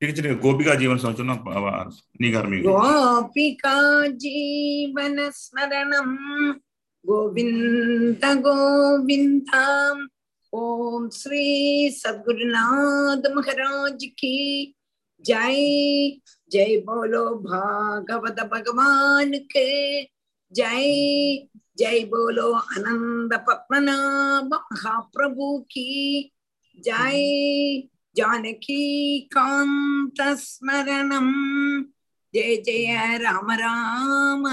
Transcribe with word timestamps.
ठीक 0.00 0.10
है 0.10 0.14
चलिए 0.16 0.34
गोपी 0.42 0.64
का 0.64 0.74
जीवन 0.74 0.98
सोचो 0.98 1.22
ना 1.22 1.34
निगर्मी 2.20 2.60
गोपी 2.60 3.50
का 3.54 3.76
जीवन 4.22 5.30
स्मरणम 5.30 6.16
गोविंद 7.04 8.24
गोविंदाम 8.46 10.06
ओम 10.52 11.08
श्री 11.10 11.90
सदगुरुनाथ 11.96 13.30
महाराज 13.36 14.04
की 14.18 14.38
जय 15.24 15.60
जय 16.50 16.76
बोलो 16.86 17.24
भागवत 17.44 18.40
भगवान 18.52 19.38
के 19.52 20.02
जय 20.52 21.46
जय 21.78 22.04
बोलो 22.10 22.50
अनंत 22.52 23.34
पद्मनाभ 23.48 24.54
महाप्रभु 24.54 25.56
की 25.70 26.30
जय 26.78 27.88
जानकी 28.15 29.19
कांत 29.31 30.21
स्मरणम् 30.39 31.33
जय 32.33 32.55
जय 32.65 33.17
राम 33.23 33.51
राम 33.59 34.45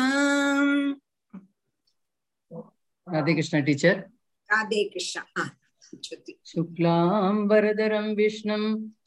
राधे 3.06 3.34
कृष्ण 3.34 3.62
टीचर 3.64 3.94
राधे 4.50 4.82
कृष्ण 4.94 5.20
हाँ, 5.38 5.48
ज्योति 5.94 6.32
शुक्लां 6.46 7.34
वरदरं 7.48 8.14
विष्णुं 8.16 8.62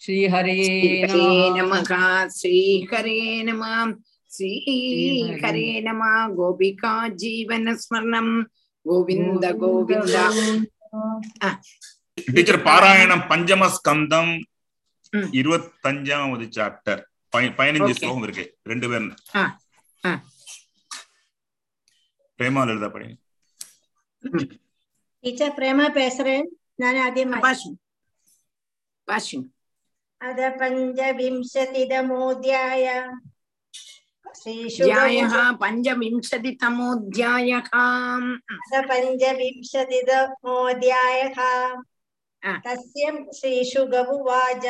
श्रीहरे 0.02 0.54
हरे 0.54 1.04
नमः 1.04 1.62
नमः 1.62 2.28
श्रीहरे 2.38 3.44
नमः 3.44 3.94
श्रीहरे 4.33 5.81
नमः 5.83 6.27
गोपिका 6.37 6.93
जीवनस्मरणम् 7.17 8.35
गोविन्द 8.87 9.45
गोविन्द 9.63 10.17
டீச்சர் 12.29 12.59
பாராயணம் 12.65 13.23
பஞ்சம 13.29 13.67
ஸ்கந்தம் 13.75 14.33
இருபத்தஞ்சாவது 15.39 16.47
சாப்டர் 16.57 17.01
பதினஞ்சு 17.33 17.95
ஸ்லோகம் 17.99 18.25
இருக்கு 18.27 18.45
ரெண்டு 18.71 18.87
பேர் 18.91 19.07
பிரேமால் 22.39 22.73
எழுதா 22.75 22.89
படி 22.95 23.07
டீச்சர் 25.25 25.55
பிரேமா 25.59 25.87
பேசுறேன் 25.99 26.47
நான் 26.83 26.99
ஆദ്യം 27.05 27.33
பாஷம் 27.47 27.77
பாஷம் 29.09 29.47
அத 30.21 30.51
பஞ்சவிம்சதிதமோத்யாய 30.61 32.85
ध्यायः 34.86 35.34
पञ्चविंशतितमोऽध्यायः 35.62 37.68
अध 38.56 38.74
पञ्चविंशतितमोऽध्यायः 38.90 41.40
आ. 42.46 42.48
तस्य 42.66 43.12
श्रीशुगमुवाच 43.38 44.66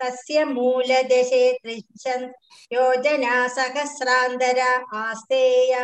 तस्य 0.00 0.44
मूलदशे 0.44 1.42
त्रिंशन् 1.62 2.24
योजना 2.72 3.34
सहस्रान्तरा 3.56 4.70
आस्तेय 5.00 5.74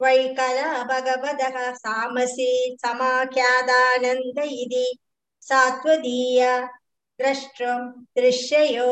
वैकला 0.00 0.68
भगवतः 0.90 1.56
सामसि 1.74 2.50
समाख्यादानन्द 2.84 4.38
इति 4.44 4.86
सात्वदीय 5.42 6.42
द्रष्टुं 7.20 7.78
दृश्ययो 8.20 8.88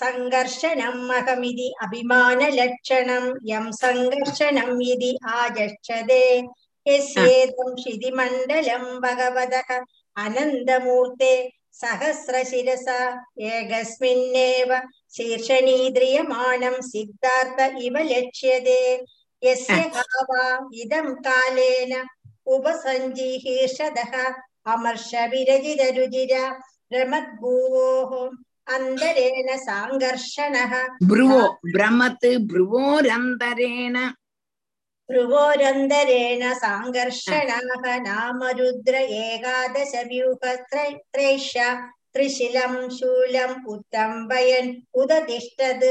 सङ्घर्षणम् 0.00 1.10
अहमिति 1.18 1.68
अभिमानलक्षणं 1.84 3.24
यं 3.50 3.70
सङ्घर्षणम् 3.82 4.82
इति 4.92 5.12
आजक्षते 5.36 6.22
यस्येदं 6.86 7.74
क्षितिमण्डलं 7.80 8.84
भगवतः 9.04 9.70
अनन्दमूर्ते 10.24 11.32
सहस्रशिरसा 11.80 12.98
एकस्मिन्नेव 13.48 14.74
शीर्षनीद्रियमाणं 15.16 16.80
सिद्धार्थ 16.90 17.60
इव 17.86 17.98
लक्ष्यते 18.12 18.80
यस्य 19.42 19.80
भावा 19.96 20.44
इदं 20.82 21.12
कालेन 21.26 21.94
उपसञ्जीहीर्षदः 22.56 24.14
अमर्षविरजितरुचिर 24.74 26.34
रमद्भुवोः 26.92 28.12
अन्तरेण 28.76 29.48
साङ्घर्षणः 29.66 30.72
भ्रुवो 31.10 31.42
भ्रमत् 31.74 32.26
भ्रुवोरन्तरेण 32.50 33.96
भ्रुवोरन्तरेण 35.08 36.42
साङ्घर्षणाः 36.64 37.84
नाम 38.08 38.40
रुद्र 38.58 38.94
एकादशव्यूहत्रैष्य 39.20 41.60
त्रिशिलं 42.14 42.74
शूलम् 42.98 43.56
उत्तम्बयन् 43.74 44.70
उदतिष्ठत् 45.00 45.88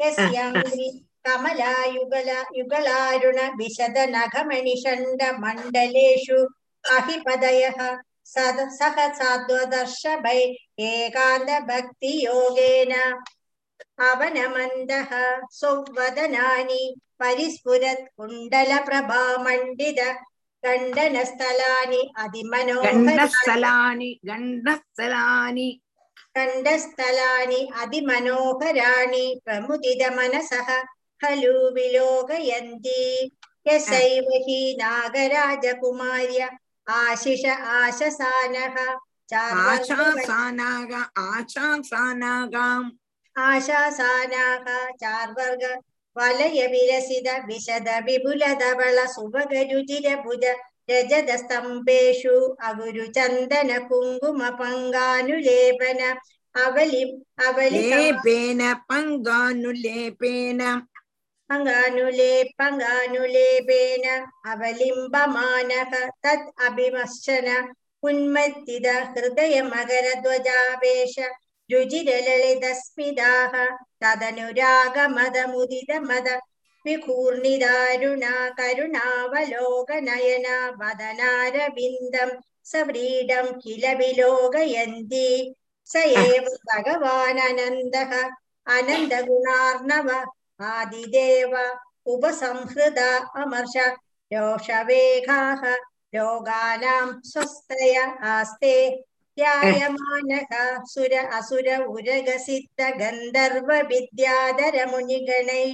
यस्याङ्घ्रि 0.00 0.88
कमलायुगल 1.26 2.28
युगलारुण 2.58 3.38
विशद 3.58 3.96
नखमणिषण्ड 4.14 5.20
मण्डलेषु 5.42 6.38
अहिपदयः 6.84 7.78
सद 8.34 8.58
सह 8.78 8.96
साध्वदर्शभै 10.76 10.86
एकान्त 10.88 11.50
भक्तियोगेन 11.68 12.92
अवनमन्दः 14.10 15.10
सौवदनानि 15.60 16.82
परिस्फुरत् 17.20 18.08
कुण्डलप्रभामण्डित 18.16 20.00
गण्डनस्थलानि 20.64 22.02
अधिमनोहराणि 22.24 22.84
गण्डस्थलानि 22.84 24.10
गण्डस्थलानि 24.26 25.70
खण्डस्थलानि 26.36 27.68
अधिमनोहराणि 27.82 29.40
प्रमुदितमनसः 29.44 30.82
खलु 31.20 31.52
विलोकयन्ति 31.74 33.30
यस्यैव 33.68 34.28
हि 34.48 34.76
नागराजकुमार्य 34.80 36.48
आशिष 36.86 37.44
आशसानः 37.46 38.76
चार्वर्गवल्- 38.76 39.05
आशासानाग 39.32 40.92
आशासानागाम् 41.18 42.90
आशासानाः 43.36 44.66
चार्वर्ग 45.02 45.62
वलय 46.16 46.66
विरसित 46.66 47.28
विशद 47.46 47.88
विपुल 48.06 48.42
धवल 48.60 48.98
सुभगरुचिर 49.06 50.14
भुज 50.24 50.44
रजत 50.90 51.30
स्तम्भेषु 51.38 52.34
अगुरु 52.68 53.06
चन्दन 53.16 53.70
कुङ्कुम 53.88 54.40
पङ्गानुलेपन 54.58 56.00
अवलि 56.54 57.02
अवलि 57.48 57.82
लेपेन 57.88 58.60
पङ्गानुलेपेन 68.06 68.82
पङ्गानुलेपङ्गानुलेपेन 68.82 68.82
अवलिम्बमानः 68.82 68.82
तत् 68.82 68.82
अभिमश्चन 68.82 68.82
उन्मत्तिद 68.82 68.86
हृदय 69.14 69.54
मकर 69.72 70.06
ध्वजावेश 70.22 71.14
रुचिरललितस्मिताः 71.72 73.54
तदनुरागमदमुदित 74.02 75.90
मद 76.08 76.28
विकूर्णिदारुणा 76.84 78.34
करुणावलोकनयना 78.58 80.56
वदनारविन्दं 80.80 82.30
सव्रीडं 82.72 83.46
किल 83.62 83.84
विलोकयन्ति 83.98 85.28
स 85.92 85.94
एव 86.24 86.44
भगवाननन्दः 86.70 88.12
अनन्दगुणार्णव 88.76 90.08
आदिदेव 90.72 91.54
उपसंहृत 92.14 92.98
अमर्ष 93.42 93.76
रोषवेगाः 94.30 95.62
रोगाणां 96.16 97.06
स्वस्तय 97.24 97.96
आस्ते 98.30 98.74
ध्यायमानः 99.38 100.52
सुर 100.86 101.12
असुर 101.38 101.68
उरगसिद्ध 101.84 102.88
गन्धर्व 103.00 103.72
विद्याधर 103.90 104.76
मुनिगणै 104.90 105.64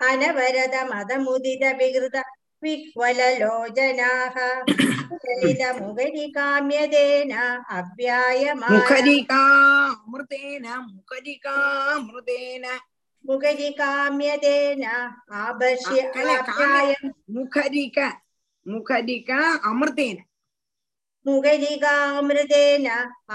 अनवरद 0.00 0.74
मदमुदित 0.92 1.64
विकृत 1.80 2.16
विह्वललोचनाः 2.62 4.36
मुखरिकाम्यदेन 5.80 7.32
अव्यायमान 7.78 8.72
मुखरिका 8.72 9.42
अमृतेन 9.88 10.66
मुखरिका 10.86 11.56
अमृतेन 11.94 12.66
मुखरिकाम्यदेन 13.24 14.84
आभर्ष्य 15.44 16.00
अकल 16.00 16.28
आप्यायम् 16.36 17.10
मुखरिक 17.36 17.98
മുഖരിക 18.65 19.31
അമൃതേന 19.69 20.19
മുഖരികാമൃതേന 21.25 22.87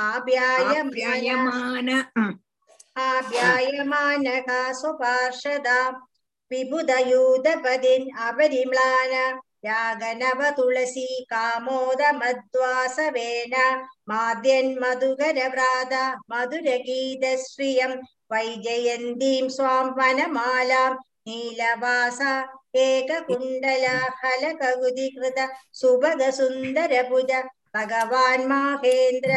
ആപ്യായമാന 0.05 1.89
ആഭ്യായമാന 3.07 4.27
സ്വപാർഷദാം 4.73 5.93
വിബുധയൂതപതിൻ 6.51 8.03
അപരിമ്ലാന 8.29 9.15
രാഗനവ 9.67 10.41
തുളസി 10.59 11.09
കാമോദ 11.33 12.03
കാമോദമദ്വാസവേന 12.03 13.57
മാദ്യൻ 14.05 14.69
മധുകരവ്രാത 14.81 15.95
മധുരഗീതശ്രിയം 16.31 17.93
വൈജയന്തീം 18.33 19.47
സ്വാം 19.49 19.89
വനമാലാം 19.99 20.95
നീലവാസ 21.27 22.21
एककुण्डला 22.80 23.96
हलकगुदिकृत 24.22 25.40
सुभगसुन्दरभुज 25.74 27.32
भगवान् 27.76 28.48
माहेन्द्र 28.48 29.32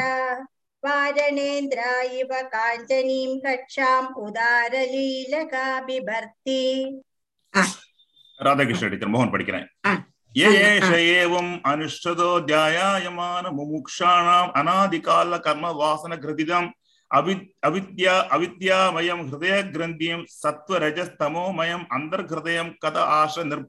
वारणेन्द्र 0.82 1.80
इव 2.12 2.32
काञ्चनीं 2.52 3.40
कक्षाम् 3.40 4.14
उदारलीलका 4.18 5.66
बिभर्ति 5.80 6.62
ராதாகிருஷ்ண 8.40 8.88
டீச்சர் 8.88 9.10
மோகன் 9.10 9.32
படிக்கிறேன் 9.34 9.66
ஆ. 9.84 9.92
ये 10.34 10.48
ஆ, 10.48 10.68
एष 10.68 10.84
ஆ. 10.88 10.98
एवम् 11.14 11.52
अनुष्ठतो 11.64 12.28
ध्यायायमान 12.40 13.44
मुमुक्षाणाम् 13.54 14.52
அவி 17.13 17.33
அவித்யா 17.65 18.13
அவித்யாமயம் 18.31 19.21
ஹிருதய 19.25 19.55
கிரந்தியம் 19.73 20.25
சத்வரஜஸ்தமோமயம் 20.39 21.85
அந்தர் 21.97 22.25
ஹிருதயம் 22.29 22.71
கத 22.83 22.97
ஆஷ 23.15 23.43
நிர் 23.45 23.63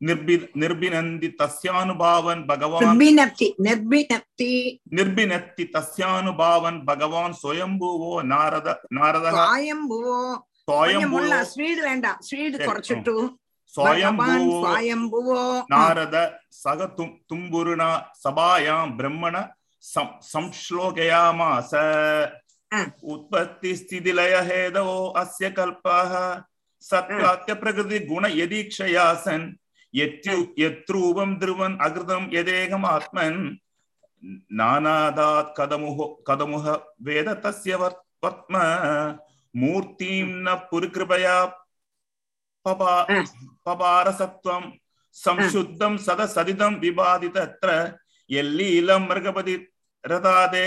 நிர்பி 0.00 0.34
நிர்பினந்தி 0.54 1.28
தஸ்யானுபாவன் 1.38 2.42
பகவான் 2.46 2.84
நிர்பினப்தி 2.84 3.48
நிர்பினப்தி 3.66 4.50
நிர்பினத்தி 4.90 5.64
தஸ்யானுபாவன் 5.74 6.78
பகவான் 6.84 7.34
സ്വയംഭൂവോ 7.42 8.12
നാരദ 8.32 8.68
നാരദ 8.98 9.26
സ്വയംഭൂവോ 9.38 10.20
സ്വയംഭൂവോ 10.64 11.40
സ്വീഡ് 11.52 11.82
വേണ്ട 11.86 12.06
സ്വീഡ് 12.28 12.58
കുറച്ചിട്ടു 12.66 13.16
സ്വയംഭൂവോ 13.74 14.58
സ്വയംഭൂവോ 14.64 15.42
നാരദ 15.72 16.16
സഹ 16.62 16.88
തുംബുരുണ 17.30 17.82
സഭായാം 18.24 18.88
ബ്രഹ്മണ 18.96 19.36
സംശ്ലോകയാമാസ 20.26 21.72
उत्पत्ति 23.12 23.76
स्थिति 23.76 24.12
लय 24.12 24.34
हेदवो 24.48 24.96
अस्य 25.16 25.50
कल्पः 25.50 26.12
सत्यात्य 26.82 27.54
प्रकृति 27.54 27.98
गुण 28.06 28.26
यदीक्षया 28.26 29.12
सन् 29.24 29.52
यत्यु 29.94 30.36
यत्रूपं 30.58 31.34
ध्रुवन् 31.40 31.78
अकृतं 31.80 32.28
यदेकमात्मन् 32.32 33.38
नानादात् 34.58 35.54
कदमुः 35.58 35.98
कदमुः 36.28 36.66
वेद 37.02 37.28
तस्य 37.44 37.74
वर्त्म 37.82 38.54
मूर्तिं 39.54 40.24
न 40.44 40.54
पुरकृपया 40.70 41.44
पपा. 42.66 42.94
पपारसत्वं 43.66 44.62
संशुद्धं 45.16 45.96
सदसदिदं 45.96 46.74
विबादितत्र 46.80 47.70
यल्लीलं 48.30 49.06
मृगपति 49.08 49.54
रथादे 50.04 50.66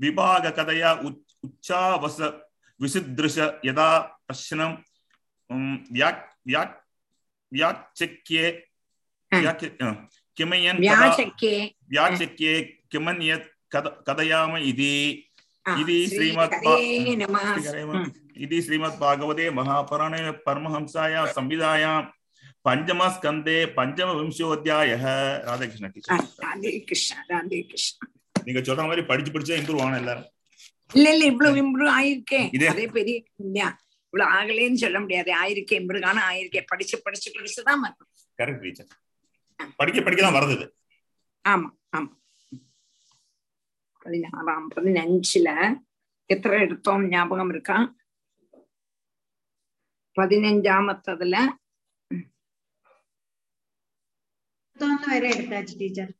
विभाग 0.00 0.44
विभागकतया 0.44 0.92
उच्चावस 1.44 2.18
विसिदृश 2.80 3.38
यदा 3.64 3.88
प्रश्नं 4.26 4.74
व्याक् 5.92 6.22
व्याक् 6.46 6.76
व्याक्चक्ये 7.52 8.50
किमयन् 10.36 10.80
व्याचक्ये 10.80 12.60
किमन्यत् 12.92 13.46
कद 13.72 13.86
कथयाम 14.08 14.56
इति 14.56 14.92
इति 15.66 15.98
श्रीमद् 16.08 16.54
इति 18.36 18.60
श्रीमद्भागवते 18.62 19.50
महापुराणे 19.50 20.30
परमहंसायां 20.46 21.26
संहितायां 21.32 22.00
पञ्चमस्कन्दे 22.64 23.64
राधे 25.46 25.66
कृष्ण 25.66 25.86
राधे 26.16 26.78
कृष्ण 26.88 27.16
राधे 27.30 27.62
कृष्ण 27.62 28.06
நீங்க 28.36 28.60
சொல்ற 28.60 28.82
மாதிரி 28.86 29.02
படிச்சு 29.06 29.32
படிச்சா 29.32 29.58
இம்ப்ரூவ் 29.60 29.82
ஆகணும் 29.82 30.00
எல்லாரும். 30.02 30.28
இல்ல 30.90 31.06
இல்ல 31.14 31.24
இவ்வளவு 31.26 31.60
இம்ப்ரூவ் 31.62 31.92
ஆயிருக்கேன் 31.96 32.48
அதே 32.72 32.86
பெரிய 32.96 33.16
இவ்வளவு 34.12 34.30
ஆகலேன்னு 34.32 34.82
சொல்ல 34.82 34.98
முடியாது. 35.00 35.30
ஆயிருக்கேன் 35.42 35.80
இம்ப்ரூவ் 35.82 36.08
ஆனா 36.10 36.22
ஆயிருக்கேன் 36.30 36.68
படிச்சு 36.70 36.96
படிச்சு 37.04 37.28
படிச்சுதான் 37.36 37.84
கரெக்ட் 38.38 38.64
டீச்சர் 38.64 38.90
படிக்க 39.78 39.98
படிக்க 40.02 40.22
தான் 40.22 40.36
வருது 40.36 40.66
ஆமா 41.44 41.68
ஆமா. 41.96 42.10
பதினாறாம் 44.06 44.68
பதினஞ்சுல 44.74 45.48
எத்தனை 46.30 46.56
எடுத்தோம் 46.60 47.02
ஞாபகம் 47.08 47.50
இருக்கா? 47.50 47.76
பதினஞ்சாமத்ததுல. 50.16 51.36
வரை 55.04 55.28
எடுத்தாச்சு 55.32 55.74
டீச்சர் 55.78 56.12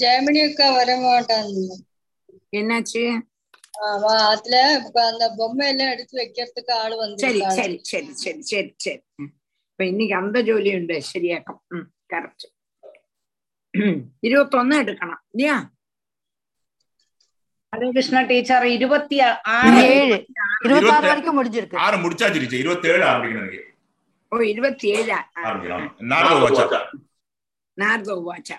ജർമ്മനിയൊക്കെ 0.00 0.66
വരമോട്ടു 0.70 1.38
എന്നാച്ചു 2.52 3.02
അതിൽ 4.28 4.54
ബൊമ്മയെല്ലാം 5.36 5.90
എടുത്ത് 5.90 6.14
വെക്കത്തക്ക 6.16 6.70
ആൾ 6.72 6.92
വന്നു 6.94 7.18
ശരി 7.18 7.40
ശരി 7.56 7.76
ശരി 7.84 8.12
ശരി 8.14 8.42
ശരി. 8.44 8.70
ശരി 8.78 9.02
അപ്പൊ 9.70 9.84
എനിക്ക് 9.84 10.14
അന്ത 10.14 10.36
ജോലിയുണ്ട് 10.40 10.94
ശരിയാക്കാം 11.00 11.58
കറക്റ്റ്. 12.12 12.48
ഇരുപത്തൊന്ന് 14.22 14.76
എടുക്കണം. 14.76 15.18
ഇല്ലയാ 15.34 15.56
ஹரே 17.73 17.87
கிருஷ்ணா 17.91 18.19
டீச்சர் 18.27 18.65
இருபத்தி 18.75 19.17
ஆறு 19.53 19.79
ஏழு 19.93 20.17
இருபத்தி 20.17 20.35
ஆறு 20.43 20.75
இருபத்தி- 20.81 21.09
வரைக்கும் 21.09 21.37
முடிஞ்சிருக்கு 21.39 21.81
ஆறு 21.85 21.97
முடிச்சாச்சு 22.03 22.41
டீச்சர் 22.41 22.61
இருபத்தி 22.61 22.87
ஏழு 22.91 23.03
ஆரம்பிக்கணும் 23.05 23.71
ஓ 24.31 24.37
இருபத்தி 24.51 24.87
ஏழா 24.93 25.19
ஆரம்பிக்கலாம் 25.41 25.89
நாரத 26.11 26.37
வாச்சா 26.45 26.79
നാരദ 27.77 28.09
ഉവാച 28.21 28.49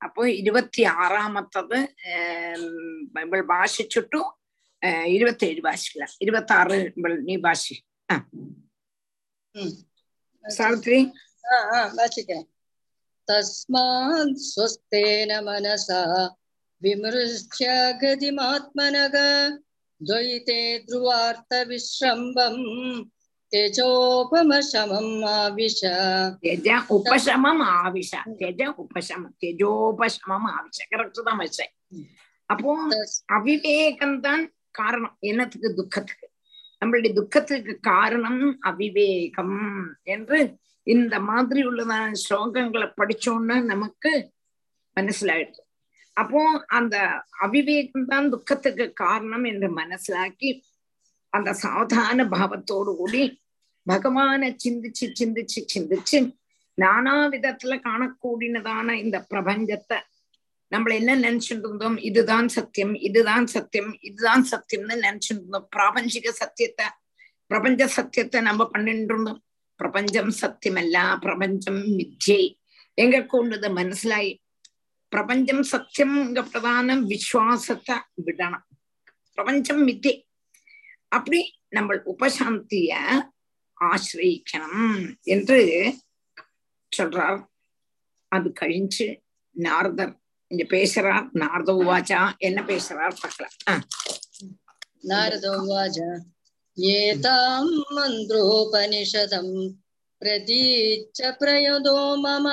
അപ്പോ 0.00 0.22
ഇരുപത്തി 0.34 0.82
ആറാമത്തത് 0.96 1.78
ബൈബിൾ 3.14 3.40
ഭാഷിച്ചിട്ടു 3.48 4.20
ഇരുപത്തി 5.12 5.44
ഏഴ് 5.46 5.62
ഭാഷിക്കില്ല 5.64 6.06
ഇരുപത്തി 6.24 6.54
ആറ് 6.54 6.76
നീ 7.26 7.36
ഭാഷി 7.46 7.76
ആ 8.08 8.16
സാവിത്രി 10.44 10.98
ஆ 11.44 11.56
ஆ 11.70 11.80
வாசிக்கிறேன் 11.96 12.46
तस्मात् 13.27 14.39
स्वस्तेन 14.43 15.31
मनसा 15.45 16.01
विमृश्य 16.81 17.67
गतिमात्मनः 18.01 19.15
द्वैते 20.01 20.61
ध्रुवार्थविश्रम्बम् 20.87 22.63
त्यजोपमशमम् 23.51 25.23
आविश 25.29 25.79
त्यज 26.41 26.67
उपशमम् 26.91 27.61
आविश 27.65 28.11
त्यज 28.39 28.61
उपशम 28.79 29.23
त्यजोपशमम् 29.41 30.47
आविஷ 30.51 30.79
கரெக்ட் 30.91 31.21
தான் 31.27 31.39
வச்சேன் 31.43 31.73
அப்போ 32.49 32.71
அவிவேகம் 33.37 34.17
தான் 34.25 34.43
காரணம் 34.79 35.15
என்னத்துக்கு 35.29 35.69
துக்கத்துக்கு 35.79 36.27
நம்மளுடைய 36.81 37.11
துக்கத்துக்கு 37.19 37.73
காரணம் 37.91 38.41
அவிவேகம் 38.69 39.57
என்று 40.13 40.39
இந்த 40.87 41.15
மாதிரி 41.19 41.59
உள்ளதான 41.69 42.17
ஸ்லோகங்களை 42.23 42.87
படிச்சோம்னா 42.99 43.57
நமக்கு 43.71 44.11
மனசிலாயிடுது. 44.97 45.61
அப்போ 46.17 46.41
அந்த 46.77 46.95
அவிவேகம் 47.45 48.09
தான் 48.11 48.29
துக்கத்துக்கு 48.29 48.85
காரணம் 49.03 49.45
என்று 49.51 49.67
மனசிலாக்கி 49.81 50.49
அந்த 51.33 51.49
சாவதான 51.63 52.25
பாவத்தோடு 52.33 52.91
கூடி 52.95 53.23
பகவான 53.87 54.49
சிந்திச்சு 54.63 55.05
சிந்திச்சு 55.19 55.61
சிந்திச்சு 55.73 56.19
நானா 56.77 57.15
விதத்துல 57.33 57.73
காணக்கூடினதான 57.87 58.93
இந்த 59.03 59.17
பிரபஞ்சத்தை 59.31 59.97
நம்மள 60.71 60.93
என்ன 60.99 61.15
நினைச்சுட்டு 61.15 61.67
இருந்தோம்? 61.67 61.97
இதுதான் 62.09 62.47
சத்தியம் 62.47 62.93
இதுதான் 63.07 63.47
சத்தியம் 63.55 63.91
இதுதான் 64.09 64.43
சத்தியம்னு 64.51 64.95
நினைச்சுட்டு 65.05 65.41
இருந்தோம். 65.41 65.67
பிராபஞ்சிக 65.75 66.31
சத்தியத்தை 66.41 66.85
பிரபஞ்ச 67.51 67.87
சத்தியத்தை 67.97 68.39
நம்ம 68.41 68.65
பண்ணிட்டு 68.65 69.13
இருந்தோம். 69.13 69.41
പ്രപഞ്ചം 69.83 70.31
സത്യമല്ല 70.31 70.97
പ്രപഞ്ചം 71.23 71.77
മിഥ്യൈ. 71.97 72.43
എങ്ങൾക്ക് 72.97 73.35
ഉള്ളത് 73.37 73.67
മനസ്സിലായി. 73.69 74.31
പ്രപഞ്ചം 75.11 75.63
സത്യംங்க 75.63 76.39
പ്രധാന 76.51 76.93
വിശ്വാസத்தை 77.03 77.95
വിടണം. 78.25 78.63
പ്രപഞ്ചം 79.37 79.79
മിഥ്യ. 79.85 80.13
அப்படி 81.07 81.39
நம்ம 81.69 81.95
உபசாந்திய 82.11 82.91
ஆசிரியிக்கணும் 83.77 84.97
என்று 85.23 85.59
சொல்றார் 86.91 87.39
அது 88.31 88.49
கழிஞ்சு 88.61 89.07
நாரதர் 89.55 90.13
இங்க 90.51 90.63
பேசுறார் 90.69 91.27
நாரத 91.33 91.71
உவாச்சா 91.73 92.21
என்ன 92.37 92.59
பேசுறார் 92.61 93.15
பார்க்கலாம் 93.21 93.83
நாரத 95.03 95.47
உவாச்சா 95.61 96.09
एतां 96.76 97.64
मन्त्रोपनिषदं 97.94 99.48
प्रतीच्च 100.22 101.20
प्रयदो 101.40 101.98
मम 102.24 102.46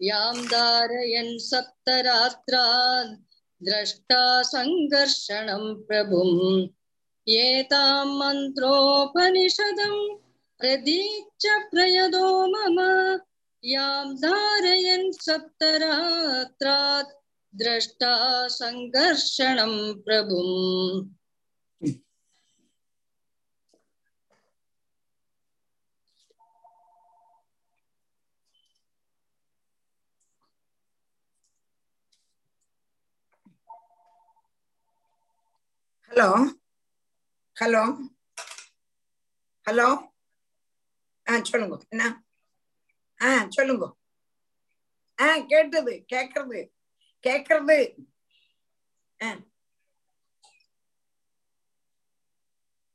यां 0.00 0.36
धारयन् 0.52 1.38
सप्तरात्रान् 1.48 3.14
द्रष्टा 3.68 4.22
सङ्घर्षणं 4.52 5.64
प्रभुम् 5.88 6.68
एतां 7.26 8.06
मन्त्रोपनिषदं 8.18 9.96
प्रतीच्च 10.60 11.46
प्रयदो 11.70 12.28
मम 12.54 12.78
यां 13.62 14.06
धारयन् 14.24 15.12
सप्तरात्रात् 15.26 17.14
द्रष्टा 17.54 18.14
सङ्घर्षणं 18.58 19.74
प्रभुम् 20.06 21.04
ஹலோ 36.11 36.27
ஹலோ 37.57 37.83
ஹலோ 39.67 39.87
ஆ 41.27 41.33
சொல்லுங்க. 41.41 41.75
என்ன? 41.89 42.03
ஆ 43.19 43.29
சொல்லுங்க. 43.49 43.85
ஆ 45.17 45.27
கேட்டது 45.51 45.93
கேக்குறது 46.13 46.61
கேக்குறது. 47.23 47.77
ஆ. 49.19 49.29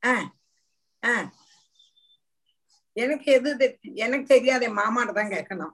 ஆ 0.03 0.13
ஆ. 1.03 1.13
எனக்கு 2.95 3.27
எது 3.31 3.49
எனக்கு 4.05 4.27
தெரியாத 4.27 4.69
மாமாட்ட 4.79 5.11
தான் 5.13 5.33
கேட்கணும் 5.33 5.73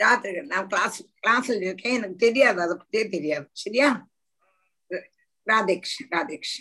ராத்திரி 0.00 0.40
நான் 0.46 0.68
கிளாஸ் 0.68 0.96
கிளாஸ்ல 1.20 1.56
இருக்கேன் 1.60 1.94
எனக்கு 1.94 2.16
தெரியாது 2.16 2.58
அதை 2.62 2.74
பத்தியே 2.76 3.04
தெரியாது. 3.08 3.46
சரியா? 3.64 3.88
ராதேக்ஷ் 5.46 5.96
ராதேக்ஷ் 6.10 6.56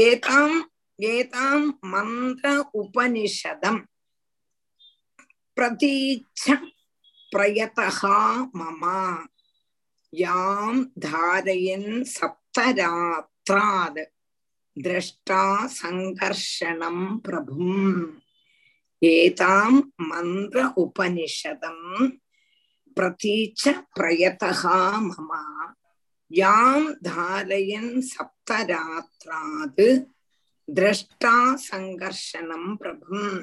ஏதாம் 0.00 0.58
ஏதாம் 0.98 1.66
மந்திர 1.84 2.50
உபனிஷதம் 2.74 3.80
பிரதீச்ச 5.56 6.44
பிரயதா 7.32 7.88
மமா 8.52 9.00
யாம் 10.12 10.80
தாரயன் 11.04 11.92
சப்தராத்ராத் 12.14 14.02
द्रष्टा 14.77 15.41
सङ्कर्षणं 15.75 16.97
प्रभुम् 17.19 18.01
एतां 19.01 19.71
मन्त्र 20.01 20.65
उपनिषदं 20.77 21.79
प्रतीच 22.97 23.67
प्रयतः 23.95 24.61
मम 25.01 25.31
यां 26.31 26.79
धारयन् 27.03 28.01
सप्तरात्रात् 28.03 29.81
द्रष्टा 30.67 31.35
சங்கர்ஷனம் 31.67 32.69
பிரபும் 32.79 33.35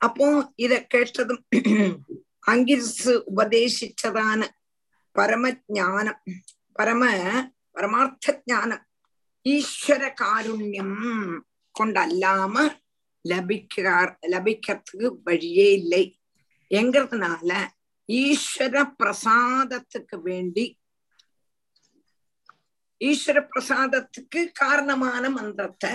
அப்போ 0.00 0.26
இத 0.64 0.74
கேட்டதும் 0.92 1.42
அங்கிரிசு 2.46 3.12
உபதேசிச்சதான 3.30 4.40
பரமஞானம் 5.16 6.20
பரம 6.76 7.02
பரமார்த்த 7.76 8.34
ஞானம் 8.46 8.83
ஈஸ்வர 9.45 10.03
காருண்யம் 10.21 10.95
கொண்டல்லாம 11.75 12.55
லபிக்கிறார் 13.25 14.11
லபிக்கிறதுக்கு 14.31 15.07
வழியே 15.23 15.67
இல்லை 15.73 16.03
எங்கிறதுனால 16.71 17.51
ஈஸ்வர 18.09 18.81
பிரசாதத்துக்கு 18.97 20.17
வேண்டி 20.21 20.65
ஈஸ்வர 23.01 23.39
பிரசாதத்துக்கு 23.47 24.41
காரணமான 24.59 25.23
மந்திரத்தை 25.29 25.93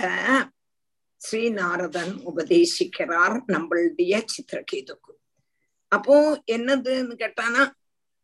ஸ்ரீ 1.21 1.43
நாரதன் 1.51 2.13
உபதேசிக்கிறார் 2.25 3.37
நம்மளுடைய 3.47 4.13
சித்திரகேதுக்கு 4.25 5.13
அப்போ 5.91 6.15
என்னதுன்னு 6.47 7.15
கேட்டானா 7.15 7.63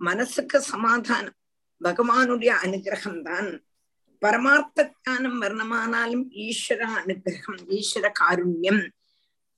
மனசுக்கு 0.01 0.57
சமாதானம் 0.71 1.37
பகவானுடைய 1.81 2.51
அனுகிரகம் 2.65 3.21
தான் 3.21 3.49
பரமார்த்த 4.21 4.85
ஞானம் 5.05 5.39
வரணுமானாலும் 5.43 6.25
ஈஸ்வர 6.45 6.81
அனுகிரகம் 6.99 7.59
ஈஸ்வர 7.77 8.05
காருண்யம் 8.21 8.83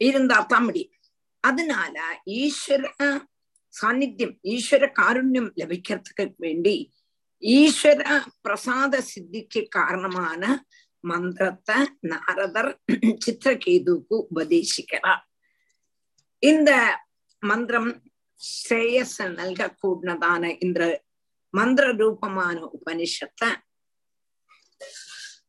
இருந்தா 0.01 0.37
தான் 0.51 0.65
முடியும். 0.67 0.95
அதனால 1.43 1.95
ஈஸ்வர 2.41 2.83
சாநித்தியம் 3.73 4.35
ஈஸ்வர 4.53 4.85
காருண்யம் 4.99 5.49
லபிக்கிறதுக்கு 5.61 6.25
வேண்டி 6.45 6.75
ஈஸ்வர 7.43 8.01
பிரசாத 8.45 8.95
சித்திக்கு 9.11 9.61
காரணமான 9.77 10.43
மந்திரத்தை 11.03 11.77
நாரதர் 12.11 12.71
சித்திரகேதுக்கு 13.25 14.15
உபதேசிக்கிறார். 14.31 15.23
இந்த 16.43 16.71
மந்திரம் 17.43 17.91
ஸ்ரேயஸ் 18.41 19.17
நல்க 19.39 19.61
கூடதான 19.81 20.43
இந்த 20.65 20.81
மந்திர 21.53 21.85
ரூபமான 22.01 22.57
உபனிஷத்தை 22.77 23.49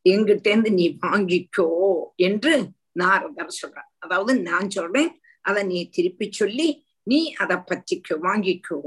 எங்கிட்டேந்து 0.05 0.71
நீ 0.73 0.99
வாங்கிக்கோ 1.03 1.69
என்று 2.17 2.53
நாரதர் 2.93 3.59
சொல்றார் 3.61 3.91
அதாவது 3.99 4.41
நான் 4.41 4.71
சொல்றேன் 4.71 5.11
அதை 5.41 5.63
நீ 5.65 5.89
திருப்பி 5.89 6.27
சொல்லி 6.33 6.69
நீ 7.03 7.33
அதை 7.33 7.57
பற்றிக்கோ 7.57 8.15
வாங்கிக்கோ. 8.23 8.79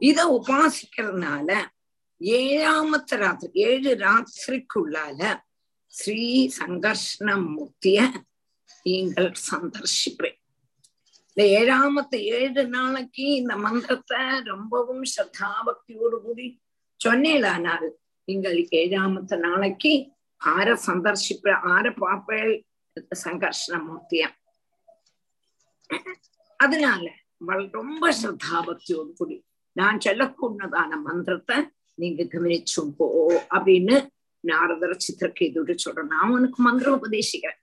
இத 0.00 0.18
உபாசிக்கிறதுனால 0.38 1.50
ஏழாமத்து 2.20 3.16
ராத்திரி 3.16 3.60
ஏழு 3.60 3.90
ராத்திரிக்குள்ளால 3.96 5.20
ஸ்ரீ 5.92 6.48
சங்கர்ஷ்ண 6.48 7.28
மூர்த்திய 7.44 7.98
நீங்கள் 8.82 9.32
சந்தர்ஷிப்பேன். 9.50 10.38
இந்த 11.28 11.42
ஏழாமத்து 11.58 12.18
ஏழு 12.38 12.62
நாளைக்கு 12.68 13.24
இந்த 13.34 13.56
மந்திரத்தை 13.56 14.22
ரொம்பவும் 14.44 15.04
ஸ்ரத்தாபக்தியோடு 15.04 16.18
கூடி 16.22 16.46
சொன்னேலானாரு 17.00 17.88
எங்களுக்கு 18.32 18.76
ஏழாமத்து 18.78 19.38
நாளைக்கு 19.38 20.10
ஆர 20.36 20.74
சந்தர்ஷிப்ப 20.86 21.52
ஆர 21.52 21.90
பாப்பேள் 21.90 22.62
சங்கர்ஷணமூர்த்தியா 23.24 24.28
அதனால 26.56 27.12
வள்- 27.46 27.72
ரொம்ப 27.72 28.12
ஸ்ரத்தாபக்தியோடு 28.22 29.12
கூடி 29.16 29.44
நான் 29.72 29.98
சொல்லக்கூடதான 30.04 31.02
மந்திரத்தை 31.02 31.56
நீங்க 31.94 32.22
கவனிச்சும் 32.22 32.90
போ 32.96 33.06
அப்படின்னு 33.50 34.06
நாரதர் 34.40 34.96
சித்திரக்கேதோடு 34.96 35.74
சொல்றேன். 35.74 36.06
நான் 36.06 36.30
உனக்கு 36.30 36.62
மந்திரம் 36.62 37.00
உபதேசிக்கிறேன். 37.02 37.58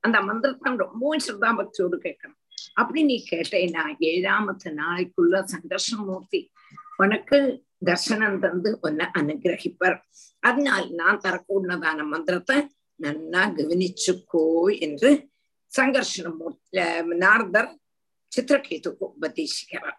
அந்த 0.00 0.20
மந்திரத்தை 0.20 0.76
ரொம்பவும் 0.76 1.18
ஸ்ரத்தாபக்தியோடு 1.26 1.96
கேட்கணும். 2.02 2.38
அப்படி 2.74 3.02
நீ 3.02 3.24
கேட்டேன்னா 3.30 3.84
ஏழாமத்து 4.00 4.68
நாளைக்குள்ள 4.72 5.44
சங்கர்ஷமூர்த்தி 5.52 6.48
உனக்கு 6.96 7.66
தர்சனம் 7.82 8.38
தந்து 8.38 8.70
உன்னை 8.82 9.06
அனுகிரகிப்பர் 9.14 9.96
அதனால் 10.42 10.86
நான் 10.94 11.22
தரக்கூடதான 11.24 12.06
மந்திரத்தை 12.08 12.58
நன்னா 13.00 13.42
கவனிச்சுக்கோ 13.56 14.44
என்று 14.80 15.10
சங்கர்ஷன 15.72 16.32
நார்தர் 17.20 17.70
சித்திரகேதுக்கு 18.32 19.04
உபதேசிக்கிறார் 19.08 19.98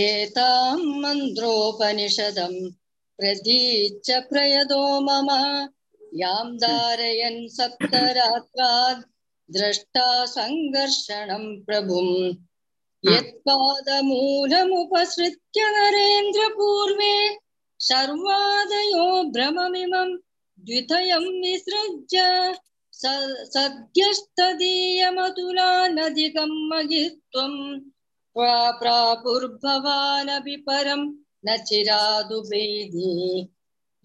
ஏதாம் 0.00 0.86
மந்திரோபனிஷதம் 1.00 2.60
பிரதீச்ச 3.18 4.18
பிரயதோ 4.30 4.84
மம 5.00 5.30
யாம் 6.16 6.54
தாரயன் 6.56 7.42
சப்தராத்ராத் 7.56 9.04
திரஷ்டா 9.48 10.08
சங்கர்ஷணம் 10.34 11.50
பிரபும் 11.64 12.16
यत्पादमूलमुपसृत्य 13.05 15.59
नरेन्द्रपूर्वे 15.75 17.13
शर्वादयो 17.79 19.05
भ्रममिमं 19.35 20.09
द्वितयं 20.65 21.25
विसृज्य 21.43 22.19
स- 22.93 23.45
सद्यस्तदीयमतुलानधिकं 23.53 26.51
महित्वम् 26.69 27.59
प्रा- 28.35 28.75
प्रापुर्भवानपि 28.81 30.55
परं 30.67 31.01
न 31.45 31.47
चिरादुभेदी 31.67 33.13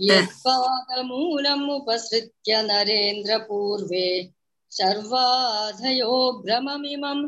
यत्पादमूलम् 0.00 1.70
उपसृत्य 1.76 2.50
नरेन्द्रपूर्वे 2.70 4.06
सर्वाधयो 4.72 6.14
भ्रममिमं 6.44 7.18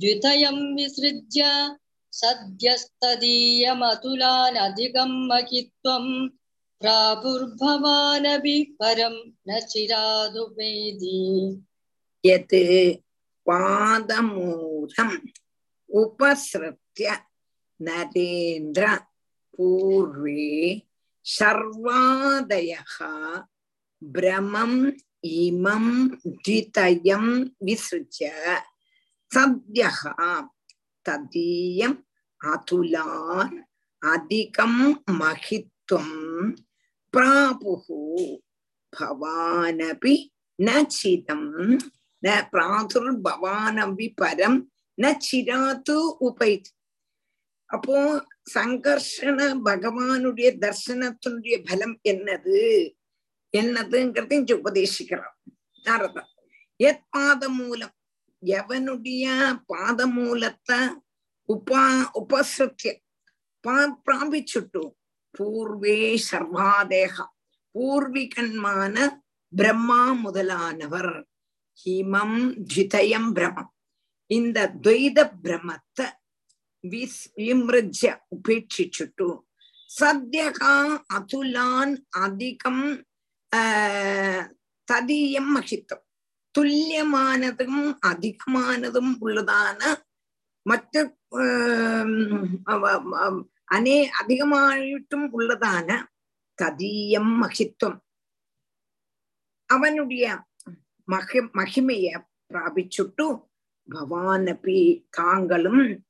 द्वितयं 0.00 0.58
विसृज्य 0.76 1.42
सद्यस्तदीयमतुलानधिकं 2.12 5.12
महित्वं 5.28 6.04
प्रापुर्भवानपि 6.80 8.56
परं 8.80 9.14
न 9.48 9.50
चिरादुपेदि 9.70 11.20
यत् 12.26 12.54
पादमूलम् 13.46 15.16
उपसृत्य 16.00 17.06
नरेन्द्र 17.88 18.84
पूर्वे 19.56 20.50
सर्वादयः 21.36 22.94
भ्रमम् 24.14 24.78
इमं 25.24 25.84
द्वितयं 26.26 27.26
विसृज्य 27.66 28.24
சத்யகா 29.31 30.29
ததீயம் 31.05 31.97
அதுலார் 32.41 33.55
அதிகம் 34.01 34.81
மகித்வம் 35.19 36.15
பிராபுகு 37.13 38.01
பவானபி 38.93 40.15
நச்சிதம் 40.59 41.49
ந 42.23 42.35
பிராதுர் 42.53 43.11
பவானபி 43.25 44.07
பரம் 44.21 44.59
ந 44.97 45.11
சிராத்து 45.19 45.97
உபை 46.27 46.51
அப்போ 47.69 47.97
சங்கர்ஷண 48.53 49.39
பகவானுடைய 49.65 50.49
தர்சனத்தினுடைய 50.61 51.55
பலம் 51.65 51.95
என்னது 52.11 52.59
என்னதுங்கிறத 53.53 54.33
இங்க 54.33 54.53
உபதேசிக்கிறார் 54.55 55.35
நாரதர் 55.85 56.31
எத் 56.79 57.05
பாதம் 57.09 57.57
மூலம் 57.59 57.93
எவனுடைய 58.45 59.25
பாதமூலத்தை 59.73 60.95
உபா 61.47 61.83
உபசிருத்திய 62.21 62.93
பா 63.59 64.01
பிராபிச்சுட்டு? 64.05 64.83
பூர்வே 65.39 66.19
சர்வாதேகா. 66.31 67.25
பூர்விகன்மான 67.73 69.19
பிரம்மா 69.55 70.11
முதலானவர். 70.13 71.27
ஹிமம் 71.85 72.55
ஜிதயம் 72.55 73.31
பிரமம். 73.33 73.73
இந்த 74.27 74.75
துவைத 74.81 75.19
பிரமத்தை 75.43 76.07
விஸ் 76.87 77.23
விமிருஜ 77.37 78.01
உபேட்சிச்சுட்டு. 78.37 79.27
சத்யகா 79.99 80.73
அதுலான் 81.13 81.93
அதிகம் 82.09 83.05
ததியம் 84.91 85.51
மகித்தம். 85.55 86.06
துல்லியமானதும் 86.57 87.97
அதிகமானதும் 88.07 89.17
உள்ளதான 89.21 89.81
மற்ற 90.61 91.15
அனே 93.65 94.09
அதிகமாயிட்டும் 94.21 95.27
உள்ளதான 95.31 96.07
ததீயம் 96.61 97.31
மகித்துவம். 97.41 97.99
அவனுடைய 99.65 100.45
மகி 101.07 101.39
மகிமைய 101.39 102.23
பிராபிச்சுட்டு 102.53 103.25
பவான் 103.89 104.47
அப்படி 104.47 105.07
தாங்களும் 105.09 106.03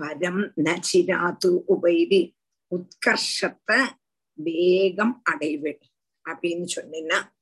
பரம் 0.00 0.52
நச்சிராது 0.56 1.62
உபைதி 1.66 2.36
உத்கர்ஷத்தை 2.72 3.78
வேகம் 4.34 5.20
அடைவேன் 5.24 5.82
அப்படின்னு 6.24 6.66
சொன்னீங்கன்னா 6.76 7.33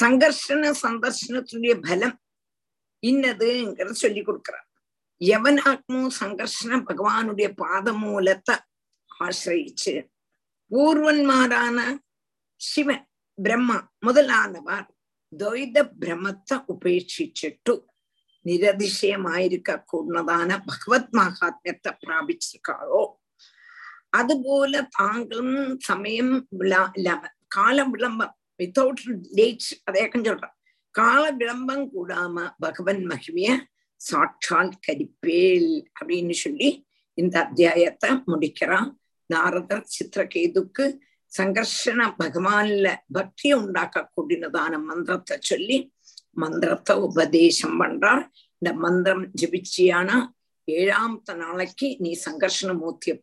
சங்கர்ஷன 0.00 0.72
சந்தர்ஷனத்துடைய 0.82 1.74
பலம் 1.80 2.16
இன்னதுங்கிறத 3.02 3.94
சொல்லி 3.96 4.22
கொடுக்கிறார். 4.22 4.66
எவனாத்மோ 5.20 6.00
சங்கர்ஷன 6.20 6.78
பகவானுடைய 6.90 7.48
பாதமூலத்தை 7.62 8.56
ஆசிரயிச்சு 9.20 9.94
பூர்வன்மாரான 10.70 11.78
சிவன் 12.60 13.04
பிரம்மா 13.38 13.76
முதலானவர் 14.00 14.88
துவைத 15.32 15.78
பிரமத்தை 16.00 16.56
உபேட்சிச்சுட்டு 16.72 17.74
நிரதிசயமாயிருக்க 18.46 19.70
கூடதான 19.92 20.50
பகவத் 20.66 21.12
மகாத்மியத்தை 21.18 21.90
பிராபிச்சிருக்காளோ 22.02 23.02
அதுபோல 24.10 24.82
தாங்களும் 24.90 25.56
சமயம் 25.80 26.34
விழா 26.58 26.82
இல்லாம 26.94 27.32
காலம் 27.48 27.90
விளம்பம் 27.90 28.34
வித்தவுட் 28.60 29.02
டேட்ஸ் 29.38 29.72
அதேக்கம் 29.84 30.24
சொல்றேன். 30.24 30.54
கால 30.94 31.22
விளம்பம் 31.40 31.84
கூடாம 31.94 32.36
பகவன் 32.58 33.02
மகிமைய 33.06 33.50
சாட்சால் 34.00 34.72
கரிப்பேல் 34.86 35.70
அப்படின்னு 35.98 36.34
சொல்லி 36.44 36.70
இந்த 37.18 37.36
அத்தியாயத்தை 37.44 38.10
முடிக்கிறான். 38.32 38.90
நாரதர் 39.30 39.86
சித்திரகேதுக்கு 39.94 40.84
சங்கர்ஷன 41.32 42.06
பகவான்ல 42.18 42.88
பக்தி 43.12 43.48
உண்டாக்க 43.52 44.10
கூடினதான 44.16 44.72
மந்திரத்தை 44.82 45.36
சொல்லி 45.40 45.78
மந்திரத்தை 46.42 46.94
உபதேசம் 46.96 47.76
பண்றார். 47.80 48.24
இந்த 48.58 48.70
மந்திரம் 48.84 49.26
ஜபிச்சியானா 49.40 50.16
ஏழாமத்த 50.68 51.34
நாளைக்கு 51.34 51.88
நீ 51.98 52.10
சங்கர்ஷண 52.26 52.70
மூர்த்திய 52.82 53.14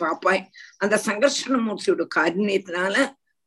பாப்பாய். 0.00 0.42
அந்த 0.82 0.96
சங்கர்ஷண 1.06 1.54
மூர்த்தியோட 1.66 2.04
காருண்யத்தினால 2.16 2.96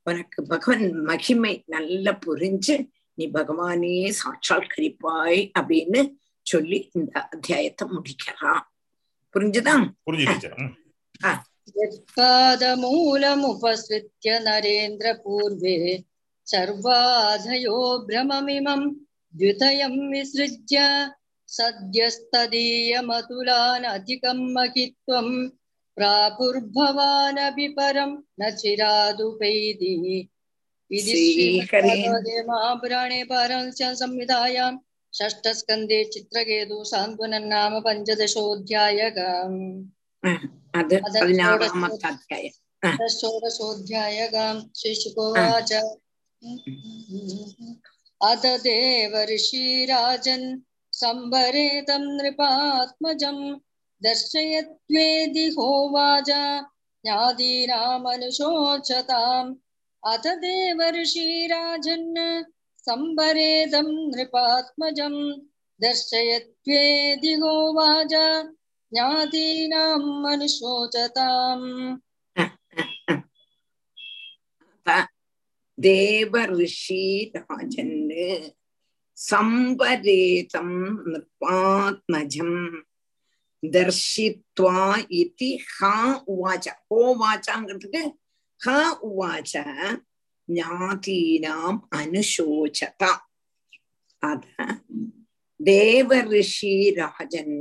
உனக்கு 0.07 0.43
பகவான் 0.43 1.03
மகிமை 1.03 1.65
நல்லா 1.67 2.19
புரிஞ்சு 2.27 2.89
நீ 3.19 3.27
பகவானே 3.35 4.13
சாட்சாத்கரிப்பாய் 4.21 5.51
அப்படின்னு 5.59 6.03
சொல்லி 6.47 6.91
இந்த 6.93 7.13
அத்தியாயத்தை 7.29 7.87
முடிக்கிறான் 7.95 8.65
புரிஞ்சுதான் 9.35 9.87
यत्पादमूलमुपसृत्य 11.77 14.39
नरेन्द्रपूर्वे 14.41 15.79
सर्वाधयो 16.47 17.77
भ्रममिमं 18.07 18.83
द्वितयं 19.35 19.95
विसृज्य 20.13 20.77
सद्यस्तदीयमतुलानधिकं 21.49 24.39
महित्वं 24.55 25.29
प्रापुर्भवानपि 25.98 27.68
परं 27.80 28.12
न 28.42 28.50
चिरादुपैदिः 28.62 30.06
इति 30.98 31.18
परं 33.32 33.70
च 33.72 33.94
संहितायां 34.02 34.72
षष्ठस्कन्दे 35.14 36.04
चित्रकेतु 36.14 36.78
सान्त्वनन्नाम 36.92 37.74
पञ्चदशोऽध्यायः 37.88 39.18
शिशुकोवाच 44.80 45.72
देव 48.66 49.14
ऋषिराजन् 49.30 50.48
संवरेतं 50.94 52.04
नृपात्मजम् 52.18 53.44
दर्शयत्वेदि 54.03 55.47
होवाच 55.57 56.31
ज्ञादीनामनुशोचताम् 57.05 59.51
अथ 60.03 60.27
देव 60.45 60.79
ऋषिराजन् 60.97 62.07
सम्भरेदं 62.85 63.89
नृपात्मजं 64.11 65.17
दर्शयत्वेदि 65.81 67.33
होवाच 67.43 68.15
ज्ञातीनाम् 68.93 70.27
अनुशोचताम् 70.33 71.67
தேவ 75.79 76.35
ரிஷி 76.51 77.03
ராஜன்னு 77.35 78.25
சம்பரேதம் 79.19 80.79
நிருபாத்மஜம் 81.11 82.57
தர்ஷித்வா 83.64 84.80
இதி 85.10 85.58
ஹா 85.78 86.24
உவாச்ச. 86.28 86.68
ஹோ 86.88 87.00
வாச்சாங்கிறதுக்கு 87.22 88.02
ஹ 88.62 88.68
உவாச்ச 89.10 89.54
ஞாதீனாம் 90.48 91.80
அனுசோச்சதா. 91.96 93.12
அத 94.20 94.46
தேவ 95.60 96.22
ரிஷி 96.22 96.94
ராஜன் 96.96 97.58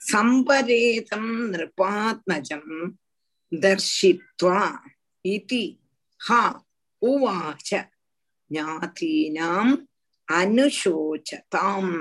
சம்பரேதம் 0.00 1.32
நிருபாத்மஜம் 1.52 2.92
தர்ஷித்வா 3.52 4.62
இதி 5.28 5.78
ஹா 6.16 6.66
உவாச்ச 7.02 7.70
ஞாதீனாம் 8.50 9.72
அனுசோச்சதாம். 10.32 11.94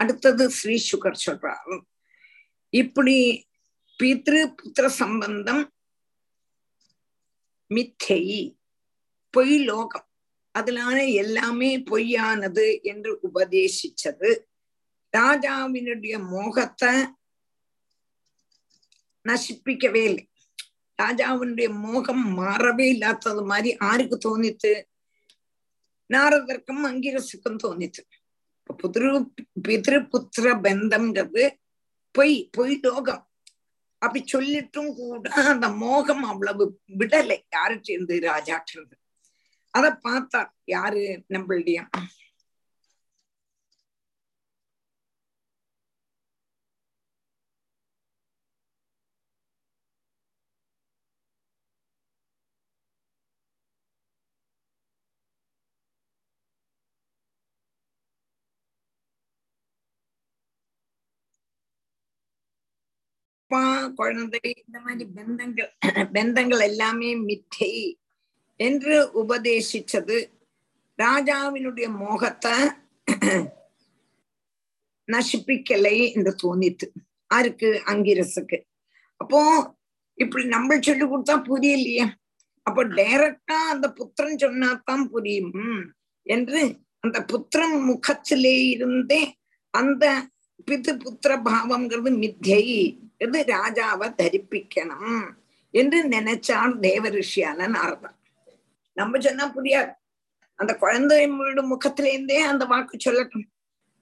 அடுத்தது 0.00 0.44
ஸ்ரீ 0.58 0.76
சுகர் 0.90 1.22
சொல்றார் 1.26 1.74
இப்படி 2.72 3.16
பித்ரு 4.00 4.40
புத்திர 4.58 4.86
சம்பந்தம் 5.00 5.64
மித்தை 7.70 8.22
பொய் 9.34 9.56
லோகம். 9.64 10.06
அதனால 10.54 10.96
எல்லாமே 11.22 11.70
பொய்யானது 11.90 12.66
என்று 12.82 13.10
உபதேசிச்சது 13.28 14.30
ராஜாவினுடைய 15.14 16.14
மோகத்தை 16.32 16.92
நசிப்பிக்கவே 19.24 20.02
இல்லை. 20.10 20.24
ராஜாவினுடைய 20.98 21.68
மோகம் 21.84 22.24
மாறவே 22.38 22.86
இல்லாதது 22.94 23.42
மாதிரி 23.42 23.70
ஆருக்கு 23.90 24.16
தோணித்து 24.26 24.72
நாரதற்கும் 26.10 26.82
அங்கிரசுக்கும் 26.90 27.62
தோணித்து. 27.64 28.02
புதிரு 28.82 29.30
பிதிருபுத்திர 29.68 30.54
பந்தம்ங்கிறது 30.62 31.56
பொய் 32.10 32.48
பொய் 32.52 32.78
லோகம். 32.82 33.30
அப்படி 33.98 34.24
சொல்லிட்டும் 34.32 34.94
கூட 34.94 35.30
அந்த 35.30 35.68
மோகம் 35.68 36.22
அவ்வளவு 36.22 36.80
விடலை. 36.98 37.38
யாருக்கு 37.50 37.92
இருந்து 37.92 38.18
ராஜாட்டு 38.20 38.86
அத 39.70 39.98
பார்த்தா 40.04 40.50
யாரு? 40.64 41.24
நம்மளுடைய 41.28 41.88
அப்பா 63.50 63.68
குழந்தை 63.98 64.40
இந்த 64.58 64.78
மாதிரி 64.82 65.04
பந்தங்கள் 65.16 65.70
பந்தங்கள் 66.16 66.60
எல்லாமே 66.66 67.08
மித்தை 67.22 67.70
என்று 68.60 68.96
உபதேசிச்சது 69.22 70.16
ராஜாவினுடைய 70.98 71.86
மோகத்தை 72.02 72.52
நசிப்பிக்கலை 75.08 75.96
என்று 76.14 76.34
தோணித்து 76.42 76.88
ஆருக்கு 77.30 77.70
அங்கிரசுக்கு. 77.92 78.58
அப்போ 79.20 79.40
இப்படி 80.18 80.44
நம்ம 80.48 80.78
சொல்லி 80.80 81.06
கொடுத்தா 81.06 81.36
புரியலையே. 81.50 82.06
அப்போ 82.66 82.84
டைரக்டா 82.98 83.60
அந்த 83.74 83.88
புத்திரன் 84.00 84.42
சொன்னாதான் 84.44 85.06
புரியும். 85.14 85.54
என்று 86.26 86.62
அந்த 87.04 87.18
புத்திரன் 87.32 87.78
முகத்திலே 87.90 88.56
இருந்தே 88.74 89.22
அந்த 89.74 90.04
பிது 90.68 90.92
புத்திர 91.04 91.32
பாவம்ங்கிறது 91.46 92.12
மித்தியை 92.24 92.64
இது 93.20 93.44
ராஜாவை 93.48 94.08
தரிப்பிக்கணும் 94.22 95.24
என்று 95.74 96.08
நினைச்சான் 96.08 96.78
தேவ 96.78 97.08
ரிஷியான 97.08 97.68
நாரதன் 97.68 98.16
நம்ம 98.96 99.18
சொன்னா 99.18 99.52
புரியாது 99.54 99.92
அந்த 100.58 100.72
குழந்தையோட 100.80 101.60
முகத்திலேருந்தே 101.66 102.38
அந்த 102.44 102.64
வாக்கு 102.64 102.96
சொல்லட்டும் 103.04 103.46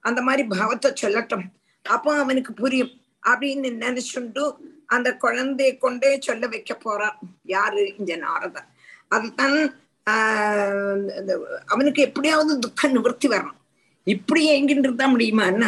அந்த 0.05 0.21
மாதிரி 0.21 0.43
பாவத்தை 0.47 0.93
சொல்லட்டும் 1.01 1.45
அப்போ 1.85 2.17
அவனுக்கு 2.17 2.53
புரியும் 2.53 2.93
அப்படின்னு 3.23 3.69
நினைச்சுண்டு 3.81 4.43
அந்த 4.85 5.09
குழந்தைய 5.17 5.77
கொண்டே 5.77 6.19
சொல்ல 6.19 6.47
வைக்க 6.47 6.73
போறான் 6.75 7.17
யாரு 7.45 7.95
இந்த 7.97 8.15
நாரதன் 8.17 8.69
அதுதான் 9.07 9.59
ஆஹ் 10.07 11.07
அவனுக்கு 11.65 12.01
எப்படியாவது 12.01 12.59
துக்க 12.59 12.87
நிவர்த்தி 12.87 13.27
வரணும் 13.27 13.57
இப்படி 14.07 14.61
எங்கிட்டு 14.61 14.87
இருந்தா 14.87 15.07
முடியுமா 15.07 15.45
என்ன 15.45 15.65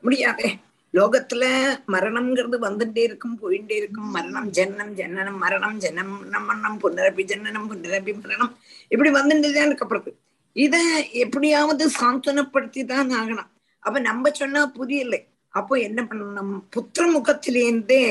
முடியாதே 0.00 0.48
லோகத்துல 0.94 1.44
மரணம்ங்கிறது 1.86 2.56
வந்துட்டே 2.66 2.98
இருக்கும் 2.98 3.38
போயிட்டே 3.42 3.72
இருக்கும். 3.72 4.10
மரணம் 4.10 4.48
ஜன்னம் 4.50 4.92
ஜன்னனம் 4.92 5.38
மரணம் 5.38 5.76
ஜனம் 5.78 6.14
மரணம் 6.30 6.80
புனரப்பி 6.82 7.24
ஜன்னனம் 7.24 7.68
புனரப்பி 7.70 8.14
மரணம். 8.22 8.58
இப்படி 8.88 9.10
வந்துட்டுதான் 9.10 9.68
இருக்கப்படுது 9.68 10.12
இத 10.52 10.76
எப்படியாவது 11.12 11.84
சாந்தனப்படுத்தி 12.00 12.84
தான் 12.84 13.10
ஆகணும். 13.10 13.50
அப்ப 13.80 14.00
நம்ம 14.00 14.30
சொன்னா 14.30 14.66
புரியல. 14.66 15.16
அப்போ 15.54 15.74
என்ன 15.76 16.02
பண்ணணும்? 16.02 16.54
புத்திர 16.76 17.04
முகத்திலேருந்தே 17.14 18.02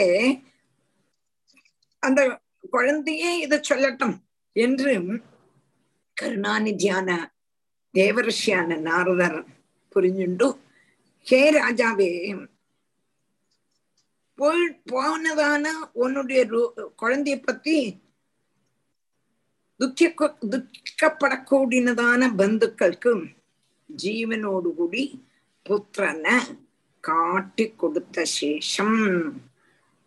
அந்த 2.04 2.40
குழந்தையே 2.70 3.40
இத 3.40 3.62
சொல்லட்டும் 3.70 4.16
என்று 4.56 4.94
கருணாநிதியான 6.18 7.10
தேவரிஷியான 7.94 8.78
நாரதர் 8.78 9.46
புரிஞ்சுண்டு 9.96 10.48
ஹே 11.28 11.42
ராஜாவே 11.50 12.12
போய் 14.40 14.82
போனதான 14.92 15.66
உன்னுடைய 15.94 16.42
குழந்தைய 17.02 17.38
பத்தி 17.42 17.78
துக்க 19.80 20.28
துக்கப்படக்கூடியதான 20.54 22.22
பந்துக்களுக்கு 22.36 23.12
ஜீவனோடு 23.90 24.76
கூடி 24.76 25.04
புத்திரனை 25.66 26.36
காட்டி 27.04 27.66
கொடுத்த 27.76 28.26
சேஷம். 28.40 29.00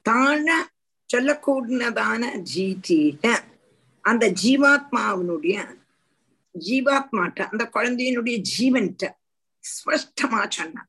தாழ 0.06 0.46
சொல்லக்கூடியதான 1.10 2.22
ஜீதியில 2.54 3.24
அந்த 4.04 4.24
ஜீவாத்மாவினுடைய 4.42 5.56
ஜீவாத்மாட்ட 6.54 7.40
அந்த 7.48 7.64
குழந்தையினுடைய 7.74 8.36
ஜீவன்ட்ட 8.52 9.04
ஸ்பஷ்டமா 9.64 10.40
சொன்ன 10.48 10.86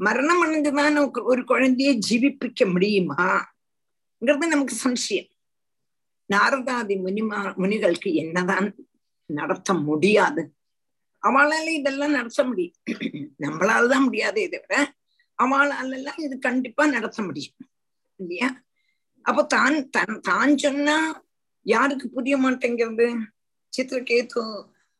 மரணம் 0.00 0.42
அடைஞ்சுதான் 0.44 1.22
ஒரு 1.22 1.42
குழந்தைய 1.42 1.98
ஜீவிப்பிக்க 2.08 2.64
முடியுமாங்கிறது 2.74 4.46
நமக்கு 4.46 4.74
சம்சயம். 4.84 5.30
நாரதாதி 6.30 6.94
முனிமா 7.04 7.54
முனிகளுக்கு 7.56 8.12
என்னதான் 8.14 8.74
நடத்த 9.26 9.74
முடியாது? 9.74 10.42
அவளால 11.22 11.66
இதெல்லாம் 11.68 12.10
நடத்த 12.10 12.44
முடியும். 12.44 12.76
நம்மளால 13.40 13.88
தான் 13.88 14.04
முடியாதே 14.04 14.48
தவிர 14.48 14.94
அவளால 15.38 15.90
எல்லாம் 15.90 16.16
இது 16.16 16.38
கண்டிப்பா 16.38 16.86
நடத்த 16.86 17.22
முடியும். 17.22 17.56
இல்லையா? 18.16 18.64
அப்போ 19.22 19.42
தான் 19.42 19.90
தன் 19.90 20.20
தான் 20.20 20.56
சொன்னா 20.56 21.24
யாருக்கு 21.62 22.08
புரிய 22.08 22.36
மாட்டேங்கிறது? 22.36 23.18
சித்திரகேது 23.72 24.42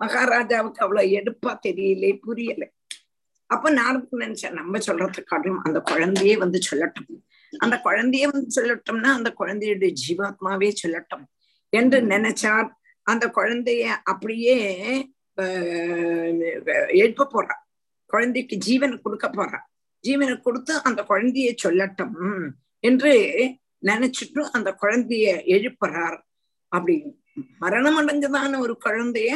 மகாராஜாவுக்கு 0.01 0.83
அவ்வளவு 0.83 1.09
எடுப்பா 1.09 1.59
தெரியல 1.67 2.19
புரியலை. 2.27 2.67
அப்ப 3.47 3.71
நான் 3.71 4.09
நினைச்சேன் 4.13 4.57
நம்ம 4.61 4.79
சொல்றதுக்காட்டும் 4.79 5.59
அந்த 5.63 5.81
குழந்தையே 5.81 6.37
வந்து 6.37 6.59
சொல்லட்டும். 6.71 7.11
அந்த 7.59 7.77
குழந்தையே 7.81 8.27
வந்து 8.29 8.49
சொல்லட்டும்னா 8.57 9.11
அந்த 9.19 9.35
குழந்தையுடைய 9.39 9.91
ஜீவாத்மாவே 10.03 10.69
சொல்லட்டும் 10.83 11.25
என்று 11.73 11.99
நினைச்சார். 12.01 12.69
அந்த 13.03 13.25
குழந்தைய 13.35 13.85
அப்படியே 14.03 14.57
எழுப்ப 17.03 17.27
போறான். 17.27 17.63
குழந்தைக்கு 18.07 18.59
ஜீவனை 18.67 18.97
கொடுக்க 19.01 19.29
போறான். 19.31 19.65
ஜீவனை 20.05 20.41
கொடுத்து 20.41 20.83
அந்த 20.83 21.01
குழந்தைய 21.09 21.51
சொல்லட்டும் 21.65 22.17
என்று 22.81 23.13
நினைச்சிட்டு 23.83 24.41
அந்த 24.53 24.77
குழந்தைய 24.83 25.27
எழுப்புறார். 25.55 26.19
அப்படி 26.73 26.95
மரணம் 27.59 27.99
அடைஞ்சதான 28.01 28.59
ஒரு 28.59 28.75
குழந்தைய 28.85 29.31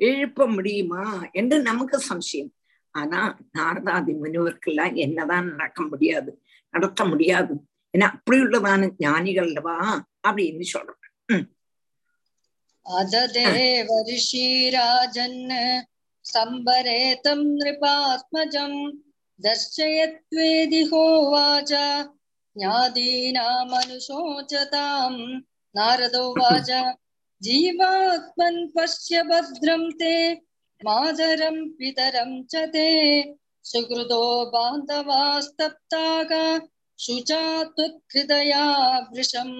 எழுப்ப 0.00 0.46
முடியுமா? 0.46 1.04
என்று 1.32 1.56
நமக்கு 1.60 1.96
சம்சயம். 2.08 2.50
ஆனா 2.96 3.38
நாரதாதி 3.56 4.20
முனிவருக்கெல்லாம் 4.20 4.96
என்னதான் 4.96 5.52
நடக்க 5.52 5.84
முடியாது 5.84 6.38
நடத்த 6.74 7.04
முடியாது. 7.04 7.54
ஏன்னா 7.94 8.10
அப்படி 8.10 8.38
உள்ளதான 8.38 8.92
ஞானிகள்வா 8.98 10.02
அப்படின்னு 10.28 10.66
சொல்றேன் 10.66 11.46
அததே 12.86 13.48
வருஷி 13.88 14.74
ராஜன் 14.74 15.54
சம்பரேதம் 16.24 17.56
நிருபாத்மஜம் 17.56 19.02
தர்ஷயத்வேதி 19.40 20.90
ஹோவாச்சா 20.90 22.06
ஞாதீனாமனுசோச்சதாம் 22.56 25.42
நாரதோவாச்ச 25.74 26.70
ஜீவாத்மன் 27.40 28.72
பசிய 28.74 29.22
பத்ரம் 29.28 29.98
தே 29.98 30.44
मातरं 30.85 31.57
पितरं 31.77 32.31
च 32.51 32.63
ते 32.73 32.87
सुहृदो 33.71 34.23
बान्धवास्तप्तागा 34.53 36.43
शुचा 36.99 37.41
त्वत्हृदया 37.75 38.63
वृषम् 39.13 39.55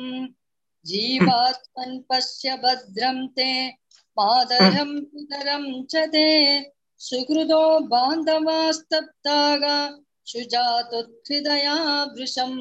जीवात्मन् 0.86 2.02
पश्य 2.10 2.56
भद्रं 2.64 3.28
ते 3.38 3.52
मातरं 4.18 4.92
पितरं 5.12 5.66
च 5.92 6.06
ते 6.14 6.28
सुहृदो 7.08 7.64
बान्धवास्तप्तागा 7.94 9.78
शुजातुत्हृदया 10.32 11.78
वृषम् 12.18 12.60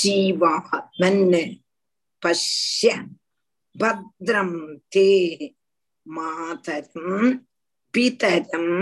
जीवात्मन् 0.00 1.24
पश्य 2.22 2.94
भद्रं 3.74 4.52
ते 4.92 5.08
மாதரம் 6.05 7.27
பிதரம் 7.93 8.73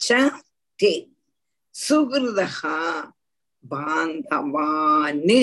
ச 0.00 0.08
தே. 0.78 0.92
சுகிருதா 1.74 2.48
பாந்தவானு 3.64 5.40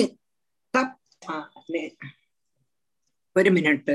தப்பானு 0.74 1.84
ഒരു 3.36 3.50
മിനിറ്റ് 3.50 3.94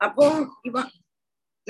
അപ്പോ 0.00 0.24
ഇവ 0.64 0.76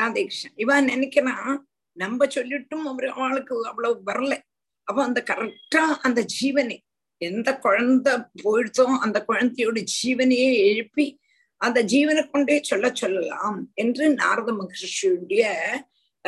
ராதேகிருஷ்ணன் 0.00 0.56
இவன் 0.56 0.87
நினைக்கிறான் 0.87 1.59
நம்ம 1.92 2.26
சொல்லிட்டும் 2.26 2.82
அவரு 2.85 3.11
அவளுக்கு 3.11 3.66
அவ்வளவு 3.66 4.02
வரல. 4.06 4.35
அப்ப 4.82 5.02
அந்த 5.02 5.22
கரெக்டா 5.26 5.85
அந்த 6.02 6.26
ஜீவனை 6.40 6.78
எந்த 7.20 7.59
குழந்தை 7.59 8.14
போயிடுதோ 8.44 8.85
அந்த 8.98 9.24
குழந்தையோட 9.28 9.85
ஜீவனையே 10.02 10.50
எழுப்பி 10.70 11.20
அந்த 11.61 11.85
ஜீவனை 11.85 12.30
கொண்டே 12.30 12.62
சொல்ல 12.62 12.90
சொல்லலாம் 12.92 13.70
என்று 13.74 14.14
நாரத 14.14 14.52
மகர்ஷியுடைய 14.52 15.44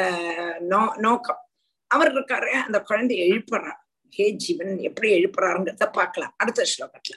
ஆஹ் 0.00 0.58
நோ 0.60 0.94
நோக்கம். 0.96 1.42
அவர் 1.86 2.12
இருக்காரு 2.12 2.48
அந்த 2.66 2.84
குழந்தைய 2.88 3.22
எழுப்புறார் 3.32 3.78
ஹே 4.10 4.30
ஜீவன் 4.30 4.78
எப்படி 4.78 5.08
எழுப்புறாருங்கிறத 5.14 5.92
பார்க்கலாம். 5.92 6.34
அடுத்த 6.36 6.66
ஸ்லோகத்துல. 6.72 7.16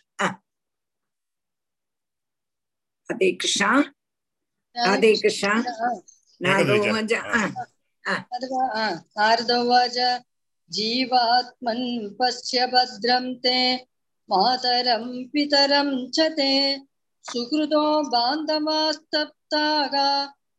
அதே 3.05 3.35
கிருஷ்ணா. 3.35 3.93
அதே 4.71 5.11
கிருஷ்ணா. 5.13 5.53
नादोवज 6.43 7.13
नार्दवज 9.17 9.97
पश्य 12.19 12.65
भद्रं 12.73 13.25
ते 13.43 13.57
मातरं 14.29 15.05
पितरं 15.33 15.89
च 16.15 16.29
ते। 16.37 16.51
सुकृतो 17.25 17.83
बान्धवास्तप्तागा 18.11 20.09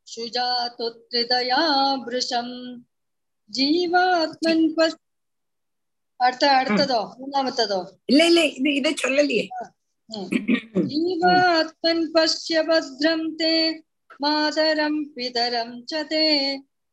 सुजातुत्रितया 0.07 1.63
वृशम् 2.07 2.55
ஜீவாத்மன் 3.57 4.65
मातरं 14.22 14.96
पितरं 15.16 15.70
च 15.86 16.04
ते 16.10 16.24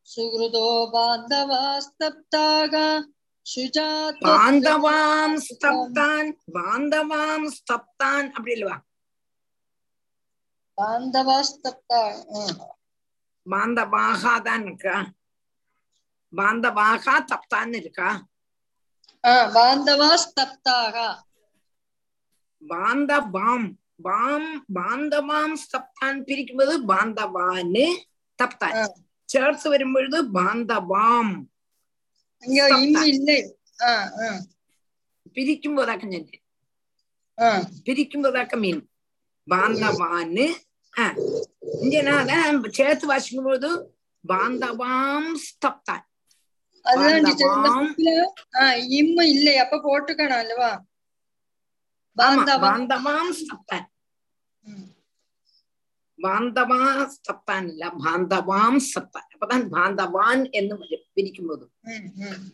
सुहृदो 0.07 0.65
बान्धवास्तप्ताः 0.93 2.73
शुजात् 3.45 4.21
பாந்தவாம் 4.25 5.35
ஸ்தப்தான் 5.45 6.29
பாந்தவாம் 6.55 7.47
ஸ்தப்தான் 7.55 8.27
அப்படி 8.35 8.53
இல்லவா 8.55 8.77
बान्धवास्तप्ता 10.77 11.99
உம். 12.35 12.55
பாந்தவாகா 13.45 14.33
தான் 14.45 14.63
இருக்கா 14.65 14.95
பாந்தவாகா 16.33 17.13
தப்தான் 17.31 17.73
இருக்கா 17.73 18.09
ஆ, 19.23 19.33
बान्धवास्तप्ताः 19.53 20.95
பாந்தவாம் 22.61 23.67
பாம் 24.02 24.48
பாந்தவாம் 24.74 25.54
சப்தான் 25.64 26.18
பிரிக்கும்போது 26.28 26.74
பாந்தவான்னு 26.90 27.86
தப்தான் 28.38 28.76
சேர்த்து 29.28 29.66
வரும்பொழுது 29.70 30.18
பாந்தவாம். 30.36 31.32
பிரிக்கும்போதாக்க 35.36 36.04
சொல்லு 36.06 36.38
பிரிக்கும்போதாக்க 37.86 38.54
மீன் 38.64 38.80
பாந்தவான்னு. 39.46 40.46
இங்கனால 41.82 42.30
சேர்த்து 42.78 43.06
வாசிக்கும் 43.06 43.48
போது 43.48 43.70
பாந்தவாம். 44.24 45.28
ஸ்தப்தான் 45.46 46.04
இல்லையா 49.32 49.62
அப்ப 49.64 49.80
போட்டுக்கணும் 49.86 50.40
அல்லவா? 50.42 50.70
ஆமா 52.17 52.25
பாந்தவா 52.35 52.59
ബാന്ധവാം 52.67 53.27
സ്തപ്താൻ 53.39 53.83
ம். 54.63 54.85
ബാന്ധവാ 56.19 56.79
സ്തപ്താൻ 57.13 57.63
അല്ല 57.69 57.87
ബാന്ധവാം 57.99 58.75
സ്തപ്താൻ 58.85 59.25
അപ്പതാൻ 59.33 59.63
ബാന്ധവാൻ 59.73 60.37
എന്ന് 60.53 60.75
വരും 60.81 61.01
പിരിക്കുമ്പോൾ 61.15 61.59
ம், 61.89 62.07
ம். 62.23 62.45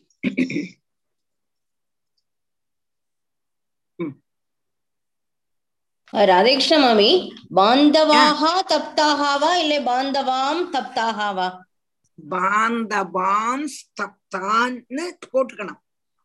ராதேகிருஷ்ண 6.13 6.77
மாமி 6.81 7.09
பாந்தவாக 7.57 8.41
தப்தாகவா 8.71 9.51
இல்லை 9.61 9.77
பாந்தவாம் 9.85 10.63
தப்தாகவா 10.73 11.47
ബാന്ധവാം 12.19 13.59
സ്തപ്താന്ന് 13.75 15.05
പോട്ടുക്കണം 15.27 15.77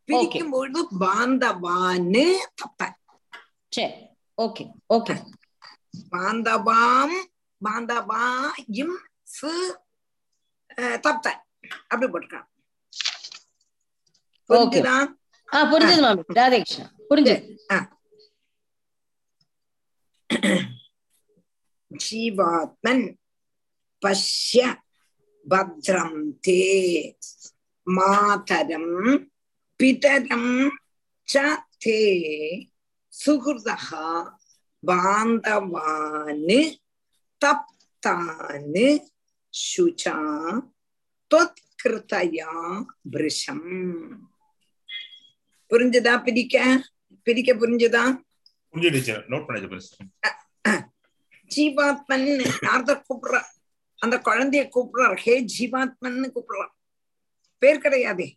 പിരിക്കുമ്പോഴത് 0.09 0.81
ബാന്ധവാന് 1.03 2.27
തപ്താൻ 2.61 2.92
சரி 3.71 3.93
ஓகே 4.38 4.63
ஓகே. 4.89 5.15
பாந்தவாம் 6.12 7.15
பாந்தவாயும் 7.62 8.95
சு 9.36 9.51
அஹ், 10.77 10.99
தப்தான் 11.03 11.39
அப்படி 11.89 12.07
போட்டுக்கலாம். 12.07 12.47
புரிஞ்சுதா? 14.49 14.95
ஆ 15.49 15.57
புரிஞ்சது 15.71 16.01
மாமி 16.03 16.23
ராதேகிருஷ்ணா 16.38 16.86
புரிஞ்சது. 17.10 17.41
ஜீவாத்மன் 22.01 23.05
பஷ்ய 24.01 24.62
பத்ரம் 25.45 26.15
தே 26.45 26.62
மாதரம் 27.88 28.93
பிதரம் 29.79 30.53
ச 31.27 31.36
தே 31.84 31.99
சுகிருதः 33.25 33.88
பாந்தவான் 34.88 36.49
தப்தான் 37.45 38.99
சுச்சா 39.53 40.15
தொத்கிருதயா 41.31 42.53
பிருஷம். 43.12 43.67
புரிஞ்சுதா 45.69 46.23
பிரிக்க? 46.23 46.84
பிரிக்க 47.23 47.53
புரிஞ்சுதா? 47.53 48.03
ஜீவாத்மன் 51.55 52.27
யார்த 52.62 52.91
கூப்பிடுற? 53.07 53.41
அந்த 53.95 54.15
குழந்தைய 54.17 54.63
கூப்பிடுறார். 54.75 55.17
ஹே 55.17 55.45
ஜீவாத்மன்னு 55.57 56.31
கூப்பிடுறார் 56.36 56.73
பேர் 57.57 57.77
கிடையாதே. 57.77 58.27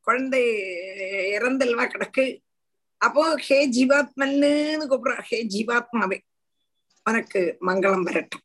குழந்தை 0.00 0.42
இறந்தல்வா 1.36 1.84
கிடக்கு? 1.86 2.24
அப்போ 3.00 3.22
ஹே 3.36 3.58
ஜீவாத்மன்னு 3.68 4.50
கூப்பிடுற. 4.90 5.20
ஹே 5.22 5.38
ஜீவாத்மாவே. 5.44 6.18
உனக்கு 7.06 7.40
மங்களம் 7.66 8.02
வரட்டும். 8.02 8.44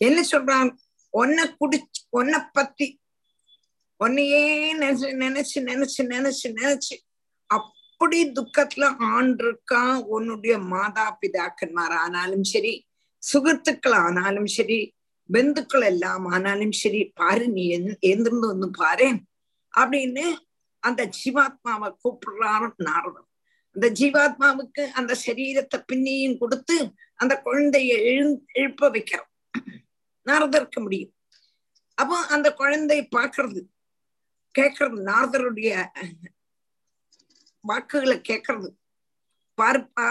என்ன 0.00 0.20
சொல்றான்? 0.32 0.70
உன்னை 1.14 1.44
குடிச்சு 1.60 2.00
உன்னை 2.10 2.38
பத்தி 2.52 2.86
உன்னையே 4.00 4.40
நினைச்சு 4.74 5.08
நினைச்சு 5.22 5.58
நினைச்சு 5.60 6.02
நினைச்சு 6.12 6.48
நினைச்சு 6.52 6.94
அப்படி 7.50 8.18
துக்கத்துல 8.32 8.84
ஆண்டிருக்கான் 9.10 9.98
உன்னுடைய 10.06 10.58
மாதா 10.58 11.18
பிதாக்கன்மார் 11.20 11.94
ஆனாலும் 11.94 12.44
சரி 12.44 12.72
சுகத்துக்கள் 13.22 13.96
ஆனாலும் 13.96 14.46
சரி 14.46 14.78
பந்துக்கள் 15.30 15.82
எல்லாம் 15.82 16.24
ஆனாலும் 16.26 16.72
சரி 16.72 17.00
பாரு 17.14 17.48
நீ 17.48 17.64
எந்திருந்து 18.00 18.46
வந்து 18.46 18.70
பாரு 18.70 19.08
அப்படின்னு 19.74 20.24
அந்த 20.84 21.10
ஜீவாத்மாவை 21.18 21.88
கூப்பிடுறாரு 22.02 22.68
நாரதம் 22.76 23.28
அந்த 23.76 23.86
ஜீவாத்மாவுக்கு 24.00 24.82
அந்த 24.90 25.12
சரீரத்தை 25.26 25.78
பின்னியும் 25.92 26.38
கொடுத்து 26.38 26.76
அந்த 27.14 27.40
குழந்தைய 27.44 27.86
எழு 27.86 28.44
எழுப்ப 28.52 28.90
வைக்கிறோம். 28.90 29.30
நாரதர்க்க 30.26 30.80
முடியும். 30.80 31.12
அப்போ 31.94 32.16
அந்த 32.26 32.48
குழந்தை 32.54 33.08
பாக்குறது 33.16 33.60
கேட்கறது. 34.58 34.98
நாரதருடைய 35.10 35.70
வாக்குகளை 37.60 38.16
கேட்கறது. 38.28 38.70
பார்ப்பா 39.56 40.08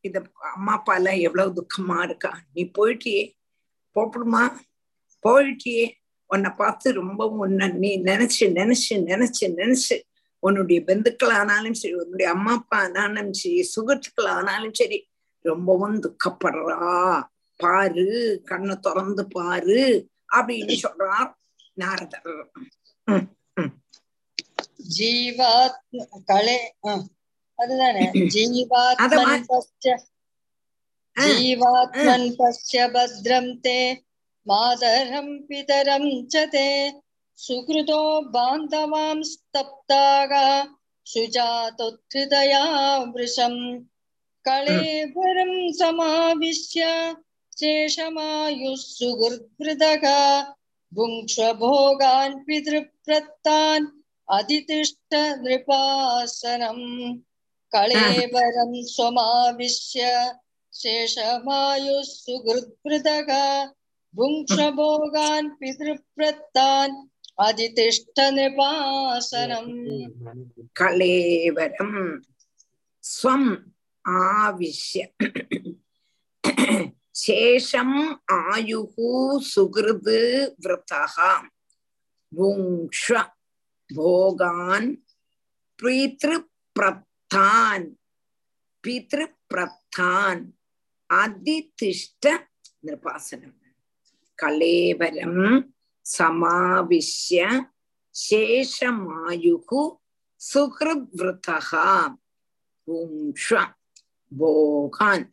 இத 0.00 0.16
அம்மா 0.54 0.72
அப்பா 0.72 0.94
எல்லாம் 0.94 1.22
எவ்வளவு 1.26 1.52
துக்கமா 1.60 1.98
இருக்கா? 2.04 2.32
நீ 2.52 2.62
போயிட்டியே. 2.78 3.22
போப்பிடுமா? 3.94 4.44
போயிட்டியே. 5.22 5.86
உன்னை 6.32 6.50
பார்த்து 6.56 6.88
ரொம்பவும் 7.00 7.42
உன்னை 7.46 7.66
நீ 7.82 7.90
நினைச்சு 8.02 8.44
நினைச்சு 8.58 8.94
நினைச்சு 9.10 9.46
நினைச்சு 9.60 9.96
உன்னுடைய 10.42 10.78
பெந்துக்கள் 10.88 11.32
ஆனாலும் 11.40 11.78
சரி 11.80 11.96
உன்னுடைய 12.02 12.28
அம்மா 12.34 12.52
அப்பா 12.58 12.78
ஆனாலும் 12.86 13.32
சரி 13.40 13.60
சுகத்துக்கள் 13.74 14.30
ஆனாலும் 14.36 14.76
சரி 14.80 14.98
ரொம்பவும் 15.44 15.98
துக்கப்படுறா. 16.04 16.80
பாரு 17.60 18.06
கண்ணை 18.50 18.76
திறந்து 18.80 19.24
பாரு 19.34 19.80
அப்படின்னு 20.36 20.76
சொல்றார் 20.84 21.30
நாரதர். 21.76 22.30
ஜீவாத்ம 24.94 25.98
கலை 26.30 26.58
அதுதானே? 27.58 28.04
ஜீவாத்மன் 28.34 29.44
பஸ்ய 29.50 29.92
ஜீவாத்மன் 31.16 32.28
பஸ்ய 32.38 32.84
பத்ரம் 32.94 33.52
தே 33.64 33.78
मातरं 34.47 35.27
पितरं 35.47 36.05
च 36.31 36.43
ते 36.53 36.67
सुकृतो 37.45 37.99
बान्धवां 38.35 39.17
स्तप्ताः 39.31 40.33
सुजातोत्थृतया 41.11 42.63
वृशम् 43.15 43.59
कळेवरं 44.47 45.53
समाविश्य 45.79 46.89
शेषमायुः 47.59 48.75
सुहृद्भृदः 48.81 50.05
भुङ्क्ष्वभोगान् 50.97 52.39
पितृप्रत्तान् 52.47 53.87
अधितिष्ठ 54.37 55.15
नृपासनम् 55.43 56.85
कळेवरं 57.75 58.73
स्वमाविश्य 58.93 60.11
शेषमायुः 60.81 62.01
सुहृद्भृदः 62.13 63.31
भुङ्क्षभोगान् 64.14 65.48
पितृप्रत्तान् 65.60 66.96
अधितिष्ठनिपासनम् 67.38 69.72
कलेवरम् 70.78 72.20
स्वम् 73.04 73.50
आविश्य 74.04 75.00
शेषम् 77.22 77.96
आयुः 78.32 78.94
सुहृद् 79.44 80.08
व्रतः 80.64 81.14
भुङ्क्ष 82.32 83.06
भोगान् 83.90 84.90
பித்ருப்பிரத்தான் 85.78 87.84
பித்ருப்பிரத்தான் 88.84 90.40
அதிதிஷ்ட 91.10 92.24
நிர்பாசனம் 92.86 93.56
கலேவரம் 94.42 95.42
சமாவிஷ்ய 96.06 97.42
சேஷமாயுகு 98.14 99.82
சுகிருத்வா 100.40 101.86
பும்ஷ 102.88 103.48
போகான் 104.32 105.24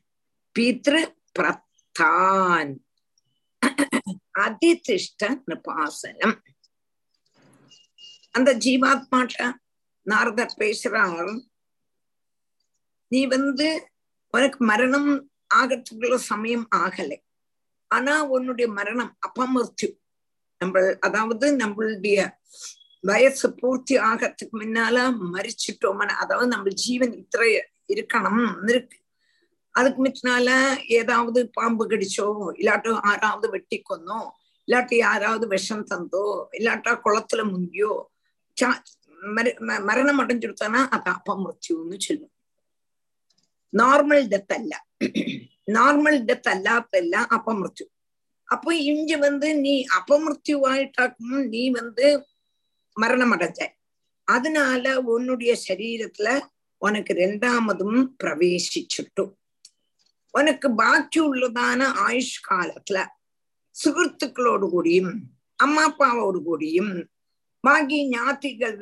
பித்ரு 0.55 1.01
பிரத்தான் 1.35 2.71
அதிதிஷ்ட 4.39 5.29
நிபாசனம் 5.45 6.37
அந்த 8.35 8.49
ஜீவாத்மாட்ட 8.65 9.47
நாரதர் 10.05 10.57
பேசுறார் 10.59 11.31
நீ 13.11 13.21
வந்து 13.27 13.67
உனக்கு 14.33 14.59
மரணம் 14.63 15.11
ஆகத்துக்குள்ள 15.53 16.17
சமயம் 16.25 16.65
ஆகலை 16.75 17.17
ஆனா 17.91 18.13
உன்னுடைய 18.27 18.67
மரணம் 18.69 19.11
அபமிருத்யு 19.27 19.89
நம்ம 20.61 20.77
அதாவது 20.99 21.47
நம்மளுடைய 21.59 22.17
வயசு 23.03 23.47
பூர்த்தி 23.59 23.95
ஆகிறதுக்கு 24.07 24.55
முன்னால 24.57 24.97
மறிச்சிட்டோம்னா 25.35 26.15
அதாவது 26.23 26.47
நம்ம 26.47 26.71
ஜீவன் 26.81 27.13
இത്ര 27.21 27.41
இருக்கணும் 27.89 28.41
இருக்கு. 28.69 28.97
அதுக்கு 29.75 29.99
முன்னால 30.01 30.49
ஏதாவது 30.99 31.39
பாம்பு 31.49 31.83
கடிச்சோ 31.85 32.27
இல்லாட்டோ 32.59 32.91
யாராவது 33.05 33.47
வெட்டி 33.49 33.77
கொன்னோ 33.81 34.19
இல்லாட்டி 34.67 34.95
யாராவது 34.97 35.45
விஷம் 35.47 35.85
தந்தோ 35.91 36.23
இல்லாட்டா 36.57 36.91
குளத்துல 37.05 37.43
முங்கியோ 37.51 37.93
மரணம் 39.87 40.21
அடைஞ்சுடுத்தானா 40.21 40.81
அது 40.95 41.09
அபமிருத்யுன்னு 41.11 41.97
சொல்லும் 41.99 42.33
நார்மல் 43.73 44.23
டெத் 44.27 44.53
அல்ல. 44.53 44.73
நார்மல் 45.69 46.19
டெத் 46.25 46.49
அல்லாத்தல்ல 46.49 47.15
அபமிருத்யு 47.31 47.85
அப்போ 48.47 48.71
இங்க 48.91 49.11
வந்து 49.17 49.47
நீ 49.59 49.73
அபமிருத்யுவாயிட்டாக்கும் 49.97 51.41
நீ 51.49 51.63
வந்து 51.71 52.05
மரணம் 52.95 53.33
அடைஞ்ச 53.35 53.61
அதனால 54.27 54.85
உன்னுடைய 55.07 55.51
சரீரத்துல 55.67 56.29
உனக்கு 56.81 57.13
ரெண்டாமதும் 57.15 57.99
பிரவேசிச்சுட்டும் 58.23 59.33
உனக்கு 60.33 60.67
பாக்கி 60.75 61.19
உள்ளதான 61.27 61.81
ஆயுஷ் 62.05 62.37
காலத்துல 62.49 62.99
சுகிருத்துக்களோடு 63.75 64.67
கூடியும் 64.69 65.13
அம்மா 65.59 65.83
அப்பாவோடு 65.87 66.39
கூடியும் 66.41 66.93
பாக்கி 67.63 67.99
ஞாத்திகள் 68.09 68.77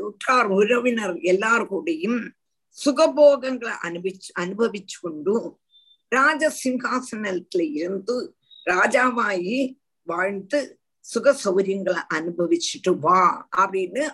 உற்றார் 0.00 0.48
உறவினர் 0.54 1.16
எல்லார் 1.22 1.64
கூடியும் 1.66 2.20
சுகபோகங்களை 2.76 3.74
அனுபவிச்சு 3.86 4.30
அனுபவிச்சு 4.34 4.96
கொண்டும் 5.00 5.48
ராஜ 6.08 6.52
சிம்ஹாசனத்துல 6.64 7.62
இருந்து 7.72 8.36
ராஜாவாயி 8.66 9.76
வாழ்ந்து 10.02 10.80
சுக 11.00 11.36
சௌகரியங்களை 11.44 12.00
அனுபவிச்சுட்டு 12.14 12.90
வா 13.00 13.48
அப்படின்னு 13.56 14.04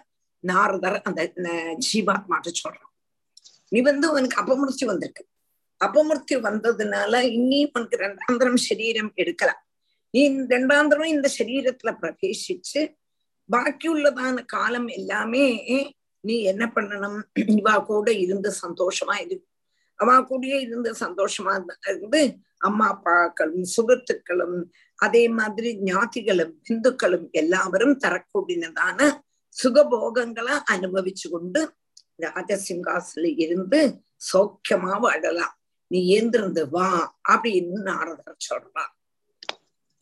நாரதர் 0.41 1.03
அந்த 1.03 1.23
ஜீவாத்மாட்ட 1.87 2.51
சொல்றான். 2.63 2.91
நீ 3.69 3.81
வந்து 3.81 4.13
உனக்கு 4.13 4.41
அபமிருத்தி 4.43 4.85
வந்திருக்கு. 4.85 5.27
அபமிருத்தி 5.85 6.35
வந்ததுனால 6.47 7.23
இனி 7.23 7.71
உனக்கு 7.73 7.97
ரெண்டாந்திரம் 7.97 8.61
சரீரம் 8.69 9.13
எடுக்கலாம் 9.15 9.63
நீ 10.11 10.31
ரெண்டாந்திரம் 10.31 11.05
இந்த 11.05 11.31
சரீரத்துல 11.39 11.93
பிரவேசிச்சு 12.01 12.83
பாக்கியுள்ளதான 13.53 14.45
காலம் 14.45 14.87
எல்லாமே 14.87 15.47
நீ 16.21 16.43
என்ன 16.43 16.65
பண்ணணும்? 16.75 17.19
இவா 17.57 17.85
கூட 17.85 18.13
இருந்து 18.13 18.51
சந்தோஷமா 18.63 19.17
இரு. 19.25 19.37
அவா 19.99 20.21
கூடயே 20.21 20.59
இருந்து 20.61 20.91
சந்தோஷமா 21.01 21.53
இருந்து 21.89 22.21
அம்மா 22.59 22.87
அப்பாக்களும் 22.95 23.67
சுகத்துக்களும் 23.77 24.57
அதே 24.99 25.29
மாதிரி 25.29 25.79
ஞாதிகளும் 25.83 26.55
இந்துக்களும் 26.69 27.27
எல்லாவரும் 27.33 27.97
தரக்கூடியதான 27.99 28.99
சுகபோகங்களை 29.57 30.55
அனுபவிச்சு 30.73 31.29
கொண்டு 31.29 31.61
ராஜசிங்காசில 32.23 33.25
இருந்து 33.39 33.81
சௌக்கியமா 34.33 35.01
வாழலாம் 35.01 35.55
நீ 35.91 36.07
ஏந்திருந்து 36.07 36.69
வா 36.69 36.89
அப்படின்னு 37.33 37.79
நாரதர் 37.83 38.45
சொல்றான் 38.53 38.93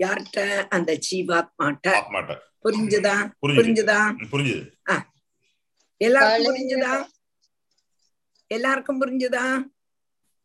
யார்கிட்ட? 0.01 0.67
அந்த 0.69 0.99
ஜீவாத்மாட்ட. 1.07 1.87
ஆத்மாட்ட. 1.91 2.33
புரிஞ்சுதா? 2.65 3.15
புரிஞ்சுது. 3.43 3.59
புரிஞ்சுதா? 3.59 3.99
புரிஞ்சுது. 4.33 4.63
எல்லாருக்கும் 6.01 6.49
புரிஞ்சுதா? 6.49 6.95
எல்லாருக்கும் 8.51 9.01
புரிஞ்சுதா? 9.01 9.45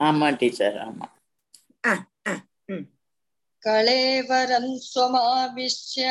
ஆமா 0.00 0.28
டீச்சர் 0.40 0.78
ஆமா 0.86 1.06
कळेवरं 3.62 4.64
स्वमाविश्य 4.84 6.04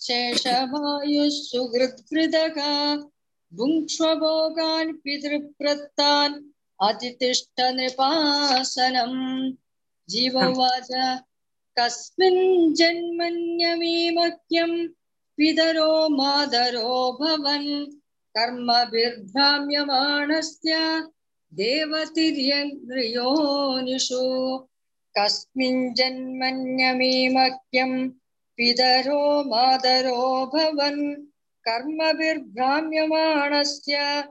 शेषमायुः 0.00 1.34
सुहृद्हृदः 1.48 2.56
भुङ्क्ष्वभोगान् 3.52 4.92
पितृप्रत्तान् 5.04 6.36
अतितिष्ठ 6.88 7.58
नृपासनम् 7.78 9.18
जीवोवाच 10.08 10.90
कस्मिन् 11.76 12.42
जन्मन्यमीमह्यं 12.80 14.72
पितरो 15.38 15.92
मादरो 16.16 16.90
भवन् 17.20 17.70
कर्मभिर्भ्राम्यमाणस्य 18.34 20.72
देवतिर्यन्द्रियोनिषु। 21.55 24.21
कस्मिन् 25.17 25.95
जन्मन्यमीमह्यं 25.95 28.09
पितरो 28.57 29.43
मादरो 29.43 30.45
भवन्। 30.45 31.15
कर्मभिर्भ्राम्यमाणस्य 31.67 34.23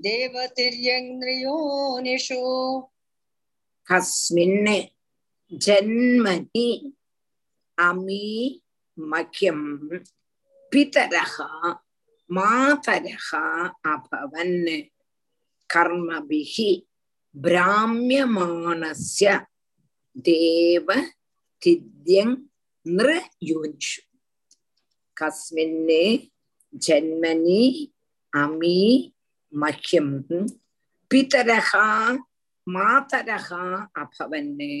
देवतिर्यन्द्रियोनिषु। 0.00 2.82
कस्मिन् 3.92 4.82
जन्मनि 5.52 6.92
अमी 7.78 8.60
मह्यं 8.98 9.88
पितरः, 10.72 11.74
मातरः 12.32 13.38
अभवन्। 13.92 14.82
கர்மபிகி 15.70 16.70
பிராமியமானஸ்ய 17.34 19.30
தேவ 20.26 20.88
தித்யங் 21.62 22.36
நிரயுஞ்சு 22.86 23.94
கஸ்மின்னு 25.16 26.02
ஜன்மனி 26.86 27.62
அமி 28.32 28.78
மஹ்யம் 29.52 30.14
பிதரகா 31.10 31.88
மாதரகா 32.66 33.64
அபவன்னு 34.02 34.72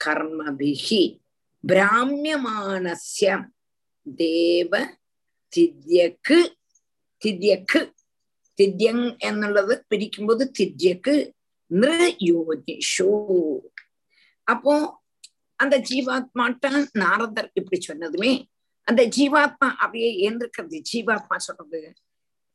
கர்மபிகி 0.00 1.02
பிராமியமானஸ்ய 1.64 3.28
தேவ 4.18 4.72
தித்யக்கு 5.52 6.38
தித்யக்கு 7.22 7.80
തിര്യങ് 8.59 9.07
എന്നുള്ളത് 9.21 9.73
പിരിക്കുമ്പോൾ 9.87 10.43
തിര്യക്ക് 10.57 11.15
നൃയോനിഷു 11.71 13.11
அப்போ 14.47 14.73
அந்த 15.59 15.75
ஜீவாத்மாட்ட 15.89 16.69
நாரதர் 16.95 17.49
இப்படி 17.53 17.77
சொன்னதுமே 17.87 18.31
அந்த 18.87 19.01
ஜீவாத்மா 19.17 19.67
அப்படியே 19.81 20.09
ஏந்திருக்கிறது 20.27 20.77
ஜீவாத்மா 20.91 21.35
சொல்றது 21.39 21.81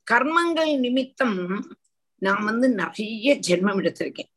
கர்மங்கள் 0.07 0.72
நிமித்தம் 0.76 1.39
நான் 2.22 2.45
வந்து 2.45 2.66
நிறைய 2.74 3.30
ஜென்மம் 3.49 3.80
எடுத்திருக்கேன் 3.82 4.30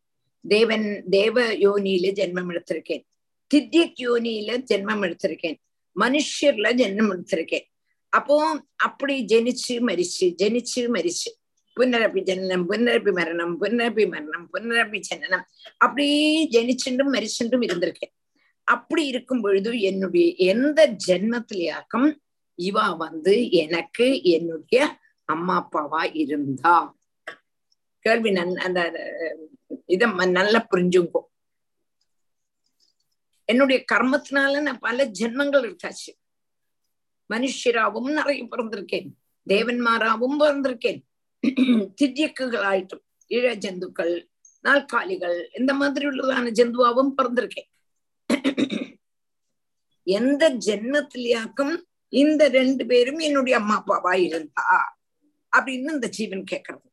தேவன் 0.46 0.86
தேவ 1.10 1.40
யோனியில 1.58 2.08
ஜென்மம் 2.20 2.52
எடுத்திருக்கேன் 2.52 3.04
தித்யக் 3.52 4.00
யோனியில 4.00 4.52
ஜென்மம் 4.72 5.04
எடுத்திருக்கேன் 5.04 5.58
மனுஷர்ல 5.96 6.68
ஜென்மம் 6.74 7.12
எடுத்திருக்கேன் 7.14 7.66
அப்போ 8.14 8.36
அப்படி 8.84 9.16
ஜெனிச்சு 9.32 9.76
மரிச்சு 9.90 10.28
ஜெனிச்சு 10.42 10.82
மரிச்சு 10.88 11.30
புனரப்பி 11.77 12.21
ஜனனம் 12.29 12.65
புனரப்பி 12.71 13.13
மரணம் 13.19 13.55
புனரப்பி 13.61 14.05
மரணம் 14.13 14.47
புனரப்பி 14.53 14.99
ஜனனம். 15.09 15.45
அப்படி 15.85 16.07
ஜனிச்சுண்டும் 16.55 17.13
மரிச்சுண்டும் 17.15 17.65
இருந்திருக்கேன். 17.69 18.15
அப்படி 18.69 19.03
இருக்கும் 19.13 19.43
பொழுது 19.45 19.71
என்னுடைய 19.91 20.27
எந்த 20.53 20.81
ஜென்மத்திலேயாக்கம் 21.07 22.09
இவா 22.59 22.87
வந்து 22.97 23.35
எனக்கு 23.63 24.07
என்னுடைய 24.35 24.83
அம்மா 25.33 25.55
அப்பாவா 25.63 26.03
இருந்தா? 26.23 26.77
கேள்வி 28.05 28.31
நன் 28.31 28.57
அந்த 28.67 28.81
இத 29.95 30.07
நல்லா 30.39 30.61
புரிஞ்சுங்கோ. 30.73 31.23
என்னுடைய 33.49 33.79
கர்மத்தினால 33.93 34.61
நான் 34.67 34.85
பல 34.87 35.07
ஜென்மங்கள் 35.21 35.65
இருக்காச்சு 35.69 36.13
மனுஷராவும் 37.33 38.09
நிறைய 38.19 38.45
பிறந்திருக்கேன். 38.45 39.09
தேவன்மாராவும் 39.49 40.37
பிறந்திருக்கேன். 40.43 41.01
ஜந்துக்கள் 43.65 44.15
நாற்காலிகள் 44.65 45.51
இந்த 45.53 45.75
மாதிரி 45.75 46.07
உள்ளதான 46.07 46.53
ஜந்துவாவும் 46.55 47.15
பிறந்திருக்கேன் 47.17 47.71
எந்த 50.07 50.45
ஜென்மத்திலேயாக்கும் 50.67 51.75
இந்த 52.13 52.49
ரெண்டு 52.49 52.87
பேரும் 52.87 53.19
என்னுடைய 53.19 53.57
அம்மா 53.57 53.83
அப்பாவா 53.83 54.13
இருந்தா? 54.13 54.65
அப்படின்னு 55.57 55.93
இந்த 55.93 56.09
ஜீவன் 56.09 56.45
கேக்குறது 56.51 56.89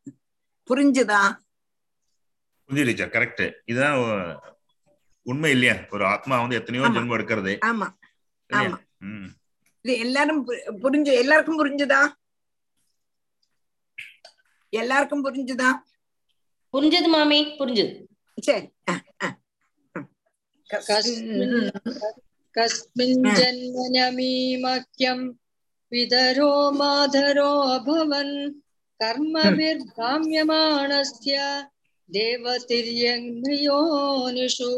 புரிஞ்சுதா? 0.69 1.21
புரியுது 2.69 2.85
டீச்சர் 2.85 3.09
கரெக்ட் 3.09 3.43
இதுதான் 3.65 3.97
உண்மை 5.25 5.51
இல்லையா? 5.51 5.75
ஒரு 5.89 6.05
ஆத்மா 6.05 6.39
வந்து 6.39 6.55
எத்தனையோ. 6.55 6.85
ஜென்மம் 6.87 7.17
எடுக்கிறது. 7.17 7.53
ஆமா? 7.65 7.87
ஆமா. 8.49 8.77
இது 9.85 9.97
எல்லாரும் 9.97 10.41
புரிஞ்சு 10.81 11.11
எல்லாருக்கும் 11.13 11.59
புரிஞ்சுதா? 11.59 12.01
எல்லாருக்கும் 14.72 15.24
புரிஞ்சுதா 15.24 15.70
புரிஞ்சது 16.74 17.06
மாமி 17.06 17.56
புரிஞ்சது 17.58 17.92
சரி 18.38 18.66
அஹ், 18.90 19.02
அஹ். 19.24 19.34
कस्मिन् 20.70 21.56
உம், 21.56 21.70
कस्मिन् 22.54 23.20
ம். 23.22 23.34
जन्मनमीमह्यं 23.38 25.20
विदरो 25.92 26.52
माधरो 26.72 27.52
अभवन् 27.68 28.52
कर्मभिर्भाम्यमाणस्य 29.00 31.34
देवतिर्यज्ञयोनिषु 33.28 34.72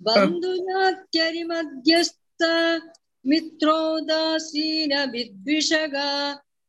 बन्धुनात्यरिमध्यस्थ 0.00 2.42
मित्रोदासीनविद्विषगा 3.24 6.10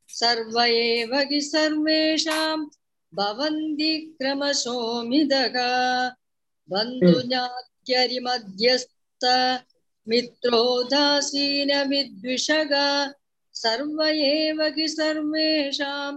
सर्व 0.09 0.61
एव 0.63 1.15
हि 1.31 1.41
सर्वेषां 1.41 2.57
भवन्ति 3.13 3.93
क्रमशोमिदः 4.21 5.57
बन्धुजात्यरिमध्यस्थ 6.71 9.25
मित्रो 10.07 10.63
दासीनविद्विषग 10.91 12.73
सर्व 13.55 14.03
एव 14.07 14.63
हि 14.77 14.89
सर्वेषां 14.89 16.13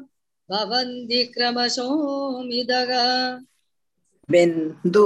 भवन्ति 0.50 1.24
क्रमशोमिदः 1.34 2.92
बिन्दु 4.30 5.06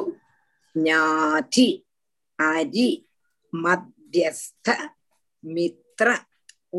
ज्ञाति 0.76 1.68
अरि 2.40 2.90
मध्यस्थ 3.54 4.70
मित्र 5.44 6.16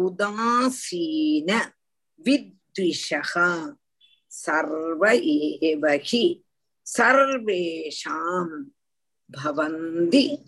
उदासीन 0.05 1.51
विद्विषः 2.21 3.33
सर्व 4.31 5.07
एव 5.07 5.87
हि 5.87 6.43
सर्वेषां 6.85 8.65
भवन्ति 9.31 10.39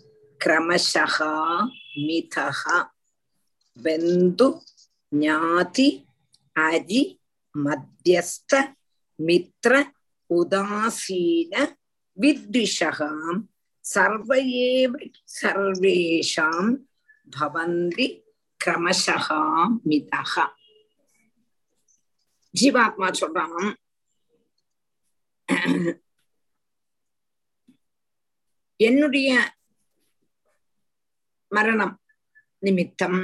क्रमशः 0.41 1.17
मिथः। 1.97 2.83
बन्धु 3.77 4.61
ज्ञाति 5.13 5.89
अरि 6.57 7.19
मध्यस्थ, 7.57 8.55
मित्र, 9.21 9.85
उदासीन, 10.29 11.67
विद्विषः 12.19 12.97
सर्व 13.83 14.33
एव 14.33 14.95
सर्वेषां 15.27 16.75
भवन्ति 17.29 18.07
क्रमशः 18.63 19.27
ஜீவாத்மா 22.59 23.07
சொல்றான் 23.19 23.75
என்னுடைய 28.79 29.29
மரணம் 31.51 31.95
நிமித்தம் 32.59 33.21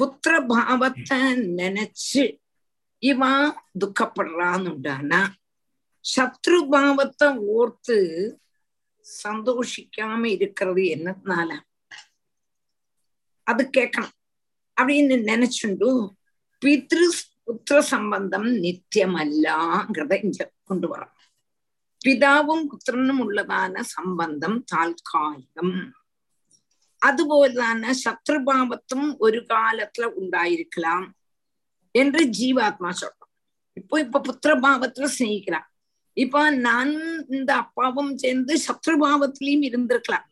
புத்திர 0.00 0.46
பாவத்தை 0.46 1.18
நினைச்சு 1.58 2.24
இவா 3.02 3.32
துக்கப்படுறான்னுட்டானா 3.80 5.20
சத்ரு 6.04 6.58
பாவத்தை 6.68 7.28
ஓர்த்து 7.28 7.96
சந்தோஷிக்காம 9.24 10.24
இருக்கிறது 10.24 10.82
என்னதுனால? 10.82 11.50
அது 13.46 13.70
கேட்கணும். 13.76 14.14
அப்படின்னு 14.76 15.16
நினைச்சுண்டு 15.30 15.88
பித்ரு 16.62 17.06
പുത്രസംബന്ധം 17.48 18.60
നിത്യമല്ലാങ്കൃത 18.60 20.12
ഇഞ്ച 20.14 20.42
കൊണ്ടുവരണം. 20.64 21.12
പിതാവും 22.04 22.68
പുത്രനും 22.68 23.22
ഉള്ളതാണ് 23.22 23.82
സംബന്ധം 23.82 24.64
താൽക്കാലികം. 24.72 25.70
അതുപോലെ 27.02 27.54
തന്നെ 27.54 27.92
ശത്രുഭാവത്തും 27.92 29.16
ഒരു 29.20 29.46
കാലത്തില് 29.50 30.06
ഉണ്ടായിരിക്കലാം 30.06 31.14
என்று 31.94 32.24
ஜீவாத்மா 32.24 32.90
சொல்றோம் 33.00 33.32
இப்போ 33.76 34.00
இப்ப 34.00 34.20
புத்திரபாவத்துல 34.20 35.08
சிநேகிக்கலாம் 35.18 35.68
இப்ப 36.12 36.50
நான் 36.50 36.92
இந்த 37.28 37.54
அப்பாவும் 37.54 38.18
சேர்ந்து 38.18 38.54
சத்ருபாவத்திலையும் 38.56 39.66
இருந்திருக்கலாம் 39.68 40.26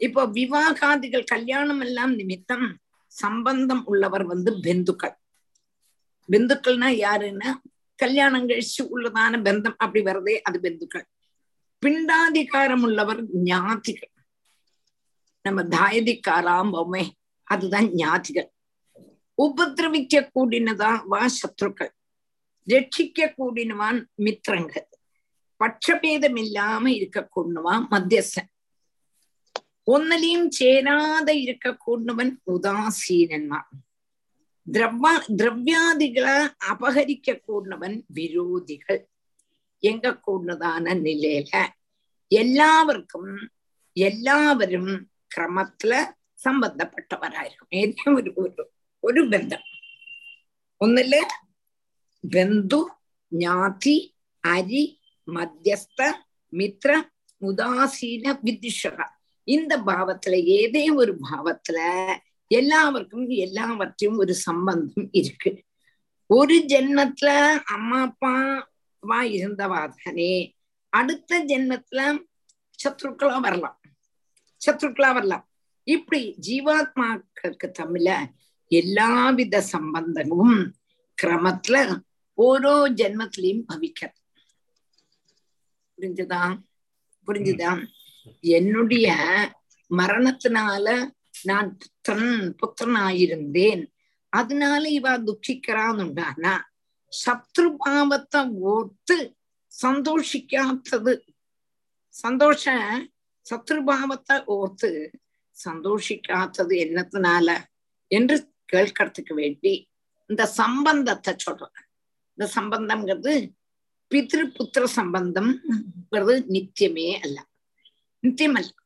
இப்போ 0.00 0.26
விவாகாதிகள் 0.26 1.24
கல்யாணம் 1.24 1.80
எல்லாம் 1.80 2.14
நிமித்தம் 2.14 2.66
சம்பந்தம் 3.06 3.84
உள்ளவர் 3.84 4.24
வந்து 4.24 4.52
பெந்துக்கள் 4.60 5.16
பெந்துக்கள்னா 6.28 6.88
யாருன்னா 7.04 7.50
கல்யாணம் 7.98 8.48
கழிச்சு 8.48 8.82
உள்ளதான 8.94 9.40
பந்தம் 9.46 9.78
அப்படி 9.78 10.00
வருதே 10.04 10.34
அது 10.40 10.58
பெந்துக்கள். 10.60 11.06
பிண்டாதிகாரம் 11.82 12.82
உள்ளவர் 12.82 13.22
ஞாதிகள் 13.42 14.12
நம்ம 15.44 15.62
தாயதிக்காராம் 15.62 16.70
பொம்மை 16.70 17.04
அதுதான் 17.48 17.88
ஞாதிகள் 17.94 18.50
உபதிரவிக்க 19.38 20.14
கூடினதான் 20.34 21.00
வா 21.06 21.22
சத்ருக்கள். 21.38 21.92
ரட்சிக்க 22.68 23.28
கூடினவான் 23.38 24.00
மித்திரங்கள் 24.16 24.88
பட்சபேதம் 25.60 26.38
இல்லாம 26.38 26.90
இருக்க 26.92 27.28
கூடவான் 27.36 27.84
மத்தியஸ்தன். 27.90 28.50
ഒന്നിലെയും 29.84 30.42
ചേരാതെ 30.48 31.34
ഇരിക്ക 31.44 31.76
കൂടുന്നവൻ 31.76 32.28
ഉദാസീനന്മാർ 32.46 33.64
திரவ 34.66 35.04
திரவியாதிகளை 35.36 36.36
அபகரிக்க 36.70 37.38
கூடவன் 37.40 37.96
விரோதிகள். 38.14 39.00
எங்க 39.82 40.20
கூடதான 40.26 40.94
நிலையில 41.06 41.52
எல்லாவர்க்கும் 42.30 43.32
எல்லாவரும் 43.96 44.92
கிரமத்துல 45.34 45.92
சம்பந்தப்பட்டவராயிருக்கும். 46.44 47.70
ഏതെങ്കിലും 47.70 48.14
ഒരു 48.14 48.32
ഒരു 48.36 48.62
ഒരു 49.02 49.22
ബന്ധം 49.28 49.62
ഒന്നില് 50.80 51.20
ബന്ധു 52.24 52.80
ജ്ഞാതി 53.32 53.96
അരി 54.44 54.84
മധ്യസ്ഥ 55.28 56.00
മിത്ര 56.52 56.90
ഉദാസീന 57.42 58.24
വിദ്യുഷക 58.42 58.98
இந்த 59.48 59.72
பாவத்துல 59.86 60.34
ஏதே 60.58 60.90
ஒரு 60.90 61.12
பாவத்துல 61.18 61.78
எல்லாருக்கும் 62.58 63.26
எல்லாவற்றையும் 63.44 64.18
ஒரு 64.18 64.34
சம்பந்தம் 64.46 65.08
இருக்கு. 65.12 65.50
ஒரு 66.30 66.56
ஜென்மத்துல 66.68 67.30
அம்மா 67.66 68.00
அப்பாவா 68.06 69.20
இருந்தவா 69.36 69.80
தானே 69.96 70.32
அடுத்த 70.92 71.44
ஜென்மத்துல 71.44 72.00
சத்ருக்களா 72.78 73.36
வரலாம். 73.40 73.78
சத்ருக்களா 74.66 75.10
வரலாம். 75.14 75.44
இப்படி 75.86 76.22
ஜீவாத்மாக்களுக்கு 76.46 77.66
தமிழ 77.78 78.06
எல்லாவித 78.70 79.60
சம்பந்தமும் 79.60 80.58
கிரமத்துல 81.22 81.76
ஓரோ 82.38 82.76
ஜென்மத்திலையும் 82.98 83.66
பவிக்கிறது 83.68 84.18
புரிஞ்சுதா? 85.98 86.42
புரிஞ்சுதா? 87.26 87.72
என்னுடைய 88.40 89.08
மரணத்தினால 89.90 90.86
நான் 91.44 91.78
புத்திரன் 91.78 92.56
புத்திரனாயிருந்தேன். 92.60 93.82
அதனால 94.28 94.88
இவ 94.88 95.18
துக்கிக்கிறான்னுண்டானா? 95.18 96.54
சத்ருபாவத்தை 97.12 98.42
ஓர்த்து 98.70 99.16
சந்தோஷிக்காத்தது. 99.82 101.14
சந்தோஷ 102.08 102.74
சத்ருபாவத்தை 103.46 104.36
ஓர்த்து 104.56 104.90
சந்தோஷிக்காத்தது 105.64 106.74
என்னத்தினால? 106.84 107.48
என்று 108.08 108.36
கேட்கறதுக்கு 108.72 109.34
வேண்டி 109.34 109.90
இந்த 110.30 110.46
சம்பந்தத்தை 110.46 111.34
சொல்றேன். 111.36 111.86
இந்த 112.38 112.44
சம்பந்தம்ங்கிறது 112.54 113.32
பித்ரு 114.10 114.44
புத்திர 114.56 114.84
சம்பந்தம்ங்கிறது 114.96 116.34
நித்தியமே 116.54 117.08
அல்ல. 117.20 117.38
நித்தியம் 118.20 118.54
அல்ல 118.54 118.80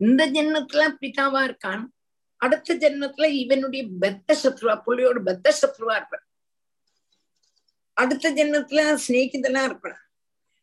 இந்த 0.00 0.30
ஜென்மத்துல 0.30 0.96
பிதாவா 1.00 1.40
இருக்கான். 1.48 1.84
அடுத்த 2.36 2.74
ஜென்மத்துல 2.74 3.26
இவனுடைய 3.26 3.86
பெத்த 4.00 4.38
சத்ருவா 4.42 4.82
புள்ளியோட 4.86 5.18
பெத்த 5.18 5.54
சத்ருவா 5.62 5.96
இருப்பான். 5.96 6.26
அடுத்த 7.92 8.32
ஜென்மத்துல 8.32 8.98
சிநேகிதனா 9.08 9.64
இருப்பான். 9.64 9.98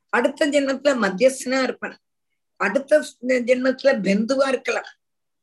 அடுத்த 0.10 0.48
ஜென்மத்துல 0.48 0.98
மத்தியஸ்தனா 1.04 1.64
இருப்பான். 1.64 1.98
அடுத்த 2.56 3.06
ஜென்மத்துல 3.22 4.02
பெந்துவா 4.02 4.48
இருக்கலாம். 4.48 4.90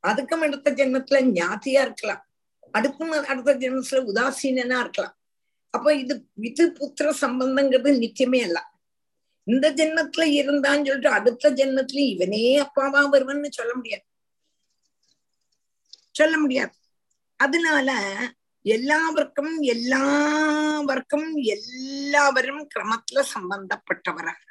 அதுக்கும் 0.07 0.45
அடுத்த 0.47 0.71
ஜென்மத்துல 0.71 1.27
ஞாத்தியா 1.33 1.81
இருக்கலாம். 1.81 2.27
அடுக்கும் 2.73 3.11
அடுத்த 3.11 3.55
ஜென்மத்துல 3.55 4.05
உதாசீனனா 4.15 4.81
இருக்கலாம். 4.81 5.19
அப்ப 5.71 5.95
இது 5.95 6.29
விது 6.33 6.73
புத்திர 6.73 7.15
சம்பந்தங்கிறது 7.21 7.99
நித்தியமே 7.99 8.43
அல்ல. 8.43 8.73
இந்த 9.45 9.73
ஜென்மத்துல 9.73 10.21
இருந்தான்னு 10.21 10.75
சொல்லிட்டு 10.75 11.09
அடுத்த 11.09 11.51
ஜென்மத்திலயும் 11.51 12.11
இவனே 12.11 12.61
அப்பாவா 12.61 13.09
வருவன்னு 13.13 13.49
சொல்ல 13.51 13.75
முடியாது. 13.75 14.05
சொல்ல 16.11 16.39
முடியாது. 16.39 16.73
அதனால 17.37 18.17
எல்லாருக்கும் 18.63 19.61
எல்லாருக்கும் 19.61 21.35
எல்லாவரும் 21.37 22.69
கிரமத்துல 22.75 23.23
சம்பந்தப்பட்டவராக 23.35 24.43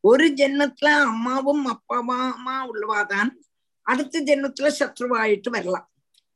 ஒரு 0.00 0.28
ஜென்மத்துல 0.28 0.84
அம்மாவும் 0.84 1.66
அப்பாவாமா 1.66 2.66
உள்ளவாதான் 2.72 3.30
அடுத்த 3.82 4.20
ஜென்மத்துல 4.20 4.72
சத்ருவாயிட்டு 4.78 5.50
வரலாம். 5.50 5.90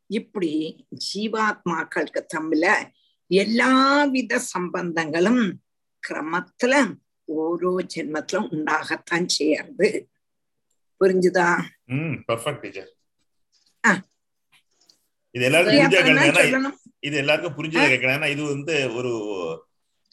இப்படி 0.07 0.87
ஜீவாத்மாக்களுக்கு 1.15 2.91
எல்லா 3.27 4.05
வித 4.05 4.41
சம்பந்தங்களும் 4.59 5.53
கிரமத்துல 6.09 6.95
ஓரோ 7.29 7.73
ஜென்மத்திலும் 7.93 8.49
உண்டாகத்தான் 8.51 9.29
செய்யறது 9.31 9.89
புரிஞ்சுதா 11.01 11.49
இது 15.35 15.45
எல்லாருக்கும் 15.45 16.81
இது 17.01 17.15
எல்லாருக்கும் 17.17 17.57
புரிஞ்சதை 17.59 17.87
கேட்கணும் 17.87 18.33
இது 18.33 18.43
வந்து 18.47 18.75
ஒரு 18.95 19.13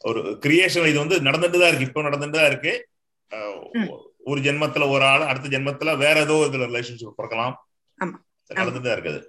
ஒரு 0.00 0.20
கிரியேஷன் 0.42 0.90
இது 0.90 0.98
வந்து 0.98 1.16
நடந்துட்டு 1.20 1.58
தான் 1.58 1.70
இருக்கு 1.70 1.88
இப்போ 1.88 2.02
நடந்துட்டு 2.02 2.38
தான் 2.38 2.50
இருக்கு 2.50 2.72
ஒரு 4.24 4.40
ஜென்மத்துல 4.40 4.86
ஒரு 4.90 5.04
ஆள் 5.04 5.28
அடுத்த 5.28 5.48
ஜென்மத்துல 5.48 5.92
வேற 5.96 6.16
ஏதோ 6.20 6.36
இதுல 6.48 6.66
ரிலேஷன்ஷிப் 6.66 7.18
பிறக்கலாம் 7.18 7.56
நடந்துட்டு 8.50 8.86
தான் 8.86 8.96
இருக்குது 8.96 9.20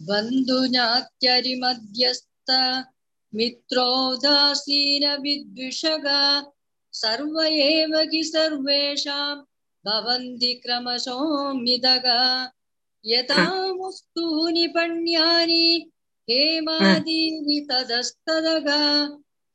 பந்து 0.00 0.56
ஞாத்தியரி 0.68 1.54
மத்தியஸ்த 1.58 2.50
मित्रोदासीनविद्विषगा 3.35 6.21
सर्व 6.93 7.41
एव 7.43 7.95
हि 8.11 8.23
सर्वेषां 8.23 9.35
भवन्ति 9.85 10.53
क्रमशोऽमिदगा 10.63 12.21
यथा 13.05 13.45
वस्तूनि 13.79 14.67
पण्यानि 14.75 15.65
हेमादीनि 16.27 17.59
तदस्तदगा 17.69 18.81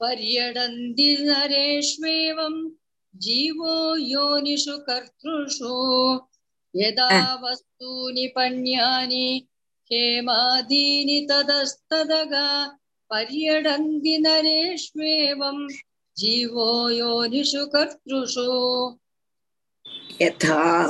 पर्यडन्ति 0.01 1.09
नरेष्वेवं 1.27 2.55
जीवो 3.15 3.75
योनिषु 3.97 4.77
कर्तृषु 4.89 5.75
यदा 6.75 7.09
वस्तूनि 7.43 8.27
पण्यानि 8.37 9.27
हेमादीनि 9.91 11.21
तदस्तदगा 11.31 12.47
पर्यडन्ति 13.10 14.18
नरेष्वेवं 14.18 15.68
जीवो 16.18 16.90
योनिषु 16.90 17.66
कर्तृषु। 17.66 18.98
यथा 20.22 20.86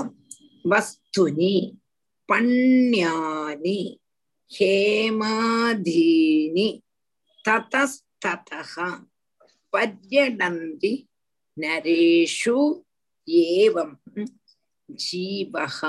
वस्तुनि, 0.68 1.78
पण्यानि 2.30 4.00
हेमाधीनि 4.52 6.82
ततस्ततः 7.50 8.98
पर्यडन्ति 9.74 11.08
नरेषु 11.60 12.84
एवं 13.30 13.96
जीवः 14.92 15.80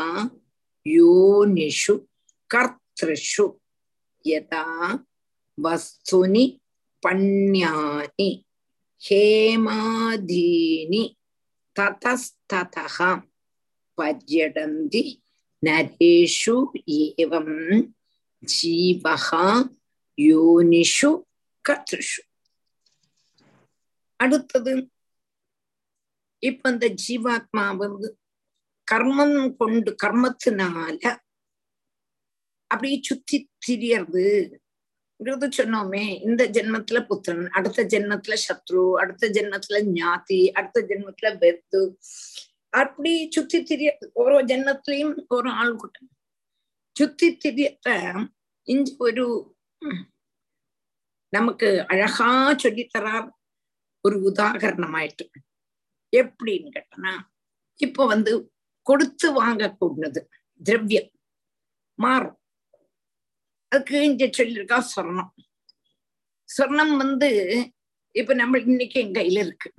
योनिषु 0.86 2.00
कर्तृषु। 2.50 3.52
यदा 4.26 4.98
வஸ்துனி 5.58 6.44
பண்யானி 7.02 8.30
ஹேமாதீனி 9.02 11.02
ததஸ்ததக 11.76 12.98
பர்யடந்தி 13.98 15.04
நரேஷு 15.62 16.56
ஏவம் 16.98 17.56
ஜீவகா 18.42 19.46
யோனிஷு 20.18 21.10
கத்ருஷு 21.64 22.22
அடுத்தது 24.20 24.88
இப்ப 26.42 26.70
இந்த 26.70 26.86
ஜீவாத்மா 27.02 27.76
வந்து 27.78 28.18
கர்மம் 28.88 29.56
கொண்டு 29.56 29.96
கர்மத்தினால 30.02 31.00
அப்படியே 32.70 33.00
சுத்தி 33.00 33.50
திரியறது 33.64 34.60
சொன்னோமே 35.53 36.03
இந்த 36.25 36.43
ஜென்மத்துல 36.55 36.99
புத்திரன் 37.05 37.45
அடுத்த 37.53 37.81
ஜென்மத்துல 37.91 38.35
சத்ரு 38.43 38.83
அடுத்த 39.01 39.27
ஜென்மத்துல 39.35 39.77
ஞாதி 39.93 40.39
அடுத்த 40.55 40.79
ஜென்மத்துல 40.89 41.29
பெத்து 41.37 41.81
அப்படி 42.73 43.13
சுத்தி 43.29 43.59
திரிய 43.63 43.89
ഓരോ 44.15 44.37
ജന്മത്തിലെയും 44.49 45.11
ഓരോ 45.29 45.49
ആൾക്കൂട്ടം 45.59 46.05
ചുറ്റി 46.95 47.27
തിരിയത്ത 47.37 47.87
ഇഞ്ചി 48.67 48.93
ഒരു 49.01 49.25
ഉം, 49.81 49.99
നമുക്ക് 51.33 51.69
அழகா 51.87 52.29
சொல்லித்தரார் 52.63 53.27
ஒரு 54.05 54.17
உதாகரணமாயிட்டு 54.29 55.25
எப்படின்னு 56.13 56.71
கேட்டனா 56.75 57.13
இப்ப 57.79 58.05
வந்து 58.05 58.31
கொடுத்து 58.85 59.27
வாங்கக்கூடியது 59.37 60.21
திரவியம் 60.61 61.09
மாறும் 61.99 62.37
அதுக்கு 63.72 64.02
இங்க 64.04 64.24
சொல்லியிருக்கா 64.26 64.82
சொர்ணம். 64.96 65.32
சொர்ணம் 66.48 66.96
வந்து 66.96 67.28
இப்ப 68.14 68.34
நம்ம 68.34 68.58
இன்னைக்கு 68.58 69.00
என் 69.00 69.12
கையில 69.12 69.38
இருக்கு. 69.38 69.70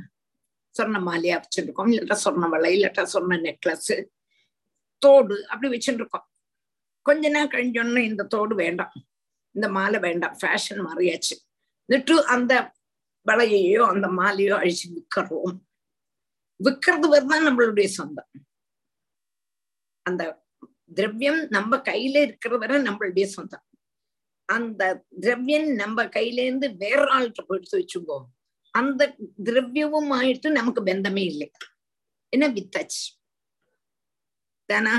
சொர்ண 0.76 0.98
மாலையா 1.08 1.42
வச்சுருக்கோம். 1.44 1.90
இல்லட்டா 1.92 2.18
சொர்ண 2.24 2.50
வலை 2.50 2.82
இல்லட்டா 2.82 3.08
சொர்ண 3.14 3.38
நெக்லஸ் 3.40 3.94
தோடு 5.02 5.48
அப்படி 5.48 5.70
வச்சுருக்கோம். 5.76 6.26
கொஞ்ச 7.02 7.30
நாள் 7.30 7.48
கழிஞ்சோன்னு 7.48 7.98
இந்த 7.98 8.24
தோடு 8.24 8.56
வேண்டாம். 8.56 8.94
இந்த 9.56 9.70
மாலை 9.70 10.00
வேண்டாம். 10.00 10.36
ஃபேஷன் 10.42 10.82
மாறியாச்சு. 10.88 11.36
நிட்டு 11.90 12.16
அந்த 12.26 12.54
வலையையோ 13.28 13.82
அந்த 13.86 14.08
மாலையோ 14.08 14.56
அழிச்சு 14.62 14.86
விற்கிறோம் 14.96 15.58
விற்கிறது 16.60 17.08
வரதான் 17.14 17.46
நம்மளுடைய 17.48 17.86
சொந்தம். 17.86 18.30
அந்த 20.06 20.24
திரவியம் 20.94 21.42
நம்ம 21.50 21.78
கையில 21.78 22.22
இருக்கிற 22.22 22.58
வரை 22.58 22.82
நம்மளுடைய 22.82 23.26
சொந்தம். 23.26 23.64
அந்த 24.50 25.06
திரவியம் 25.20 25.70
நம்ம 25.74 26.04
கையிலேருந்து 26.06 26.68
வேற 26.78 27.02
ஆள்கிட்ட 27.16 27.42
போயிட்டு 27.48 27.78
வச்சுக்கோ. 27.78 28.18
அந்த 28.74 29.16
திரவியவுமாயிட்டு 29.44 30.50
நமக்கு 30.52 30.82
பந்தமே 30.84 31.24
இல்லை. 31.26 31.52
என்ன 32.30 32.48
வித்தாச்சு? 32.50 33.06
தானா? 34.66 34.96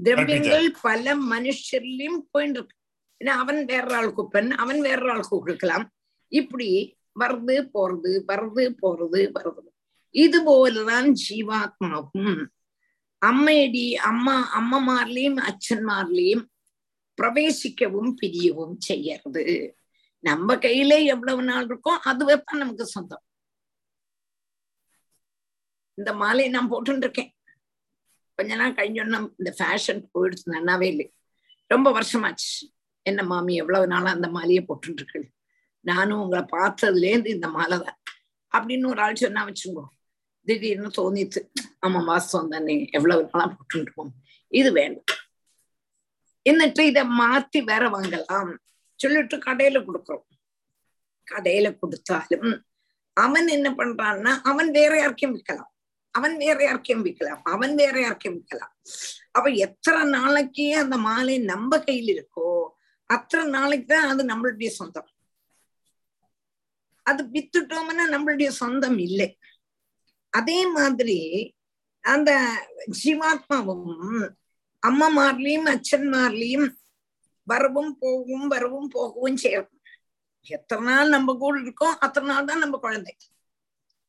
திரவியங்கள் 0.00 0.68
பல 0.82 1.14
மனுஷர்லயும் 1.16 2.20
போயிட்டு 2.30 2.58
இருக்கு 2.58 2.76
ஏன்னா 3.20 3.34
அவன் 3.42 3.64
வேற 3.64 3.96
ஆளுக்கு 3.96 4.28
பெண் 4.28 4.50
அவன் 4.50 4.80
வேற 4.80 5.12
ஆளுக்கு 5.12 5.38
கொடுக்கலாம் 5.38 5.84
இப்படி 6.32 6.68
வருது 7.20 7.56
போறது 7.74 8.12
வருது 8.28 8.64
போறது 8.82 9.20
வருது. 9.36 9.70
இது 10.10 10.38
போலதான் 10.46 11.08
ஜீவாத்மாவும். 11.22 12.46
அம்மையடி 13.26 13.84
அம்மா 14.10 14.36
அம்மமார்லயும் 14.58 15.40
அச்சன்மார்லயும் 15.48 16.44
பிரவேசிக்கவும் 17.20 18.12
பிரியவும் 18.22 18.76
செய்யறது. 18.78 19.44
நம்ம 20.24 20.54
கையில 20.54 20.92
எவ்வளவு 21.04 21.42
நாள் 21.42 21.66
இருக்கோ 21.66 21.92
அதுவேதான் 22.10 22.62
நமக்கு 22.62 22.86
சொந்தம். 22.86 23.24
இந்த 25.98 26.10
மாலையை 26.22 26.50
நான் 26.52 26.70
போட்டுட்டு 26.72 27.04
இருக்கேன் 27.06 27.30
கொஞ்ச 28.38 28.56
நாள் 28.56 28.76
கழிஞ்சோன்னா 28.78 29.18
இந்த 29.40 29.50
ஃபேஷன் 29.58 30.00
போயிடுச்சு 30.12 30.46
நன்னாவே 30.46 30.86
இல்லை. 30.92 31.06
ரொம்ப 31.70 31.88
வருஷமாச்சு. 31.98 32.52
என்ன 33.06 33.22
மாமி 33.22 33.54
எவ்வளவு 33.54 33.86
நாளா 33.86 34.10
அந்த 34.10 34.28
மாலையை 34.28 34.62
போட்டுட்டு 34.68 35.00
இருக்கு 35.02 35.20
நானும் 35.84 36.20
உங்களை 36.22 36.44
பார்த்ததுலேருந்து 36.56 37.30
இந்த 37.36 37.48
மாலை 37.48 37.76
தான். 37.78 37.98
அப்படின்னு 38.52 38.86
ஒரு 38.86 39.00
ஆள் 39.02 39.22
சொன்னா 39.22 39.42
வச்சுக்கோ. 39.46 39.84
திடீர்னு 40.46 40.90
தோணித்து 40.98 41.40
ஆமா 41.86 42.00
வாஸ்தவம் 42.10 42.52
தானே. 42.54 42.76
எவ்வளவு 42.90 43.28
நாளா 43.32 43.46
போட்டுட்டு 43.54 43.86
இருக்கோம் 43.86 44.12
இது 44.52 44.72
வேண்டாம் 44.72 45.19
എന്നിട്ട് 46.49 46.81
இத 46.83 46.99
மாத்தி 47.19 47.59
வேற 47.63 47.83
வாங்கலாம் 47.89 48.51
சொல்லிட்டு 48.99 49.37
கடையில 49.39 49.77
கொடுக்குறோம் 49.83 50.25
கடையில 51.27 51.67
கொடுத்தாலும் 51.73 52.51
அவன் 53.17 53.47
என்ன 53.47 53.67
பண்றான்னா 53.71 54.31
அவன் 54.43 54.69
வேற 54.71 54.93
யாருக்கும் 54.97 55.33
விற்கலாம் 55.33 55.71
அவன் 56.15 56.35
வேற 56.37 56.59
யாருக்கும் 56.63 57.03
விற்கலாம் 57.05 57.41
அவன் 57.45 57.73
வேற 57.75 57.95
யாருக்கும் 57.99 58.35
விற்கலாம் 58.37 58.73
அப்ப 59.31 59.47
எத்தனை 59.65 60.03
நாளைக்கு 60.09 60.65
அந்த 60.75 60.95
மாலை 60.99 61.35
நம்ம 61.45 61.79
கையில் 61.79 62.11
இருக்கோ 62.15 62.49
அத்தனை 63.09 63.45
நாளைக்கு 63.49 63.87
தான் 63.87 64.09
அது 64.09 64.21
நம்மளுடைய 64.23 64.69
சொந்தம் 64.77 65.09
அது 67.05 67.23
வித்துட்டோம்னா 67.33 68.05
நம்மளுடைய 68.13 68.49
சொந்தம் 68.53 68.99
இல்லை 68.99 69.29
அதே 70.33 70.59
மாதிரி 70.77 71.19
அந்த 72.03 72.31
ஜீவாத்மாவும் 73.01 74.23
അമ്മമാരിലെയും 74.82 75.64
അച്ഛന്മാരിലെയും 75.66 76.64
வரவும் 77.46 77.92
போகவும் 78.02 78.48
வரவும் 78.48 78.88
போகவும் 78.88 79.40
செய்யறோம் 79.44 79.76
எத்தனை 80.46 80.84
நாள் 80.88 81.08
நம்ம 81.08 81.34
கூட 81.34 81.54
இருக்கோம் 81.60 81.96
அத்தனை 81.98 82.26
நாள் 82.26 82.48
தான் 82.50 82.62
நம்ம 82.64 82.76
குழந்தை 82.78 83.14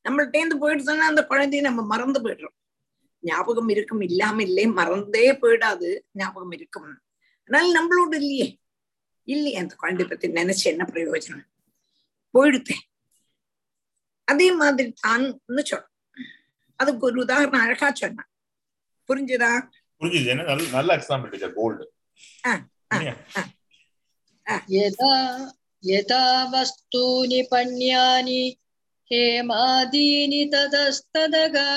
நம்மள்டேந்து 0.06 0.56
போயிடுச்சுன்னா 0.62 1.08
அந்த 1.08 1.24
குழந்தைய 1.32 1.62
நம்ம 1.62 1.82
மறந்து 1.86 2.20
போயிடுறோம் 2.20 2.56
ஞாபகம் 3.24 3.70
இருக்கும் 3.70 4.02
இல்லாம 4.02 4.42
இல்லை 4.42 4.66
மறந்தே 4.78 5.28
போயிடாது 5.42 5.90
ஞாபகம் 6.14 6.54
இருக்கும் 6.54 6.90
அதனால 7.50 7.66
நம்மளோட 7.78 8.14
இல்லையே 8.16 8.48
இல்லையே 9.28 9.58
அந்த 9.62 9.74
குழந்தை 9.76 10.06
பத்தி 10.06 10.28
நினைச்சு 10.40 10.66
என்ன 10.72 10.84
பிரயோஜனம் 10.92 11.46
போயிடுத்தேன் 12.34 12.86
அதே 14.28 14.48
மாதிரி 14.54 14.90
தான்னு 15.04 15.64
சொல்றோம் 15.64 15.88
அதுக்கு 16.80 17.06
ஒரு 17.08 17.18
உதாரணம் 17.24 17.64
அழகா 17.64 17.88
சொன்னான் 17.94 18.30
புரிஞ்சுதா 19.10 19.52
புரிஞ்சுது 20.01 20.31
என்ன 20.35 20.47
நல்ல 20.51 20.67
நல்ல 20.79 20.97
எக்ஸாம்பிள் 21.01 21.33
டீச்சர் 21.35 21.57
கோல்டு 21.61 21.85
यदा 24.69 25.15
यदा 25.83 26.25
वस्तूनि 26.53 27.41
पण्यानि 27.53 28.43
हेमादीनि 29.11 30.45
ततस्तदगा 30.53 31.71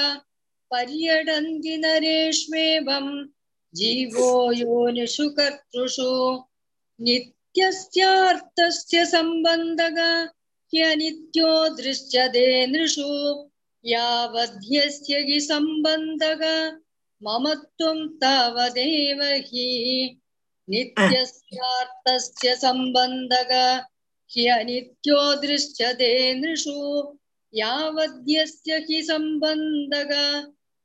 पर्यटन्ति 0.71 1.77
नरेष्वेवं 1.77 3.07
जीवो 3.73 4.29
योनिषु 4.53 5.29
कर्तृषु 5.37 6.11
नित्यस्यार्थस्य 6.99 9.05
सम्बन्धगा 9.05 10.11
ह्यनित्यो 10.73 11.51
दृश्यते 11.77 12.45
नृषु 12.67 13.09
यावद्यस्य 13.85 15.19
हि 15.27 15.39
सम्बन्धगा 15.41 16.55
ममत्वं 17.21 18.07
तावदेव 18.21 19.21
हि 19.47 19.67
नित्यस्यार्थस्य 20.69 22.55
सम्बन्धगा 22.63 23.65
ह्यनित्यो 24.35 25.19
दृश्यते 25.41 26.11
नृषु 26.41 26.77
यावद्यस्य 27.53 28.77
हि 28.89 29.01
सम्बन्धगा 29.09 30.25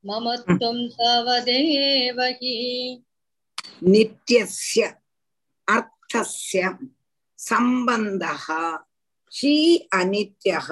ममत्वं 0.05 0.87
तावदेव 0.99 2.21
हि 2.43 2.55
नित्यस्य 3.93 4.95
अर्थस्य 5.69 6.77
सम्बन्धः 7.49 8.47
हि 9.33 9.55
अनित्यः 10.01 10.69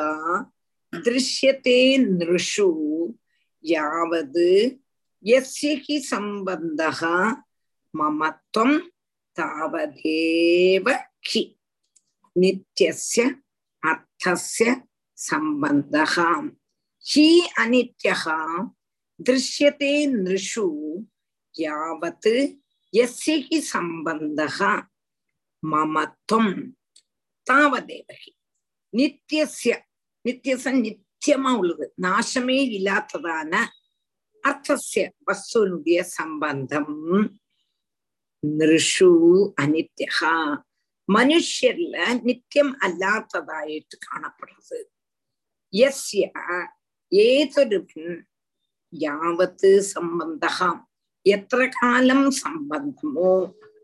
दृश्यते 0.92 1.78
नृषु 1.98 2.70
यावद् 3.64 4.38
யஸ்யி 5.25 5.95
சம்பந்தா 6.09 7.13
மமத்வம் 7.93 8.77
தாவதேவ 9.35 10.85
ஹி 11.29 11.41
நித்யஸ்ய 12.35 13.23
அர்த்தஸ்ய 13.83 14.69
சம்பந்தா 15.17 16.03
ஹி 17.05 17.27
அனித்யகா 17.61 18.39
திருஷ்யத்தே 19.19 19.93
நிருஷு 20.15 20.67
யாவத் 21.55 22.31
எஸ்ய 22.93 23.37
ஹி 23.47 23.59
சம்பந்தா 23.71 24.71
மமத்வம் 25.63 26.53
தாவதேவ 27.47 28.09
ஹி 28.21 28.31
நித்யஸ்ய 28.93 29.73
நித்தியசன் 30.25 30.79
நித்தியமா 30.85 31.51
உள்ளது 31.59 31.85
நாசமே 32.03 32.57
இல்லாததான 32.69 33.53
அர்த்தசிய 34.47 35.05
வஸ்துனுடைய 35.27 35.99
சம்பந்தம் 36.11 36.95
நிருஷு 38.43 39.11
அனித்யகா 39.61 40.35
மனுஷர்ல 41.09 41.97
நித்தியம் 42.21 42.73
அல்லாததாயிட்டு 42.79 43.97
காணப்படுறது 44.05 44.79
எஸ்ய 45.73 46.25
ஏதொருவன் 47.11 48.11
யாவத்து 48.93 49.71
சம்பந்தகாம் 49.93 50.81
எத்த 51.25 51.65
காலம் 51.75 52.27
சம்பந்தமோ 52.43 53.31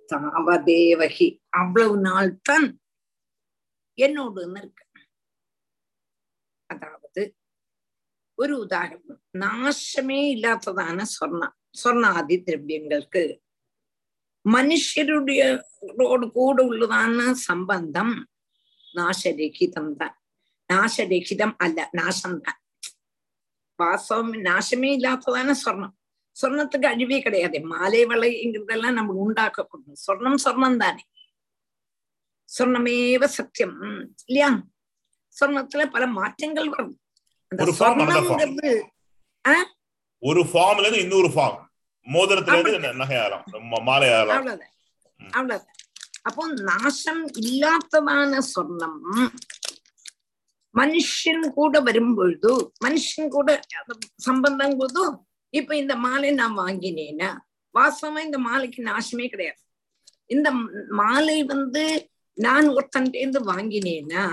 தாவதேவகி 0.09 1.29
அவ்வளவு 1.53 1.95
நாள் 1.99 2.31
தான் 2.41 2.67
என்னோடுன்னு 3.97 4.59
இருக்கு 4.61 4.85
அதாவது 6.69 7.02
ஒரு 8.37 8.53
உதாரணம் 8.57 9.19
நாசமே 9.37 10.19
இல்லாததான 10.33 11.05
சொர்ணம் 11.13 11.55
சொர்ணாதி 11.81 12.37
திரவியங்களுக்கு 12.39 13.23
மனுஷருடைய 14.45 15.41
கூட 16.35 16.57
உள்ளதான 16.63 17.19
சம்பந்தம் 17.43 18.15
நாசரகிதம் 18.95 19.93
தான் 19.95 20.15
நாசரகிதம் 20.69 21.55
அல்ல 21.57 21.87
நாசம்தான் 21.93 22.59
வாசம் 23.79 24.31
நாசமே 24.41 24.89
இல்லாததான 24.89 25.55
சொர்ணம் 25.63 25.95
சொர்ணத்துக்கு 26.35 26.87
அழிவே 26.87 27.17
கிடையாது 27.19 27.57
மாலை 27.65 28.01
வளைங்கிறதெல்லாம் 28.05 28.97
நம்ம 28.99 29.15
உண்டாக்கக்கூடும் 29.23 29.99
சொர்ணம் 30.05 30.39
சொர்ணம் 30.45 30.77
தானே 30.77 31.03
சொர்ணமேவ 32.49 33.25
சத்தியம் 33.35 33.77
இல்லையா 34.27 34.49
சொர்ணத்துல 35.37 35.83
பல 35.89 36.03
மாற்றங்கள் 36.17 36.69
வரும் 36.69 36.97
ஒரு 37.53 37.71
ஒரு 40.23 40.41
ஃபார்ம்ல 40.51 40.83
இருந்து 40.83 41.03
இன்னொரு 41.05 41.29
ஃபார்ம் 41.35 41.59
மோதிரத்துல 42.07 42.57
இருந்து 42.59 42.91
நகையாலாம் 43.01 43.45
மாலையாலாம் 43.87 44.39
அவ்வளவுதான். 45.19 45.79
அப்போ 46.23 46.43
நாசம் 46.69 47.23
இல்லாததான 47.41 48.41
சொர்ணம். 48.53 48.99
மனுஷன் 50.75 51.45
கூட 51.53 51.79
வரும்பொழுது 51.79 52.51
மனுஷன் 52.85 53.29
கூட 53.29 53.49
சம்பந்தம் 54.15 54.77
போது 54.77 55.03
இப்ப 55.53 55.75
இந்த 55.77 55.95
மாலை 55.95 56.31
நான் 56.31 56.57
வாங்கினேன்னா 56.57 57.29
வாசமா 57.75 58.19
இந்த 58.19 58.37
மாலைக்கு 58.37 58.79
நாசமே 58.83 59.27
கிடையாது. 59.29 59.59
இந்த 60.25 60.49
மாலை 61.01 61.37
வந்து 61.43 61.83
நான் 62.37 62.67
ஒருத்தன்டேந்து 62.69 63.39
வாங்கினேன்னா 63.51 64.23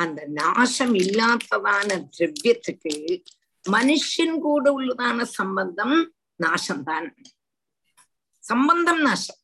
அந்த 0.00 0.26
நாசம் 0.26 0.94
இல்லாததான 0.94 2.08
திரவியத்துக்கு 2.18 3.22
மனுஷன் 3.70 4.40
கூட 4.40 4.78
உள்ளதான 4.78 5.22
சம்பந்தம் 5.22 6.14
நாசம்தான். 6.42 7.14
சம்பந்தம் 8.38 9.00
நாசம். 9.00 9.36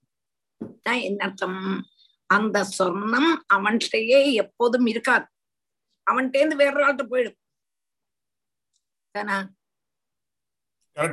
நான் 0.82 0.98
என்ன 0.98 1.24
அர்த்தம்? 1.24 1.88
அந்த 2.26 2.66
சொர்ணம் 2.78 3.42
அவன்கிட்டயே 3.54 4.32
எப்போதும் 4.32 4.86
இருக்காது. 4.86 5.26
அவன்கிட்டேந்து 6.10 6.54
வேற 6.54 6.86
ஆள்கிட்ட 6.86 7.10
போயிடும். 7.10 7.38
தானா? 9.10 9.54
தான் 10.92 11.12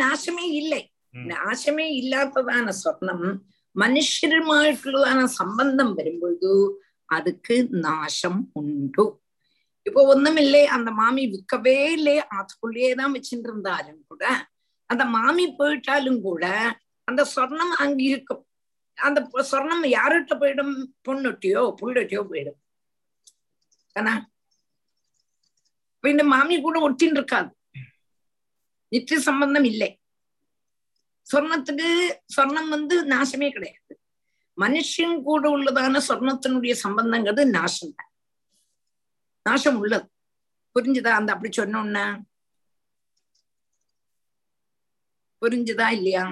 நாசமே 0.00 0.38
இல்லை. 0.38 0.92
நாசமே 1.14 2.02
இல்லாததான 2.02 2.72
சொர்ணம் 2.84 3.42
മനുഷ്യരുമായിട്ടുള്ളതാണ് 3.76 5.24
സംബന്ധം 5.32 5.88
വരുമ്പോഴു 5.94 6.52
அதுக்கு 7.08 7.54
நாசம் 7.84 8.40
உண்டு 8.52 9.04
இப்போ 9.86 10.00
ஒண்ணுமில்லை 10.04 10.62
அந்த 10.66 10.90
மாமி 10.92 11.22
விற்கவே 11.26 11.76
இல்லை 11.92 12.16
அதுக்குள்ளேயே 12.32 12.90
தான் 12.94 13.14
வச்சுட்டு 13.14 13.48
இருந்தாலும் 13.48 14.02
கூட 14.08 14.24
அந்த 14.90 15.04
மாமி 15.14 15.44
போயிட்டாலும் 15.58 16.20
கூட 16.20 16.44
அந்த 17.08 17.22
சொர்ணம் 17.34 17.74
அங்க 17.76 18.02
இருக்கும் 18.08 18.44
அந்த 18.98 19.20
சொர்ணம் 19.50 19.86
யார்கிட்ட 19.90 20.34
போயிடும் 20.38 20.74
பொண்ணுட்டியோ 21.02 21.62
புள்ளட்டியோ 21.80 22.22
போயிடும் 22.22 22.60
ஆனா 23.96 24.12
இந்த 26.04 26.24
மாமி 26.24 26.54
கூட 26.60 26.76
ஒட்டின்னு 26.80 27.18
இருக்காது 27.18 27.50
நித்திய 28.92 29.18
சம்பந்தம் 29.20 29.64
இல்லை 29.64 29.90
சொர்ணத்துக்கு 31.26 31.88
சொர்ணம் 32.34 32.72
வந்து 32.74 32.96
நாசமே 33.12 33.48
கிடையாது. 33.56 33.92
மனுஷன் 34.58 35.14
கூட 35.28 35.42
உள்ளதான 35.56 36.00
சொர்ணத்தினுடைய 36.08 36.74
சம்பந்தங்கிறது 36.84 37.42
நாசம் 37.56 37.94
தான். 37.98 38.10
நாசம் 39.46 39.78
உள்ளது. 39.82 40.06
புரிஞ்சுதா? 40.76 41.12
அந்த 41.20 41.30
அப்படி 41.34 41.50
சொன்னோன்ன? 41.56 41.98
புரிஞ்சுதா 45.42 45.86
இல்லையா? 45.98 46.24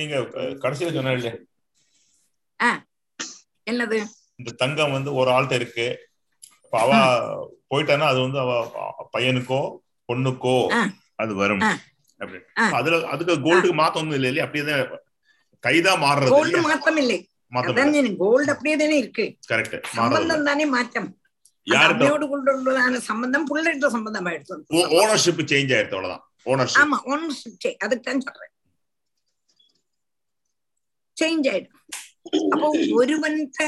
நீங்க 0.00 0.16
கடைசியில 0.64 0.94
சொன்ன 0.98 1.16
இல்லையா 1.18 1.34
என்னது? 3.70 3.98
இந்த 4.40 4.50
தங்கம் 4.60 4.94
வந்து 4.94 5.10
ஒரு 5.20 5.28
ஆள்கிட்ட 5.34 5.58
இருக்கு. 5.60 5.86
அவ 6.82 6.90
போயிட்டான்னா 7.70 8.06
அது 8.12 8.18
வந்து 8.24 8.38
அவ 8.44 8.50
பையனுக்கோ 9.14 9.60
பொண்ணுக்கோ. 10.08 10.56
அது 11.22 11.32
வரும். 11.42 11.62
அதுல 12.78 12.96
அதுக்கு 13.14 13.34
கோல்டுக்கு 13.46 13.76
மாத்தம் 13.82 14.02
ஒண்ணும் 14.02 14.18
இல்லை 14.18 14.28
இல்லையா 14.30 14.46
அப்படியே 14.46 14.76
கைதான் 15.64 16.02
மாறுறது 16.04 16.32
கோல்டு? 16.34 16.60
மாத்தம் 16.68 16.98
இல்லை 17.02 17.18
கோல்டு 18.22 18.50
அப்படியே 18.54 18.76
தானே 18.82 18.96
இருக்கு. 19.02 19.24
கரெக்ட் 19.50 19.76
சம்பந்தம் 19.98 20.46
தானே 20.48 20.66
மாற்றம். 20.74 21.08
அம்மையோடு 21.66 22.26
கொண்டுள்ளதான 22.32 22.98
சம்பந்தம் 23.10 23.46
புள்ளிட்ட 23.50 23.88
சம்பந்தம் 23.96 24.26
ஆயிடுச்சு. 24.30 24.56
ஓனர்ஷிப் 25.00 25.42
சேஞ்ச் 25.52 25.72
ஆயிடுது 25.76 25.96
அவ்வளவுதான். 25.98 26.24
ஓனர்ஷிப் 26.52 26.80
ஆமா 26.82 26.98
ஒன்னு 27.12 27.34
அதுக்கு 27.86 28.04
தான் 28.08 28.24
சொல்றேன். 28.26 28.52
சேஞ்ச் 31.16 31.46
ஆயிடும் 31.52 31.72
அப்போ 32.54 32.68
ஒருவன்கிட்ட 33.00 33.64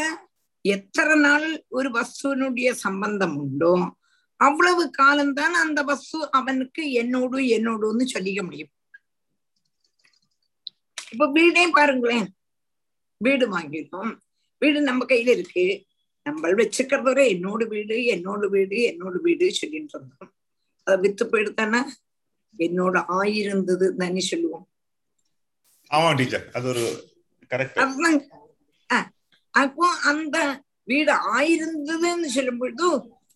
எத்தனை 0.64 1.14
நாள் 1.26 1.46
ஒரு 1.78 1.88
வஸ்துவனுடைய 1.96 2.68
சம்பந்தம் 2.84 3.36
உண்டோ 3.44 3.72
அவ்வளவு 4.40 4.82
காலம்தான் 4.90 5.54
அந்த 5.64 5.80
வஸ்து 5.82 6.18
அவனுக்கு 6.30 6.82
என்னோடு 7.00 7.38
என்னோடுன்னு 7.56 8.04
சொல்லிக்க 8.14 8.40
முடியும். 8.44 8.72
இப்ப 11.12 11.26
வீடே 11.36 11.64
பாருங்களேன். 11.76 12.28
வீடு 13.20 13.44
வாங்கிட்டோம் 13.54 14.10
வீடு 14.62 14.78
நம்ம 14.88 15.04
கையில 15.04 15.32
இருக்கு. 15.36 15.64
நம்ம 16.26 16.48
வச்சுக்கிறது 16.60 17.06
வரை 17.08 17.24
என்னோட 17.34 17.62
வீடு 17.68 17.96
என்னோட 18.14 18.46
வீடு 18.54 18.78
என்னோட 18.90 19.16
வீடு 19.26 19.44
சொல்லிட்டு 19.58 19.94
இருந்தோம். 19.94 20.32
அதை 20.86 20.96
வித்து 21.04 21.24
போயிடுத்தானே 21.26 21.80
என்னோட 22.58 22.96
ஆயிருந்தது 23.18 23.86
தானே 24.00 24.22
சொல்லுவோம். 24.30 24.66
ஆமா 25.90 26.10
டீச்சர். 26.16 26.46
அது 26.56 26.68
ஒரு 26.72 26.84
அப்போ 29.54 29.86
அந்த 30.10 30.36
வீடு 30.90 31.12
ஆயிருந்ததுன்னு 31.36 32.28
சொல்லும் 32.36 32.58
பொழுது 32.58 32.88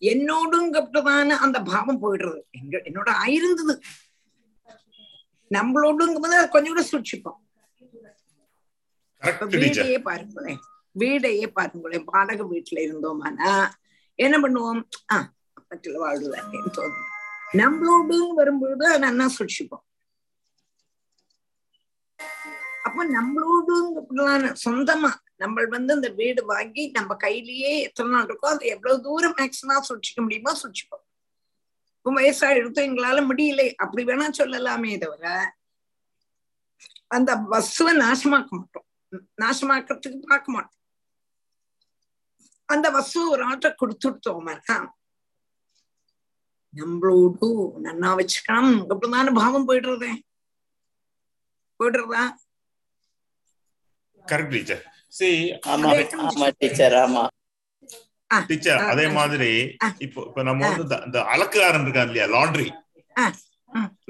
என்னோடுங்கப்பட்டதான 0.03 1.29
அந்த 1.29 1.61
பாவம் 1.61 2.01
போயிடுறது. 2.01 2.41
எங்க 2.51 2.77
என்னோட 2.77 3.11
ஆயிருந்தது. 3.25 3.79
நம்மளோடுங்கும்போது 5.49 6.33
அது 6.33 6.49
கொஞ்சம் 6.49 6.73
கூட 6.73 6.85
சூட்சிப்போம். 6.91 7.41
வீடையே 9.47 9.99
பாருங்களேன். 9.99 10.59
வீடையே 10.91 11.47
பாருங்களேன். 11.47 12.03
வாடகை 12.05 12.45
வீட்டுல 12.45 12.73
இருந்தோமானா 12.73 13.69
என்ன 14.15 14.39
பண்ணுவோம்? 14.39 14.83
ஆஹ் 15.13 15.27
பக்கத்துல 15.61 15.95
வாழ்வுதானேன்னு 16.05 16.71
தோணும். 16.77 17.11
நம்மளோடுன்னு 17.53 18.29
வரும்பொழுது 18.29 18.85
அதை 18.85 18.99
நல்லா 18.99 19.29
சூட்சிப்போம். 19.39 19.83
அப்ப 22.83 23.05
நம்மளோடு 23.05 24.55
சொந்தமா 24.65 25.13
நம்ம 25.41 25.63
வந்து 25.69 25.93
இந்த 25.93 26.09
வீடு 26.09 26.45
வாங்கி 26.45 26.83
நம்ம 26.87 27.15
கையிலேயே 27.15 27.71
எத்தனை 27.81 28.11
நாள் 28.11 28.27
இருக்கோ 28.27 28.47
அதை 28.55 28.67
எவ்வளவு 28.67 29.01
தூரம் 29.01 29.35
மேக்சிமம் 29.39 29.87
சூட்சிக்க 29.89 30.19
முடியுமோ 30.21 30.51
சூட்சிப்போம் 30.61 31.05
இப்போ 31.97 32.11
வயசா 32.19 32.47
எடுத்து 32.59 32.79
எங்களால 32.87 33.19
முடியல. 33.27 33.61
அப்படி 33.75 34.03
வேணா 34.05 34.25
சொல்லலாமே 34.39 34.93
தவிர 35.03 35.25
அந்த 37.07 37.31
வஸ்துவை 37.51 37.93
நாசமாக்க 38.03 38.49
மாட்டோம். 38.57 38.87
நாசமாக்கிறதுக்கு 39.41 40.31
பார்க்க 40.31 40.55
மாட்டோம். 40.55 40.79
அந்த 42.69 42.87
வஸ்துவை 42.91 43.25
ஒரு 43.35 43.43
ஆட்டை 43.43 43.69
கொடுத்துட்டோம்னா 43.81 44.77
நம்மளோடு 46.73 47.49
நன்னா 47.85 48.11
வச்சுக்கணும். 48.19 48.79
அப்படிதான 48.91 49.33
பாவம் 49.41 49.67
போயிடுறதே. 49.69 50.13
போயிடுறதா? 51.79 52.23
கரெக்ட் 54.25 54.92
டீச்சர் 55.13 55.19
சரி 55.19 55.31
ஆமா 55.71 55.89
ஆமா 56.27 56.47
டீச்சர் 56.59 56.95
ஆமா. 57.01 57.23
டீச்சர் 58.47 58.77
ஆ, 58.77 58.85
அதே. 58.87 59.05
மாதிரி. 59.11 59.49
இப்போ 59.99 60.19
இப்ப 60.21 60.43
நம்ம 60.43 60.61
வந்து 60.69 60.83
இந்த- 60.99 61.25
அலக்குகாரன் 61.33 61.85
இருக்கான் 61.85 62.07
இல்லையா? 62.07 62.27
லாண்ட்ரி 62.35 62.67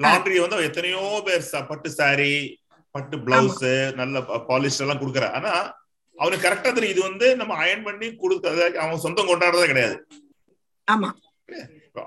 லாண்ட்ரி 0.04 0.36
வந்து 0.40 0.56
எத்தனையோ 0.64 1.00
பேர் 1.26 1.42
பட்டு 1.68 1.88
சாரி 1.92 2.32
பட்டு 2.94 3.16
பிளவுஸ் 3.18 3.64
நல்ல 3.94 4.18
பாலிஷ் 4.48 4.80
எல்லாம் 4.80 5.00
கொடுக்குற 5.00 5.26
ஆனா 5.32 5.52
அவனுக்கு 6.16 6.46
கரெக்டா 6.46 6.70
தெரியும். 6.72 6.94
இது 6.94 7.02
வந்து 7.02 7.26
நம்ம 7.36 7.54
அயன் 7.56 7.82
பண்ணி 7.82 8.08
கொடுக்க 8.16 8.48
அவன் 8.80 8.98
சொந்தம் 8.98 9.30
கொண்டாடுறதே 9.30 9.66
கிடையாது. 9.66 9.96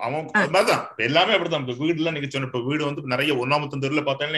அவன் 0.01 0.25
மாதிரிதான். 0.47 0.83
எல்லாமே 1.01 1.33
அப்படிதான். 1.33 1.63
இப்ப 1.65 1.83
வீடுல 1.83 2.11
நீங்க 2.11 2.27
சொன்ன 2.27 2.45
இப்ப 2.45 2.61
வீடு 2.61 2.85
வந்து 2.85 3.01
நிறைய 3.05 3.33
ஒன்னாமத்தம் 3.35 3.83
தெருல 3.83 4.03
பார்த்தேன் 4.03 4.37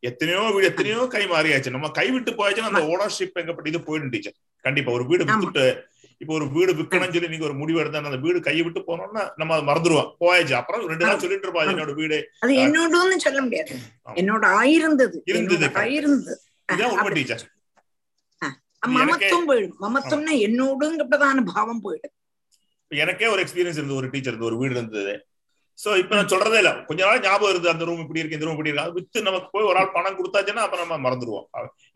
எத்தனையோ 0.00 0.50
வீடு 0.52 0.66
எத்தனையோ 0.66 1.06
கை 1.06 1.26
மாறியாச்சு. 1.26 1.70
நம்ம 1.70 1.88
கை 1.88 2.10
விட்டு 2.10 2.32
போயாச்சுன்னா 2.32 2.68
அந்த 2.70 2.80
ஓனர்ஷிப் 2.80 3.38
எங்கப்பட்ட 3.38 3.66
இது 3.66 3.78
போயிடும் 3.78 4.10
டீச்சர் 4.10 4.32
கண்டிப்பா. 4.60 4.92
ஒரு 4.92 5.06
வீடு. 5.06 5.24
வித்துட்டு 5.24 5.82
இப்போ 6.18 6.34
ஒரு 6.34 6.50
வீடு 6.50 6.74
விற்கணும்னு 6.74 7.12
சொல்லி 7.12 7.28
நீங்க 7.28 7.44
ஒரு 7.44 7.54
முடிவு 7.54 7.78
எடுத்தா 7.78 7.98
அந்த 7.98 8.16
வீடு 8.16 8.40
கையை 8.40 8.62
விட்டு 8.62 8.80
போனோம்னா 8.80 9.28
நம்ம 9.36 9.54
அதை 9.54 9.66
மறந்துருவோம். 9.66 10.14
போயாச்சு. 10.20 10.52
அப்புறம் 10.52 10.86
ரெண்டு 10.86 11.06
நாள் 11.06 11.18
சொல்லிட்டு 11.18 11.48
இருப்பா. 11.48 11.66
என்னோட 11.66 11.94
வீடு. 11.94 12.30
அது 12.40 12.52
என்னோடன்னு 12.52 13.16
சொல்ல 13.16 13.42
முடியாது. 13.42 13.76
என்னோட 14.14 14.44
ஆயிருந்தது. 14.60 15.16
இருந்தது, 15.24 15.66
ஆயிருந்தது. 15.66 16.34
இதான் 16.72 16.84
உண்மை. 16.84 17.12
டீச்சர் 17.12 17.52
மமத்துவம் 18.88 19.48
போயிடும். 19.48 19.76
மமத்துவம்னா 19.80 20.32
என்னோடுங்கப்பட்டதான 20.46 21.44
பாவம் 21.54 21.80
போயிடும். 21.84 22.14
எனக்கே 22.88 23.26
ஒரு 23.26 23.42
எக்ஸ்பீரியன்ஸ் 23.42 23.78
இருந்தது. 23.78 23.94
ஒரு 23.94 24.10
டீச்சர் 24.10 24.34
இருந்தது. 24.34 24.44
ஒரு 24.44 24.56
வீடு 24.58 24.74
இருந்தது. 24.74 25.26
சோ 25.78 25.88
இப்ப 25.98 26.12
நான் 26.16 26.30
சொல்றதே 26.32 26.58
இல்ல. 26.62 26.70
கொஞ்ச 26.88 27.00
நாள் 27.06 27.20
ஞாபகம் 27.20 27.50
இருக்கு 27.50 27.72
அந்த 27.72 27.84
ரூம் 27.88 28.00
இப்படி 28.04 28.20
இருக்கு 28.20 28.38
இந்த 28.38 28.48
ரூம் 28.48 28.56
இப்படி 28.56 28.72
இருக்கு. 28.72 28.96
வித்து 28.98 29.22
நமக்கு 29.22 29.48
போய் 29.52 29.68
ஒரு 29.70 29.78
ஆள் 29.78 29.94
பணம் 29.96 30.18
கொடுத்தாச்சுன்னா 30.18 30.64
அப்ப 30.66 30.78
நம்ம 30.82 30.96
மறந்துடுவோம். 31.04 31.46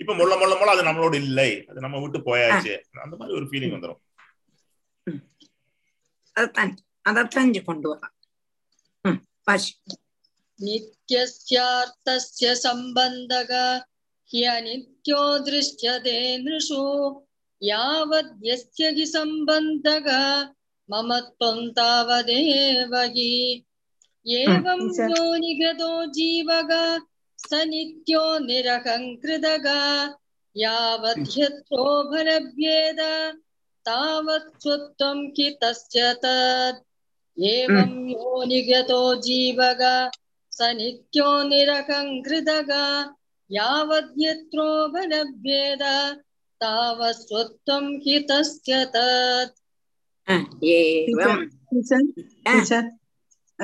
இப்ப 0.02 0.14
முள்ள 0.14 0.32
முள்ள 0.36 0.54
முள்ள 0.60 0.72
அது 0.74 0.88
நம்மளோட 0.90 1.14
இல்லை. 1.22 1.50
அது 1.70 1.84
நம்ம 1.86 2.00
விட்டு 2.00 2.20
போயாச்சு. 2.28 2.74
அந்த 3.04 3.16
மாதிரி 3.16 3.36
ஒரு 3.38 3.48
ஃபீலிங் 3.50 3.74
வந்துடும் 3.76 4.00
அதத்தான் 7.06 7.50
கொண்டு 7.64 7.88
வரலாம் 7.88 8.16
சம்பந்தக 12.66 13.52
ஹியநித்யோ 14.30 15.22
திருஷ்யதே 15.46 16.18
நிருஷு 16.44 16.82
யாவத் 17.62 18.32
யஸ்ய 18.48 18.86
ஹி 18.98 19.04
சம்பந்தக 19.12 20.08
மமத்வம் 20.88 21.66
தாவதேவகி 21.78 23.32
एवं 24.26 24.80
यो 25.10 25.36
निगतो 25.36 26.06
जीवग 26.06 26.70
स 27.38 27.54
नित्यो 27.70 28.38
निरहङ्कृतग 28.38 29.66
यावद्यत्रोभरभ्येद 30.56 33.00
तावत्सुत्वं 33.86 35.30
कि 35.30 35.48
तस्य 35.62 36.12
तत्। 36.24 36.82
एवं 37.38 37.90
यो 38.10 38.44
निगतो 38.44 39.00
जीवग 39.26 39.82
स 40.52 40.70
नित्यो 40.78 41.28
निरहङ्कृतग 41.48 42.70
यावद्यत्रोभरभ्येद 43.50 45.82
तावत्सुत्वं 46.62 47.84
हि 48.06 48.16
तस्य 48.30 48.84
तत्। 48.94 49.54
hmm, 50.30 50.44
एवं। 50.64 51.46
hmm. 52.46 52.90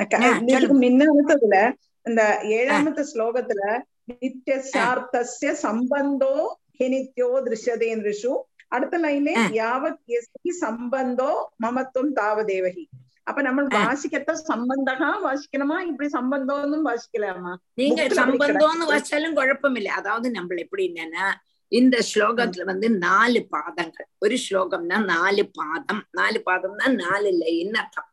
சொல்லுங்க. 0.07 0.87
முன்னாமத்ததுல 0.87 1.73
இந்த 2.03 2.39
ஏழாமத்த 2.43 3.05
ஸ்லோகத்துல 3.13 3.79
நித்தியசார்த்தஸ்ய 4.13 5.55
சம்பந்தோ 5.63 6.47
ஹினித்யோ 6.79 7.29
திருஷ்யதேந்திரிஷு. 7.45 8.35
அடுத்த 8.67 8.97
லைன்ல 8.97 9.35
ஆ. 9.35 9.45
யாவத் 9.49 9.99
எஸ்கி 10.07 10.49
சம்பந்தோ 10.61 11.29
மமத்துவம் 11.63 12.15
தாவதேவகி. 12.15 12.85
அப்ப 13.23 13.41
நம்ம 13.41 13.65
ஆ. 13.73 13.79
வாசிக்கத்த 13.83 14.31
சம்பந்தகா 14.31 15.09
வாசிக்கணுமா? 15.23 15.79
இப்படி 15.81 16.09
சம்பந்தம்னு 16.13 16.81
வாசிக்கலாமா? 16.85 17.55
நீங்க 17.73 18.07
சம்பந்தம்னு 18.07 18.81
கிடக்கு. 18.81 18.91
வச்சாலும் 18.91 19.33
குழப்பம் 19.33 19.75
இல்லை 19.75 19.91
அதாவது 19.91 20.31
நம்ம 20.31 20.55
எப்படி 20.55 20.93
என்னன்னா 20.93 21.31
இந்த 21.67 21.99
ஸ்லோகத்துல 22.15 22.63
வந்து 22.63 22.89
நாலு 22.89 23.45
பாதங்கள். 23.45 24.07
ஒரு 24.19 24.37
ஸ்லோகம்னா 24.49 25.03
நாலு 25.03 25.49
பாதம். 25.53 26.03
நாலு 26.11 26.43
பாதம்னா 26.45 26.95
நாலு 26.95 27.31
லைன் 27.31 27.73
அர்த்தம். 27.73 28.08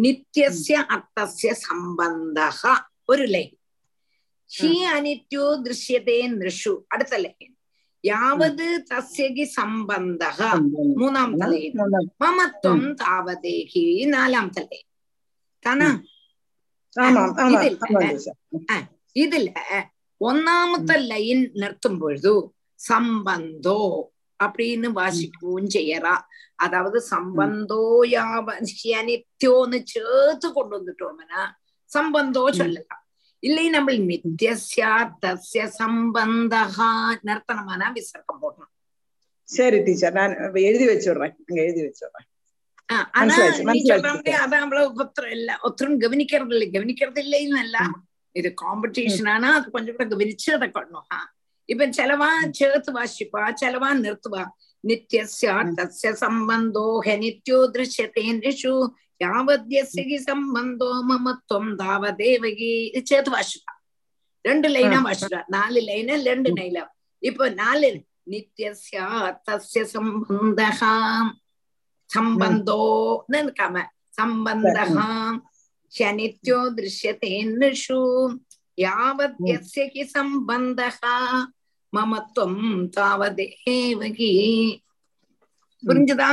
നിത്യസ്യ 0.00 0.76
അർത്ഥസ്യ 0.90 1.52
സംബന്ധ 1.62 2.38
ഒരു 3.08 3.24
ലൈൻ 3.28 3.50
ഹി 4.50 4.72
അനിത്യോ 4.90 5.46
ദൃശ്യത്തെ 5.64 6.18
നൃഷു 6.34 6.72
അടുത്ത 6.92 7.14
ലൈൻ 7.18 7.50
യാവത് 8.04 8.68
തസ്യകി 8.90 9.46
സംബന്ധ 9.54 10.22
മൂന്നാമത്തെ 11.00 11.48
ലൈൻ 11.54 11.74
മമത്വം 12.22 12.80
താവതേഹി 13.02 13.84
നാലാമത്തെ 14.12 14.62
ലൈൻ 14.64 14.86
தானா 15.64 15.90
இதுல 19.16 19.48
ஒன்னாமத்த 20.20 20.92
லைன் 21.04 21.42
நிறுத்தும் 21.54 21.98
பொழுது 21.98 22.32
சம்பந்தோ 22.80 23.80
அப்படின்னு 24.40 24.88
வாசிக்கவும் 24.98 25.70
செய்யறா 25.70 26.14
அதாவது 26.59 26.97
சம்பந்தோ 27.11 27.81
யாவனித்யோன்னு 28.15 29.79
சேர்த்து 29.91 30.47
கொண்டு 30.55 30.73
வந்துட்டோம்னா 30.77 31.41
சம்பந்தோ 31.91 32.43
சொல்லலாம் 32.59 33.01
இல்லை 33.43 33.65
நம்ம 33.73 33.95
நித்தியஸ்யா 34.05 34.91
தஸ்ய 35.23 35.63
சம்பந்தகா 35.79 36.91
நிறுத்தனமான 37.27 37.91
விசர்க்கம் 37.97 38.41
போடணும் 38.41 38.71
சரி 39.49 39.79
டீச்சர் 39.83 40.15
நான் 40.17 40.33
எழுதி 40.63 40.85
வச்சுடுறேன் 40.91 41.35
இங்க 41.41 41.59
எழுதி 41.61 41.83
வச்சுடுறேன் 41.85 42.27
ആ, 42.89 42.95
ആനാ 42.95 43.19
മനസ്സിലായി, 43.19 43.51
നീ 43.59 43.65
മനസ്സിലായി. 43.67 43.89
ചൊല്ലുമ്പോ 43.91 44.33
അത് 44.41 44.55
നമ്മള് 44.55 44.81
ഒത്തിരി 45.03 45.29
ഇല്ല 45.35 45.51
ഒത്തിരി 45.67 45.95
ഗവനിക്കരുതില്ല 46.03 46.65
ഗവനിക്കരുതില്ല 46.75 47.35
എന്നല്ല 47.45 47.77
ഇത് 48.35 48.49
കോമ്പറ്റീഷൻ 48.61 49.25
ആണ് 49.33 49.47
അത് 49.53 49.67
കൊഞ്ചം 49.73 49.93
കൂടെ 49.95 50.07
ഗവനിച്ച് 50.11 50.49
അതൊക്കെ 50.55 50.81
ആ 51.11 51.19
ഇപ്പൊ 51.69 51.85
ചെലവാ 51.97 52.29
ചേർത്ത് 52.59 52.91
വാശിപ്പാ 52.97 53.43
ചെലവാ 53.61 53.89
नित्यस्यार्थस्य 54.84 56.12
सम्बन्धो 56.22 56.84
ह्यनित्यो 57.06 57.58
दृश्यते 57.76 58.24
नृषु। 58.32 58.74
यावद्यस्य 59.20 60.02
हि 60.02 60.18
सम्बन्धो 60.20 60.90
मम 61.08 61.26
त्वं 61.48 61.66
तावदेव 61.80 62.44
हि। 62.58 62.72
चेत् 63.08 63.28
वाशुरा 63.28 63.72
ரெண்டு 64.44 64.68
லைனா 64.74 64.98
வாசுரா 65.06 65.40
நாலு 65.54 65.80
லைனா 65.88 66.14
ரெண்டு 66.28 66.50
நைலா 66.58 66.84
இப்போ 67.22 67.46
நாலு 67.60 67.90
நித்தியஸ்யார்த்தஸ்ய 68.32 69.82
சம்பந்தகா 69.94 70.92
சம்பந்தோன்னு 72.10 73.38
இருக்காம 73.42 73.76
சம்பந்தகா 74.18 75.06
ஹ்யநித்யோ 75.92 76.58
திருஷ்யதே 76.76 77.32
நிஷு 77.60 78.00
யாவத் 78.78 79.40
யஸ்ய 79.50 79.84
ஹி 79.94 80.04
சம்பந்தகா 80.16 81.14
மம 81.92 82.18
துவம் 82.34 82.64
தாவதேவகி 82.96 84.32
புரிஞ்சுதா 85.82 86.28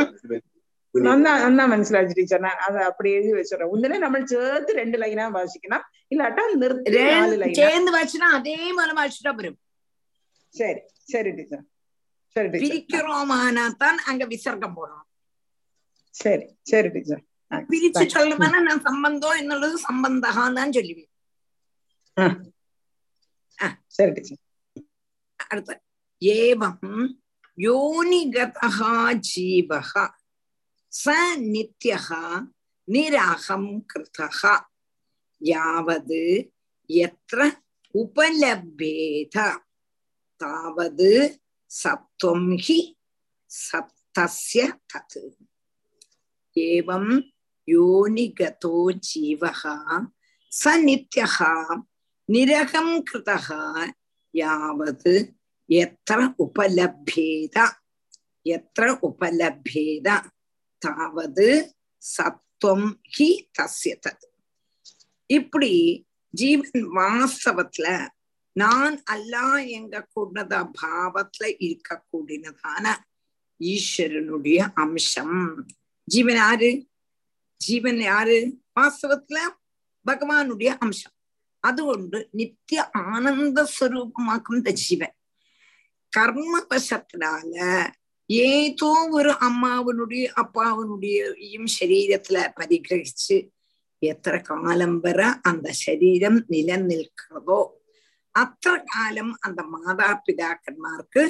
നന്നാ 0.93 1.63
മനസ്സിലാക്കി 1.67 2.13
ടീച്ചർ 2.17 2.39
ഞാൻ 2.41 2.57
അത് 2.67 2.77
അപ്പടി 2.85 3.09
എഴുതി 3.15 3.31
വെച്ചോളാം 3.37 3.71
ഒന്നിനെ 3.73 3.97
നമ്മൾ 3.99 4.21
ചേർത്ത് 4.31 4.71
രണ്ട് 4.79 4.95
ലൈനാ 4.97 5.25
വാശിക്കണം 5.35 5.81
ഇല്ലാട്ടോ 6.11 6.43
നിർത്തി 6.55 6.91
ചേർന്ന് 7.59 7.91
വാശിക്കണം 7.97 8.35
അതേപോലെ 8.37 8.93
വാശിച്ചാ 8.99 9.33
വരും 9.39 9.55
ശരി 10.55 10.81
ശരി 11.13 11.31
ടീച്ചർ 11.37 11.61
ശരി 12.35 12.49
பிரிக்கிறோமானாத்தான் 12.55 13.99
அங்க 14.09 14.25
விசர்க்கம் 14.25 14.77
போடணும் 14.77 15.05
சரி 16.15 16.45
சரி 16.65 16.89
டீச்சர் 16.89 17.23
பிரிச்சு 17.51 18.03
சொல்லுவேன்னா 18.15 18.59
நான் 18.61 18.85
சம்பந்தம் 18.87 19.39
என்னது 19.41 19.69
சம்பந்தகான்னு 19.87 20.77
சொல்லுவேன் 20.77 21.11
சரி 23.97 24.11
டீச்சர் 24.17 24.41
அர்த்த 25.39 25.71
ஏவம் 26.21 26.93
யோனிகதா 27.57 28.93
ஜீவக 29.29 29.93
ச 30.93 31.05
நித்யகா 31.47 32.23
நிராகம் 32.87 33.71
கிருத்தகா 33.89 34.55
யாவது 35.41 36.21
எத்திர 36.89 37.39
உபலபேத 37.95 39.35
தாவது 40.41 41.09
சத்வம் 41.71 42.51
ஹி 42.65 42.79
சப்தஸ்ய 43.51 44.61
தத். 44.91 45.19
ஏவம் 46.55 47.11
யோனிகதோ 47.67 48.75
ஜீவகா 49.07 49.75
ச 50.51 50.75
நித்யகா 50.85 51.53
நிரகம் 52.29 52.95
கிருதகா 53.09 53.61
யாவது 54.39 55.13
எத்திர 55.69 56.19
உபலபேத 56.43 57.57
எத்திர 58.45 58.87
உபலபேத 59.07 60.07
தாவது 60.81 61.47
சத்துவம் 62.03 62.89
ஹி 63.15 63.29
தஸ்ய 63.57 63.93
தத் 64.05 64.27
இப்படி 65.29 65.71
ஜீவன் 66.33 66.85
வாஸ்தவத்துல 66.97 67.87
நான் 68.55 68.95
அல்லா 69.13 69.45
எங்க 69.77 69.95
கூடத 70.13 70.53
பாவத்துல 70.77 71.45
இருக்க 71.59 71.99
கூடினதான 72.11 72.85
ஈஸ்வரனுடைய 73.61 74.59
அம்சம் 74.75 75.37
ஜீவன் 76.07 76.39
யாரு 76.41 76.71
ஜீவன் 77.61 78.01
யாரு 78.03 78.39
வாஸ்தவத்துல 78.75 79.39
பகவானுடைய 80.05 80.71
அம்சம் 80.77 81.15
അതുകൊണ്ട് 81.67 82.17
നിത്യ 82.33 82.77
ആനന്ദ 83.05 83.59
സ്വരൂപമാക്കുന്ന 83.73 84.69
ജീവൻ. 84.81 85.11
கர்மவசத்தினால 86.13 87.53
ஏதோ 88.29 88.89
ஒரு 89.09 89.31
அம்மாவனுடைய 89.47 90.23
அப்பாவனுடையும் 90.37 91.69
சரீரத்துல 91.77 92.37
பரிகிரகிச்சு 92.57 93.37
எத்த 94.01 94.37
காலம் 94.47 94.97
வர 94.99 95.19
அந்த 95.41 95.67
சரீரம் 95.77 96.39
நிலநிற்கிறதோ 96.49 97.59
அத்த 98.35 98.65
காலம் 98.85 99.33
அந்த 99.39 99.61
மாதா 99.65 100.09
பிதாக்கன்மார்க்கு 100.25 101.23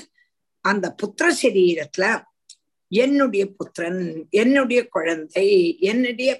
அந்த 0.66 0.86
புத்திர 1.02 1.28
சரீரத்துல 1.42 2.06
என்னுடைய 2.92 3.44
புத்திரன் 3.56 4.02
என்னுடைய 4.34 4.82
குழந்தை 4.88 5.48
என்னுடைய 5.84 6.32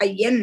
பையன் 0.00 0.42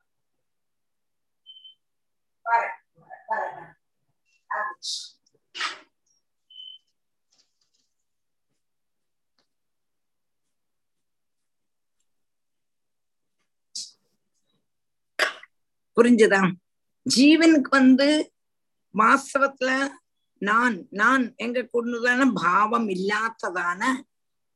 para, 2.51 2.69
para, 3.27 3.47
para. 3.49 3.77
Ouch. 4.49 4.91
புரிஞ்சுதா 15.97 16.39
ஜீவனுக்கு 17.05 17.71
வந்து 17.71 18.07
வாஸ்தவத்துல 18.95 19.71
நான் 20.41 20.75
நான் 20.91 21.23
எங்க 21.35 21.59
கொண்டுதான 21.65 22.27
பாவம் 22.37 22.87
இல்லாததான 22.89 23.81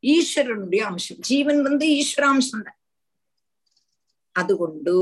ஈஸ்வரனுடைய 0.04 0.84
அம்சம் 0.90 1.20
ஜீவன் 1.30 1.60
வந்து 1.62 1.86
ஈஸ்வராம்சம் 2.00 2.66
தான் 2.68 2.80
அதுகொண்டு 4.36 4.96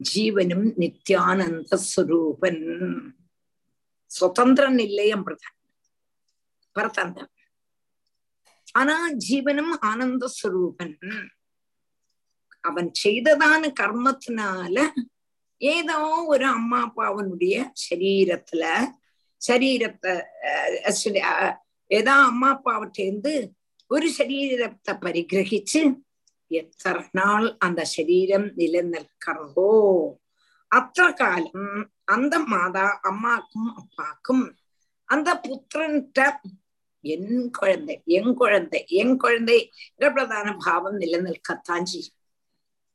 ജീവനും 0.00 0.62
നിത്യാനന്ദ 0.80 1.76
സ്വരൂപൻ 1.84 2.56
സ്വതന്ത്രൻ 4.10 4.76
இல்லையம் 4.86 5.24
பிரதான் 5.26 5.56
பரதந்தன் 6.76 7.32
ஆனா 8.74 8.96
ஜீவனும் 9.24 9.74
ஆனந்த 9.82 10.24
ஸ்வரூபன் 10.36 10.96
அவன் 12.64 12.88
செய்ததான 13.02 13.62
கர்மத்தினால 13.80 14.76
ஏதோ 15.60 15.98
ஒரு 16.26 16.46
அம்மா 16.48 16.78
அப்பாவனுடைய 16.86 17.56
சரீரத்துல 17.84 18.64
சரீரத்தை 19.42 20.14
ஏதோ 21.90 22.14
அம்மா 22.24 22.48
அப்பாவட்டேந்து 22.54 23.32
ஒரு 23.90 24.08
சரீரத்தை 24.18 24.92
பரிகிரகிச்சு 25.02 25.82
എത്ര 26.51 26.95
നാൾ 27.15 27.43
അന്ത 27.63 27.81
ശരീരം 27.91 28.43
നിലനിൽക്കറോ 28.57 29.73
അത്ര 30.71 31.05
കാലം 31.19 31.61
അന്ത 32.05 32.33
മാതാ 32.47 32.87
അമ്മാക്കും 33.03 33.65
അപ്പാക്കും 33.81 34.41
அந்த 35.09 35.29
புத்திரன்கிட்ட 35.43 36.19
என் 37.03 37.31
குழந்தை 37.51 37.95
என் 38.11 38.33
குழந்தை 38.33 38.79
என் 38.93 39.15
குழந்தை 39.17 39.59
பிரதான 40.07 40.47
பாவம் 40.65 40.97
நிலநிற்கத்தான் 40.97 41.87
செய்யும் 41.87 42.17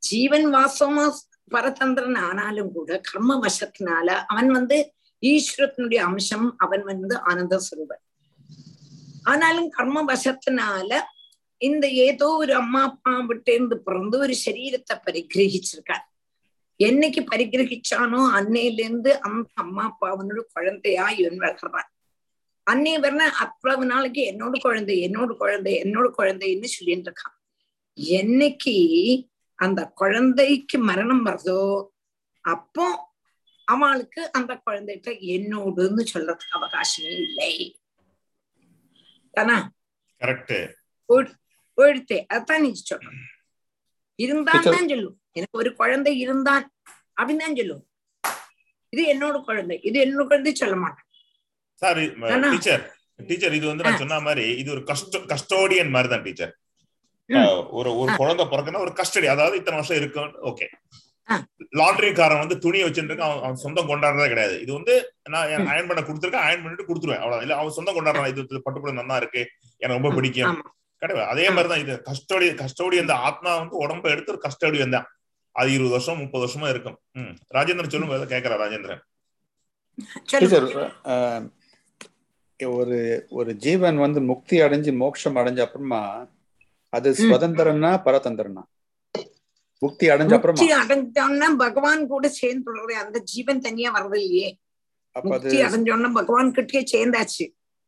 ஜீவன் 0.03 0.47
வாசமா 0.55 1.07
பரதந்திரன் 1.51 2.21
ஆனாலும் 2.27 2.71
கூட 2.73 2.93
கர்ம 3.03 3.35
வசத்தினால 3.43 4.09
அவன் 4.27 4.51
வந்து 4.51 4.79
ஈஸ்வரத்தினுடைய 5.23 6.01
அம்சம் 6.03 6.49
அவன் 6.59 6.85
வந்து 6.85 7.17
ஆனந்த 7.23 7.57
சுரூபன் 7.67 8.03
ஆனாலும் 9.25 9.69
கர்ம 9.69 10.03
வசத்தினால 10.05 10.91
இந்த 11.61 11.89
ஏதோ 11.89 12.29
ஒரு 12.37 12.55
அம்மா 12.55 12.83
அப்பா 12.83 13.13
விட்டேந்து 13.29 13.75
பிறந்து 13.79 14.19
ஒரு 14.19 14.35
சரீரத்தை 14.45 14.97
பரிகிரகிச்சிருக்கான் 15.07 16.05
என்னைக்கு 16.81 17.21
பரிகிரகிச்சானோ 17.31 18.21
அன்னையிலிருந்து 18.39 19.11
அந்த 19.21 19.49
அம்மா 19.55 19.85
அப்பா 19.85 20.09
அவனோட 20.11 20.43
குழந்தையா 20.55 21.09
இவன் 21.11 21.41
வளர்றான் 21.41 21.91
அன்னை 22.67 22.99
வர்ற 22.99 23.23
அவ்வளவு 23.41 23.85
நாளைக்கு 23.85 24.23
என்னோட 24.31 24.55
குழந்தை 24.61 24.95
என்னோட 25.09 25.33
குழந்தை 25.37 25.73
என்னோட 25.85 26.07
குழந்தைன்னு 26.11 26.69
சொல்லிட்டு 26.69 27.11
இருக்கான். 27.11 27.35
என்னைக்கு 28.19 28.75
அந்த 29.59 29.81
குழந்தைக்கு 29.95 30.79
மரணம் 30.79 31.27
வருதோ 31.27 31.61
அப்போ 32.45 32.87
அவளுக்கு 33.69 34.31
அந்த 34.31 34.53
குழந்தைகிட்ட 34.67 35.11
என்னோடுன்னு 35.35 36.03
சொல்றதுக்கு 36.13 36.57
அவகாசமே 36.59 37.15
இல்லை. 37.19 37.53
தானா? 39.35 39.57
கரெக்ட் 40.21 40.57
போயிடுத்தே 41.79 42.18
அதான் 42.35 42.62
நீ 42.64 42.70
சொல்றேன் 42.83 43.22
இருந்தான் 44.18 44.66
தான் 44.66 44.91
சொல்லும். 44.93 45.16
எனக்கு 45.35 45.59
ஒரு 45.62 45.70
குழந்தை 45.81 46.12
இருந்தான் 46.18 46.64
அப்படின்னு 47.18 47.45
தான் 47.45 47.59
சொல்லும். 47.61 47.83
இது 48.93 49.03
என்னோட 49.12 49.37
குழந்தை. 49.45 49.77
இது 49.89 49.97
என்னோட 50.05 50.24
குழந்தை 50.29 50.53
சொல்ல 50.55 50.77
மாட்டேன். 50.77 51.03
சார் 51.83 51.99
டீச்சர் 52.47 52.85
டீச்சர் 53.20 53.57
இது 53.59 53.66
வந்து 53.66 53.85
நான் 53.85 54.01
சொன்ன 54.03 54.20
மாதிரி 54.20 54.47
இது 54.61 54.70
ஒரு 54.74 54.83
கஸ்டோ 54.91 55.18
கஸ்டோடியன் 55.33 55.93
மாதிரி 55.95 56.09
தான் 56.12 56.24
டீச்சர். 56.24 56.55
ஒரு 57.79 57.91
ஒரு. 58.01 58.11
குழந்தை 58.20 58.45
பிறக்குன்னா 58.47 58.83
ஒரு 58.85 58.93
கஸ்டடி. 59.01 59.27
அதாவது 59.27 59.59
இத்தனை 59.61 59.79
வருஷம் 59.79 60.01
இருக்கும் 60.01 60.35
ஓகே 60.51 60.66
ஆ. 61.29 61.37
லாண்ட்ரிக்காரன் 61.81 62.43
வந்து 62.43 62.57
துணி 62.59 62.81
வச்சுருக்கான் 62.83 63.29
அவன் 63.29 63.45
அவன் 63.45 63.62
சொந்தம் 63.62 63.89
கொண்டாடுறதே 63.91 64.29
கிடையாது. 64.29 64.57
இது 64.64 64.72
வந்து 64.72 64.95
நான் 65.29 65.49
அயன் 65.72 65.89
பண்ண 65.89 66.01
கொடுத்துருக்கேன். 66.03 66.47
அயன் 66.47 66.62
பண்ணிட்டு 66.62 66.89
கொடுத்துருவேன். 66.89 67.22
அவ்வளவு 67.22 67.43
இல்ல 67.43 67.57
அவன் 67.57 67.77
சொந்தம் 67.79 67.97
கொண்டாடுறான். 67.97 68.31
இது 68.33 68.62
பட்டுப்புள்ள 68.66 68.95
நல்லா 69.01 69.16
இருக்கு. 69.16 69.43
எனக்கு 69.83 69.99
ரொம்ப 69.99 70.12
பிடிக்கும். 70.18 70.61
கிடையாது 71.03 71.30
அதே 71.32 71.47
மாதிரிதான் 71.51 71.82
இது. 71.82 71.94
கஸ்டோடி 72.07 72.47
கஸ்டோடி 72.61 72.97
அந்த 73.01 73.14
ஆத்மா 73.26 73.51
வந்து 73.59 73.74
உடம்ப 73.82 74.05
எடுத்து 74.11 74.32
ஒரு 74.34 74.40
கஸ்டோடியன் 74.44 74.94
தான். 74.97 75.09
அது 75.57 75.68
இருபது 75.72 75.94
வருஷம் 75.94 76.20
முப்பது 76.20 76.42
வருஷமா 76.44 76.68
இருக்கும். 76.68 76.97
ம். 77.16 77.34
ராஜேந்திரன் 77.55 77.92
சொல்லுங்க 77.92 78.18
ஏதோ 78.18 78.28
கேட்கறா 78.32 78.57
ராஜேந்திரன். 78.62 79.03
ஒரு 82.61 82.99
ஒரு 83.30 83.51
ஜீவன் 83.62 83.99
வந்து 83.99 84.20
முக்தி 84.28 84.57
அடைஞ்சு 84.61 84.92
மோட்சம் 84.97 85.38
அடைஞ்ச 85.38 85.61
அப்புறமா 85.64 86.01
அது 86.92 87.09
சுதந்திரம்னா 87.22 87.90
பரதந்திரம்னா 88.05 88.62
முக்தி 89.82 90.07
அடைஞ்ச 90.09 90.32
அப்புறமா? 90.34 90.57
முக்தி 90.57 90.68
அடைஞ்சோன்னா 90.76 91.49
பகவான் 91.59 92.05
கூட 92.07 92.26
சேர்ந்துடுறது 92.38 92.94
அந்த 93.03 93.18
ஜீவன் 93.24 93.61
தனியா 93.61 93.90
வர்றது 93.97 94.20
இல்லையே 94.20 94.51
அப்ப 95.16 95.26
அது 95.28 95.44
முக்தி 95.44 95.59
அடைஞ்சோன்னா 95.62 96.11
பகவான் 96.12 96.53
கிட்டே 96.53 96.80
சேர்ந்தாச்சு. 96.92 97.44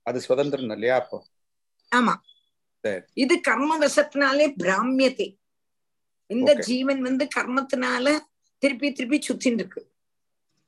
அது 0.06 0.18
சுதந்திரம் 0.20 0.70
இல்லையா 0.70 0.96
அப்போ? 0.96 1.18
ஆமா. 1.92 2.14
இது 3.17 3.35
கர்ம 3.41 3.71
வசத்தினாலே 3.81 4.45
பிராமியத்தை 4.59 5.27
இந்த 6.29 6.49
Okay. 6.51 6.65
ஜீவன் 6.67 7.01
வந்து 7.01 7.25
கர்மத்தினால 7.35 8.05
திருப்பி 8.63 8.89
திருப்பி 8.91 9.17
சுத்தின்னு 9.27 9.61
இருக்கு 9.61 9.81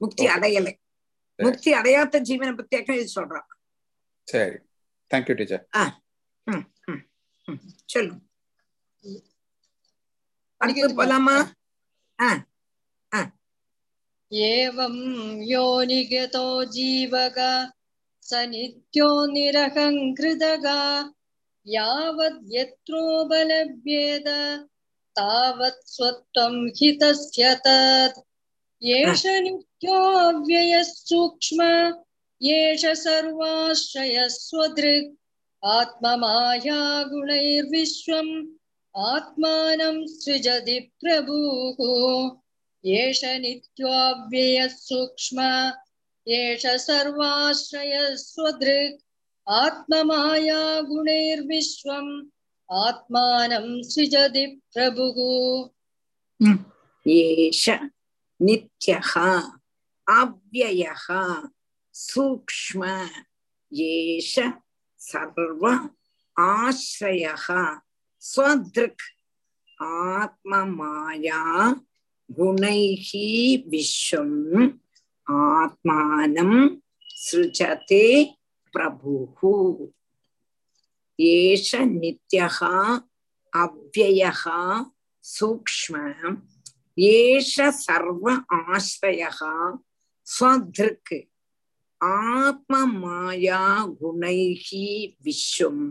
முக்தி 0.02 0.24
Okay. 0.24 0.34
அடையலை 0.36 0.74
சரி. 0.74 1.46
முக்தி 1.46 1.70
அடையாத 1.74 2.22
ஜீவனை 2.28 2.54
பத்தியாக்க 2.60 2.98
இது 2.98 3.10
சொல்றான் 3.16 3.48
சரி 4.28 4.58
தேங்க்யூ 5.12 5.36
டீச்சர் 5.36 5.64
ம், 6.48 6.64
ம், 6.88 7.02
ம். 7.48 7.62
சொல்லு 7.90 8.16
அடுத்து 10.62 10.96
போலாமா 11.00 11.38
एवं 14.56 14.96
योनिगतो 15.46 16.42
जीवगा 16.70 17.52
स 18.26 18.40
नित्यो 18.48 19.06
निरहङ्कृतगा 19.30 20.80
यावद्यत्रोपलभ्येत 21.74 24.28
तावत् 25.18 25.90
स्वत्वं 25.90 26.56
हि 26.78 26.90
तस्य 27.02 27.54
तत् 27.66 28.18
एष 28.82 29.24
नित्योऽव्ययः 29.46 30.84
सूक्ष्म 30.84 31.68
एष 32.42 32.84
सर्वाश्रयः 33.04 34.28
स्वदृक् 34.38 35.14
आत्ममाया 35.64 36.82
गुणैर्विश्वम् 37.12 38.34
आत्मानं 38.96 40.06
सृजति 40.08 40.80
प्रभुः 41.02 41.80
एष 42.84 43.22
नित्योऽव्ययः 43.46 44.68
सूक्ष्म 44.82 45.48
एष 46.28 46.66
सर्वाश्रयः 46.86 48.16
स्वदृक् 48.26 49.02
आत्ममाया 49.59 50.59
गुणैर्विश्वम् 50.89 52.11
आत्मानं 52.69 53.67
सृजति 53.91 54.45
प्रभुः 54.75 55.19
एष 57.07 57.69
नित्यः 58.41 59.13
अव्ययः 60.07 61.07
सूक्ष्म 61.95 62.85
एष 63.73 64.35
सर्व 65.01 65.67
आश्रयः 66.37 67.47
स्वदृक् 68.23 69.03
आत्ममाया 69.83 71.43
गुणैः 72.31 73.09
विश्वम् 73.71 74.69
आत्मानं 75.27 76.53
सृजते 77.17 78.05
பிரபு 78.75 79.15
ஏஷ 81.19 81.71
நித்யகா 81.95 82.75
அவ்வயகா 83.53 84.61
சூக்ம 85.25 85.95
ஏஷ 87.11 87.55
சர்வ 87.81 88.25
ஆஸ்ரயः 88.59 89.39
ஸ்வத்ருக் 90.27 91.15
ஆத்மமாயா 92.01 93.63
குணைः 94.01 94.67
விஸ்வம் 95.25 95.87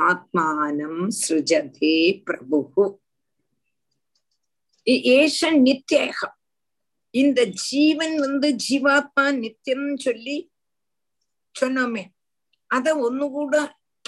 ஆத்மானம் 0.00 1.02
சிருஜதே 1.20 1.96
பிரபு 2.26 2.84
ஏஷ 5.16 5.50
நித்யக 5.64 6.20
இந்த 7.14 7.40
ஜீவன் 7.64 8.14
வந்து 8.20 8.48
ஜீவாத்மா 8.64 9.24
நித்தியம் 9.40 9.88
சொல்லி 10.04 10.36
சொன்னோமே. 11.60 12.04
அத 12.66 12.94
ஒண்ணுகூட 12.96 13.54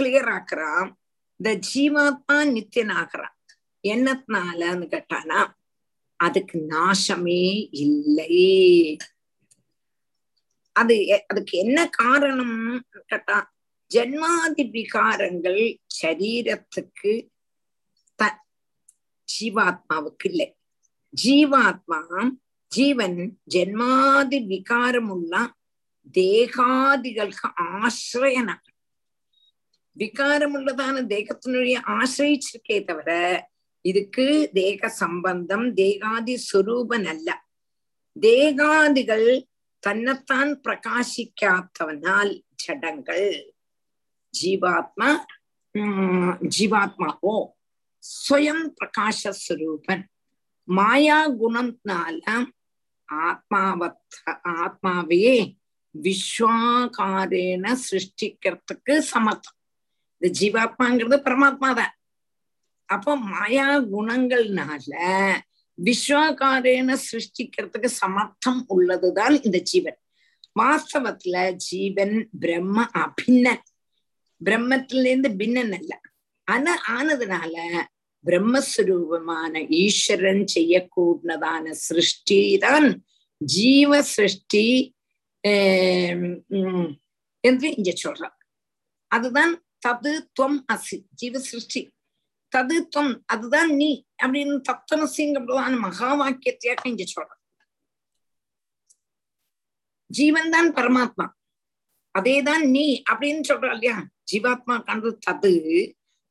கிளியர் 0.00 0.30
ஆக்குறான். 0.36 0.90
இந்த 1.36 1.60
ஜீவாத்மா 1.74 2.36
நித்தியனாகிறான். 2.56 3.36
என்னத்தினாலன்னு 3.82 4.86
கேட்டானா 4.94 5.40
அதுக்கு 6.16 6.66
நாசமே 6.68 7.68
இல்லை. 7.70 8.98
அது 10.72 11.24
அதுக்கு 11.26 11.58
என்ன 11.58 11.88
காரணம் 11.88 12.86
கேட்டா 13.06 13.52
ஜென்மாதி 13.94 14.64
விகாரங்கள் 14.76 15.62
சரீரத்துக்கு 16.02 17.12
த 18.14 18.40
ஜீவாத்மாவுக்கு 19.28 20.24
இல்லை. 20.24 20.56
ஜீவாத்மா 21.24 22.30
ஜீவன் 22.66 23.38
ஜென்மாதி 23.54 24.38
விகாரமுள்ள 24.52 25.34
தேகாதிகளுக்கு 26.14 27.48
ஆசிரியன 27.78 28.50
விகாரமுள்ளதான 29.96 31.02
தேகத்தினுடைய 31.06 31.76
ஆசிரிச்சிருக்கே 31.96 32.78
தவிர 32.84 33.10
இதுக்கு 33.84 34.26
தேக 34.52 34.88
சம்பந்தம் 34.98 35.66
தேகாதி 35.74 36.36
சுரூபன் 36.50 37.06
அல்ல 37.06 37.30
தேகாதிகள் 38.16 39.28
தன்னைத்தான் 39.82 40.52
பிரகாசிக்காதவனால் 40.60 42.32
ஜடங்கள் 42.62 43.28
ஜீவாத்மா 44.34 45.10
ஜீவாத்மாவோ 46.48 47.36
ஸ்வயம் 48.04 48.64
பிரகாசஸ்வரூபன் 48.74 50.04
மாயா 50.68 51.18
குணம்னால 51.40 52.20
ஆத்மாவத் 53.08 54.16
ஆத்மாவையே 54.56 55.38
விஸ்வாகாரேன 56.02 57.76
சிருஷ்டிக்கிறதுக்கு 57.90 58.98
சமர்த்தம். 58.98 59.56
இந்த 60.20 60.26
ஜீவாத்மாங்கிறது 60.40 61.16
பரமாத்மா 61.26 61.74
தான் 61.74 61.94
அப்போ 62.84 63.16
மாயா 63.16 63.80
குணங்கள்னால 63.80 64.92
விஸ்வாகாரேன 65.78 66.96
சிருஷ்டிக்கிறதுக்கு 67.10 67.84
சமர்த்தம் 67.84 68.64
உள்ளதுதான் 68.66 69.42
இந்த 69.42 69.58
ஜீவன். 69.58 69.98
வாஸ்தவத்துல 70.60 71.54
ஜீவன் 71.56 72.28
பிரம்ம 72.38 72.90
அபின்ன. 72.94 73.56
பிரம்மத்துல 74.44 75.06
இருந்து 75.06 75.36
பின்னன் 75.36 75.72
அல்ல. 75.72 76.00
ஆனா 76.44 76.72
ஆனதுனால 76.88 77.54
பிரம்மஸ்வரூபமான 78.24 79.66
ஈஸ்வரன் 79.68 80.44
செய்யக்கூடதான 80.54 81.70
சிருஷ்டி 81.70 82.58
தான் 82.58 83.04
ஜீவ 83.36 84.02
சிருஷ்டி 84.02 84.94
என்று 87.44 87.68
இங்க 87.76 87.92
சொல்றான் 87.96 88.36
அதுதான் 89.10 89.52
தது 89.86 90.12
துவம் 90.38 90.58
அசி 90.68 90.96
ஜீவ 91.14 91.38
சிருஷ்டி 91.44 91.82
தது 92.52 92.76
துவம் 92.86 93.14
அதுதான் 93.26 93.70
நீ 93.76 93.90
அப்படின்னு 94.22 94.56
தத்துவசிங்கிறதான 94.68 95.78
மகா 95.78 96.10
வாக்கியத்தையாக 96.14 96.84
இங்க 96.84 97.06
சொல்றான் 97.14 97.40
ஜீவன் 100.10 100.50
தான் 100.50 100.70
பரமாத்மா 100.72 101.26
அதேதான் 102.14 102.64
நீ 102.70 102.86
அப்படின்னு 103.10 103.42
சொல்ற 103.42 103.68
இல்லையா 103.72 103.96
ஜீவாத்மா 104.30 104.74
கண்டு 104.82 105.10
தது 105.26 105.52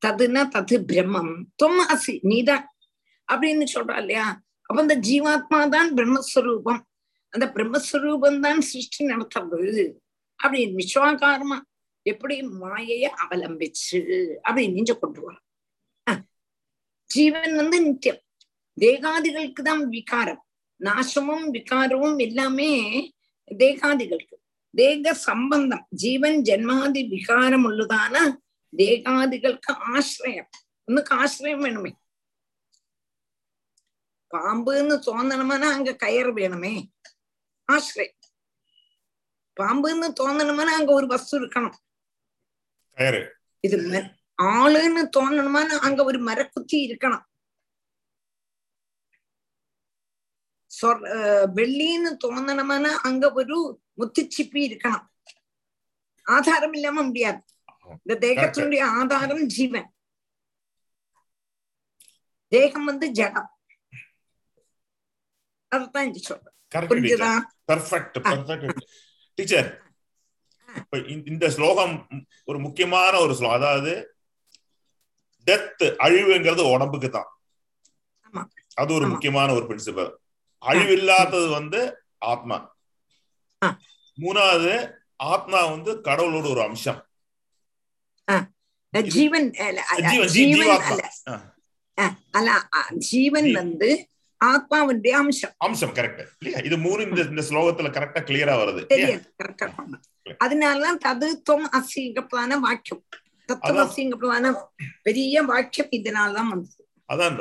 ததுன்னா 0.02 0.42
தது 0.50 0.78
பிரம்மம் 0.90 1.34
துவம் 1.62 1.90
அசி 1.94 2.14
நீதான் 2.24 2.66
அப்படின்னு 3.28 3.66
சொல்றா 3.74 3.98
இல்லையா 3.98 4.26
அப்ப 4.70 4.78
இந்த 4.82 4.96
ஜீவாத்மா 5.08 5.60
தான் 5.68 5.90
பிரம்மஸ்வரூபம் 5.96 6.82
அந்த 7.34 7.46
பிரம்மஸ்வரூபம் 7.56 8.40
தான் 8.40 8.62
சிருஷ்டி 8.62 9.04
நடத்துறது 9.06 9.86
அப்படின்னு 10.40 10.80
விஸ்வாகாரமா 10.82 11.58
எப்படி 12.06 12.36
மாயைய 12.62 13.06
அவலம்பிச்சு 13.24 14.00
அப்படின்னு 14.46 14.76
நீஞ்ச 14.78 14.94
கொண்டு 15.00 15.22
வரும் 15.22 15.42
ஜீவன் 17.10 17.56
வந்து 17.56 17.78
நித்தியம். 17.82 18.22
தேகாதிகளுக்கு 18.78 19.62
தான் 19.64 19.84
விகாரம். 19.88 20.40
நாசமும் 20.80 21.46
விகாரமும் 21.56 22.18
எல்லாமே 22.18 22.70
தேகாதிகளுக்கு. 23.52 24.36
தேக 24.74 25.14
சம்பந்தம் 25.14 25.84
ஜீவன் 26.04 26.40
ஜென்மாதி 26.42 27.02
விகாரம் 27.08 27.66
உள்ளதான 27.70 28.16
தேகாதிகளுக்கு 28.74 29.74
ஆசிரியம். 29.96 30.50
ஒண்ணுக்கு 30.88 31.14
ஆசிரியம் 31.24 31.64
வேணுமே. 31.66 31.92
பாம்புன்னு 34.32 34.96
தோന്നணுமானா 35.08 35.68
அங்க 35.78 35.92
கயர் 36.04 36.32
வேணுமே. 36.40 36.74
ஆசிரியம் 37.72 38.20
பாம்புன்னு 39.58 40.08
தோന്നணுமானா 40.20 40.74
அங்க 40.80 40.92
ஒரு 41.00 41.08
வஸ்து 41.08 41.36
இருக்கணும். 41.42 41.76
இது 43.68 43.78
ஆளுன்னு 44.44 45.04
தோணணுமானா 45.18 45.76
அங்க 45.88 46.02
ஒரு 46.10 46.20
மரக்குத்தி 46.30 46.78
இருக்கணும். 46.88 47.26
வெள்ளின்னு 51.58 52.12
தோணணுமானா 52.24 52.92
அங்க 53.08 53.32
ஒரு 53.40 53.58
முத்துச்சிப்பி 54.00 54.62
இருக்கணும். 54.70 55.06
ஆதாரம் 56.26 56.74
இல்லாம 56.78 57.04
முடியாது. 57.10 57.42
இந்த 58.04 58.16
தேகத்தினுடைய 58.28 58.82
ஆதாரம் 59.00 59.46
ஜீவன். 59.56 59.90
தேகம் 62.54 62.90
வந்து 62.92 63.08
ஜடம். 63.20 63.50
அதுதான் 65.72 66.14
சொல்றேன் 66.30 66.58
கரெக்ட் 66.74 66.88
புரிஞ்சுதா? 66.92 67.38
பர்ஃபெக்ட் 67.72 68.14
பர்ஃபெக்ட் 68.20 68.78
டீச்சர் 69.36 69.82
இந்த- 71.06 71.50
ஸ்லோகம் 71.50 72.08
ஒரு 72.46 72.60
முக்கியமான 72.60 73.20
ஒரு 73.20 73.36
ஸ்லோகம் 73.36 73.62
அதாவது 73.62 74.16
டெத் 75.46 75.84
அழிவுங்கிறது 75.84 76.72
உடம்புக்கு 76.72 77.10
தான். 77.10 77.28
அது 78.74 78.94
ஒரு. 78.94 79.08
முக்கியமான 79.08 79.54
ஒரு 79.54 79.66
பிரின்சிபல் 79.66 80.12
அழிவில்லாதது 80.66 81.52
வந்து 81.52 82.04
ஆத்மா. 82.18 82.76
மூணாவது 84.22 84.94
ஆத்மா 85.16 85.66
வந்து 85.66 85.94
கடவுளோட 85.94 86.50
ஒரு 86.50 86.62
அம்சம். 86.62 87.08
ஜீவன் 90.02 90.26
ஜீவன் 90.26 90.68
ஜீவன் 92.98 93.52
வந்து 93.52 94.10
ஆத்மாவுடைய 94.44 95.10
அம்சம். 95.10 95.54
அம்சம் 95.58 95.94
கரெக்ட் 95.94 96.26
இல்லையா? 96.40 96.66
இது 96.66 96.78
மூணு 96.78 97.04
இந்த 97.04 97.22
இந்த 97.22 97.44
ஸ்லோகத்துல 97.50 97.90
கரெக்டா 97.90 98.20
கிளியரா 98.20 98.56
வருது. 98.56 100.02
அதனாலதான் 100.44 100.98
ததுத்வம் 101.06 101.68
அசிங்கப்படான 101.72 102.60
வாக்கியம். 102.60 103.04
தத்துவம் 103.46 103.90
அதான். 103.90 103.92
அசிங்கப்படான 103.98 104.64
பெரிய 105.02 105.42
வாக்கியம் 105.42 105.90
இதனாலதான் 105.92 106.48
வந்தது. 106.48 106.88
அதான் 107.14 107.36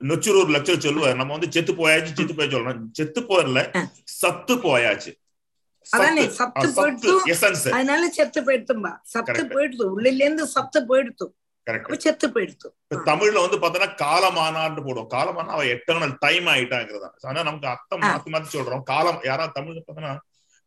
நொச்சூர் 0.00 0.50
லட்சம் 0.50 0.80
சொல்லுவார். 0.80 1.16
நம்ம 1.16 1.32
வந்து 1.32 1.52
செத்து 1.52 1.72
போயாச்சு 1.72 2.12
செத்து 2.12 2.34
போய் 2.34 2.48
சொல்றோம். 2.48 2.80
செத்து 2.92 3.20
போயல 3.20 3.76
ஆ. 3.76 3.90
சத்து 4.04 4.54
போயாச்சு. 4.54 5.18
அதானே, 5.90 6.28
சத்து. 6.28 6.68
போயிடுத்து. 6.68 7.70
அதனால 7.70 8.08
செத்து 8.08 8.42
போயிடுத்தும்பா. 8.42 8.96
சத்து. 9.02 9.32
போயிடுத்து. 9.32 9.90
உள்ளில 9.96 10.14
இருந்து 10.14 10.46
சத்து 10.46 10.86
போயிடுத்து. 10.86 11.28
செத்து 12.04 12.26
போயிடுத்து. 12.34 12.68
தமிழ்ல 13.10 13.42
வந்து 13.44 13.58
பார்த்தோன்னா 13.62 13.88
காலமானான்னு 14.04 14.84
போடுவோம். 14.86 15.10
காலமானா 15.16 15.52
அவ 15.56 15.64
எட்டர்னல் 15.74 16.14
டைம் 16.24 16.46
ஆயிட்டாங்கிறதா. 16.54 17.10
ஆனா 17.28 17.40
நமக்கு 17.48 17.68
அர்த்தம். 17.72 18.02
மாத்தி 18.02 18.32
மாத்தி 18.34 18.50
சொல்றோம். 18.56 18.84
காலம் 18.92 19.20
யாராவது 19.30 19.56
தமிழ்ல 19.58 19.82
பார்த்தோன்னா 19.86 20.14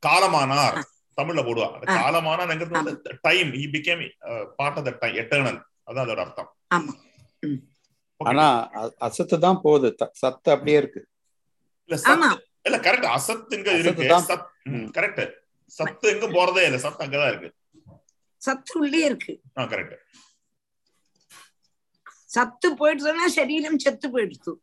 காலமானார் 0.04 0.78
தமிழ்ல 1.18 1.42
போடுவா 1.48 1.68
அந்த. 1.74 1.86
காலமானாங்கிறது 2.00 2.78
வந்து 2.80 3.18
time 3.28 3.52
he 3.60 3.66
became 3.76 4.04
part 4.60 4.78
of 4.80 4.88
the 4.90 4.94
time 5.04 5.20
eternal 5.24 5.60
அதான் 5.90 6.06
அதோட 6.06 6.22
அர்த்தம். 6.26 6.52
ஆனா 8.22 8.46
அசத்து 9.08 9.38
தான் 9.46 9.62
போகுது. 9.64 9.90
சத்து 10.22 10.50
அப்படியே 10.56 10.78
இருக்கு. 10.84 11.02
இல்ல 11.90 11.98
இல்ல 12.68 12.78
கரெக்ட் 12.86 13.10
அசத்து 13.18 13.54
இங்க 13.58 13.70
அசத்து 13.72 14.06
இருக்கு 14.06 14.78
கரெக்ட் 14.98 15.24
சத்து 15.78 16.06
எங்க 16.14 16.26
போறதே 16.36 16.62
இல்ல. 16.68 16.78
சத்து 16.86 17.04
அங்கதான் 17.06 17.32
இருக்கு. 17.34 17.50
சத்து 18.42 18.74
உள்ளே 18.80 19.02
இருக்கு. 19.10 19.34
ஆ 19.58 19.64
கரெக்ட் 19.72 19.96
சத்து 22.34 22.68
போயிடுச்சுன்னா 22.80 23.28
சரீரம் 23.38 23.82
செத்து 23.86 24.08
போயிடுத்து 24.14 24.54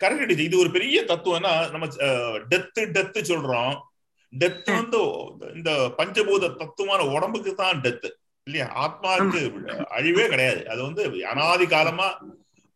கரெக்ட் 0.00 0.44
இது 0.46 0.56
ஒரு 0.62 0.70
பெரிய 0.76 0.98
தத்துவம்னா 1.10 1.52
நம்ம 1.72 1.86
டெத்து 2.52 2.82
டெத்து 2.96 3.20
சொல்றோம். 3.30 3.74
டெத் 4.32 4.70
வந்து 4.70 5.00
இந்த 5.58 5.70
பஞ்சபூத 5.98 6.50
தத்துவமான 6.60 7.02
உடம்புக்கு 7.14 7.52
தான் 7.54 7.82
டெத்து 7.84 8.08
இல்லையா? 8.46 8.66
ஆத்மாவுக்கு 8.84 9.40
அழிவே 9.96 10.24
கிடையாது. 10.32 10.62
அது 10.72 10.80
வந்து 10.86 11.02
அனாதி 11.32 11.66
காலமா 11.66 12.08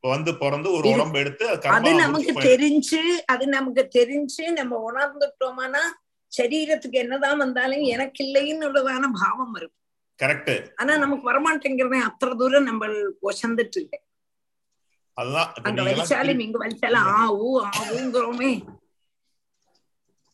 வந்து 0.05 0.33
பிறந்து 0.43 0.69
ஒரு 0.79 0.87
உடம்பு 0.95 1.19
எடுத்து 1.23 1.45
அது 1.77 1.91
நமக்கு. 2.03 2.33
தெரிஞ்சு 2.51 3.01
அது 3.33 3.45
நமக்கு 3.49 3.83
தெரிஞ்சு 3.99 4.45
நம்ம 4.59 4.79
உணர்ந்துட்டோமானா 4.91 5.83
சரீரத்துக்கு 6.33 7.01
என்னதான் 7.05 7.43
வந்தாலும் 7.45 7.83
எனக்கு 7.95 8.21
இல்லைன்னு 8.27 8.69
உள்ளதான 8.69 9.11
பாவம் 9.21 9.55
வரும். 9.57 9.75
கரெக்ட் 10.19 10.53
ஆனா 10.75 10.97
நமக்கு 10.97 11.25
வரமாட்டேங்கிறதே 11.31 11.99
அத்தனை 12.01 12.35
தூரம் 12.37 12.69
நம்ம 12.71 12.87
ஒசந்துட்டு 13.23 13.83
இப்ப 15.57 15.69
அங்க 15.69 15.83
வலிச்சாலும் 15.83 16.41
இங்க 16.45 16.59
வலிச்சாலும் 16.65 17.07
ஆ 17.13 17.19
ஊ 17.33 17.51
ஆ 17.65 17.69
ஊங்கிறோமே. 17.97 18.51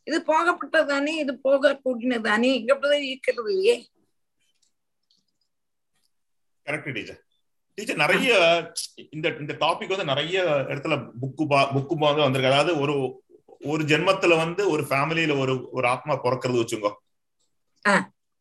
இது 0.07 0.19
போகப்பட்டதானே 0.31 1.13
இது 1.25 1.33
போக 1.39 1.81
கூட்டினதானே 1.85 2.51
இங்க 2.59 2.75
அப்படிதான் 2.75 3.09
இருக்கிறது 3.11 3.51
இல்லையே. 3.53 3.75
Correct 6.67 6.95
teacher. 6.95 7.21
டீச்சர் 7.79 7.97
நிறைய 7.97 8.31
இந்த 9.11 9.29
இந்த 9.41 9.53
டாபிக் 9.61 9.95
வந்து 9.95 10.05
நிறைய 10.05 10.43
இடத்துல 10.73 10.97
புக்கு 11.23 11.47
பா 11.47 11.61
புக்கு 11.75 11.97
வந்து 12.05 12.25
வந்திருக்கு. 12.25 12.53
அதாவது 12.53 12.75
ஒரு 12.79 12.95
ஒரு 13.61 13.83
ஜென்மத்துல 13.85 14.37
வந்து 14.37 14.63
ஒரு 14.71 14.83
ஃபேமிலியில 14.83 15.39
ஒரு 15.39 15.55
ஒரு 15.71 15.87
ஆத்மா 15.89 16.15
பிறக்கிறது 16.25 16.61
வச்சுங்க. 16.63 16.89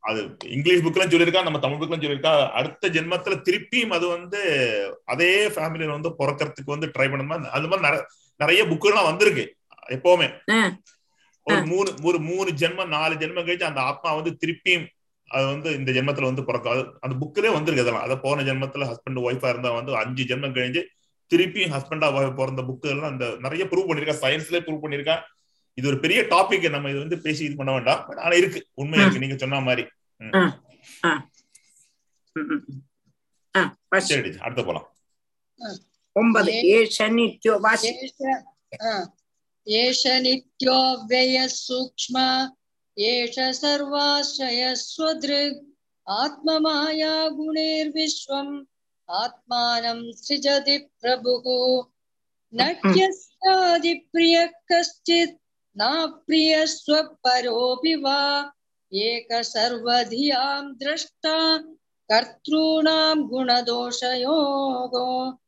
அது 0.03 0.19
இங்கிலீஷ் 0.55 0.83
புக்லாம் 0.85 1.11
சொல்லியிருக்கா 1.11 1.43
நம்ம 1.43 1.59
தமிழ் 1.59 1.79
புக்லாம் 1.79 2.01
சொல்லியிருக்கா 2.01 2.31
அடுத்த 2.59 2.89
ஜென்மத்துல 2.95 3.35
திருப்பியும் 3.47 3.93
அது 3.97 4.05
வந்து 4.07 4.39
அதே 5.05 5.31
ஃபேமிலியில 5.55 5.95
வந்து 5.97 6.11
பிறக்கிறதுக்கு 6.21 6.73
வந்து 6.75 6.91
ட்ரை 6.95 7.07
பண்ணுமா? 7.11 7.35
அது 7.57 7.67
மாதிரி 7.67 7.99
நிறைய 8.39 8.61
புக்குலாம் 8.71 9.09
வந்திருக்கு 9.09 9.43
எப்பவுமே. 9.89 10.27
ஒரு 11.47 11.59
மூணு 11.71 11.89
ஒரு 12.03 12.17
மூணு 12.29 12.49
ஜென்மம் 12.61 12.93
நாலு 12.95 13.13
ஜென்மம் 13.21 13.45
கழிச்சு 13.45 13.69
அந்த 13.69 13.81
ஆத்மா 13.81 14.09
வந்து 14.17 14.31
திருப்பியும் 14.41 14.87
அது 15.31 15.45
வந்து 15.45 15.69
இந்த 15.79 15.91
ஜென்மத்துல 15.97 16.29
வந்து 16.29 16.47
பிறக்கும். 16.47 16.73
அந்த 17.03 17.15
புக்கிலே 17.21 17.51
வந்திருக்கு 17.55 17.83
அதெல்லாம். 17.83 18.05
அதை 18.07 18.15
போன 18.25 18.43
ஜென்மத்துல 18.47 18.87
ஹஸ்பண்ட் 18.89 19.21
ஒய்ஃபா 19.27 19.49
இருந்தா 19.49 19.71
வந்து 19.77 19.93
அஞ்சு 20.01 20.23
ஜென்மம் 20.31 20.55
கழிஞ்சு 20.57 20.81
திருப்பியும் 21.31 21.73
ஹஸ்பண்டா 21.75 22.07
பிறந்த 22.39 22.61
புக்கு 22.69 22.87
எல்லாம் 22.93 23.11
அந்த 23.13 23.25
நிறைய 23.45 23.65
ப்ரூவ் 23.71 23.89
பண்ணிருக்கா 23.89 24.15
சயின்ஸ்லயே 24.23 24.63
ப்ரூவ் 24.65 24.83
பண்ணிருக்கா 24.83 25.15
இது 25.73 25.87
ஒரு 25.87 25.99
பெரிய 25.99 26.21
டாபிக் 26.21 26.69
நம்ம 26.69 26.89
இது 26.89 26.99
வந்து 26.99 27.17
பேசி 27.19 27.43
இது 27.45 27.55
பண்ண 27.55 27.71
வேண்டாம். 27.71 28.07
ஆனா 28.07 28.35
இருக்கு. 28.35 28.67
உண்மை 28.73 28.99
இருக்கு. 28.99 29.19
நீங்க 29.19 29.37
சொன்ன 29.37 29.59
மாதிரி. 29.59 29.83
சரி 33.97 34.37
அடுத்து 34.37 34.65
போலாம். 34.65 34.87
ஒன்பது. 36.11 36.51
ஏஷ 36.51 36.99
நித்யோ 36.99 37.59
வாசி. 37.59 38.13
ஏஷ 39.65 40.03
ஏஷ 42.97 43.37
சர்வாஸ்ரய 43.61 44.75
ஸ்வதிருக் 44.85 45.59
ஆத்ம 46.03 46.59
மாயா 46.59 47.15
குணேர் 47.39 47.91
விஸ்வம் 47.97 48.55
ஆத்மானம் 49.07 50.03
ஸ்ரிஜதி 50.21 50.87
பிரபு 50.99 51.91
நட்யஸ்யாதி 52.53 53.93
பிரிய 54.11 54.35
கஷ்டித் 54.67 55.40
नाप्रिय 55.77 56.67
स्वपरोऽपि 56.67 57.95
वा? 57.95 58.51
एक 58.93 59.27
सर्वधियाँ 59.33 60.75
दृष्टा 60.75 61.63
कर्तॄणां 62.11 63.27
गुणदोषयोगो। 63.27 65.39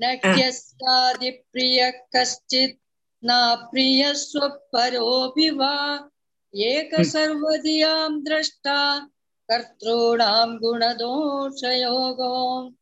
न 0.00 0.18
ह्यस्तादिप्रियः 0.24 1.90
कश्चित् 1.90 2.78
नाप्रियः 3.24 4.12
स्वपरोऽपि 4.12 5.50
वा? 5.50 6.10
एक 6.54 6.90
दृष्टा 8.20 9.08
कर्तॄणां 9.50 10.56
गुणदोषयोगो। 10.56 12.74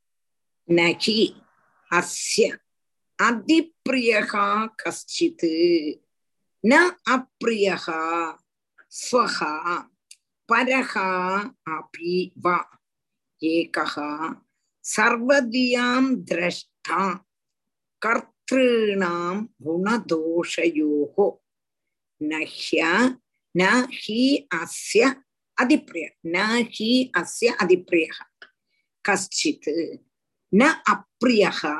न 0.70 0.94
हि 1.02 1.34
अस्य 1.92 2.58
अधिप्रियः 3.20 4.66
कश्चित्। 4.66 5.44
ந 6.64 6.72
அப்ரியகா 7.14 8.01
ஸ்வகா 8.98 9.52
பரகா 10.48 11.09
அபி 11.74 12.14
வா 12.44 12.59
ஏகா 13.43 14.09
சர்வதியாம் 14.85 16.10
திரஷ்டா 16.28 17.01
கர்த்தॄணாம் 18.02 19.43
குணதோஷயோகோ 19.64 21.28
நஹ்ய 22.20 22.82
ந 23.55 23.62
ஹி 23.97 24.20
அஸ்ய 24.60 25.02
அதிப்ரிய 25.59 26.06
ந 26.35 26.39
ஹி 26.74 26.90
அஸ்ய 27.20 27.48
அதிப்ரிய 27.62 28.09
கஷ்டித் 29.05 29.70
ந 30.52 30.62
அப்ரியகா 30.93 31.74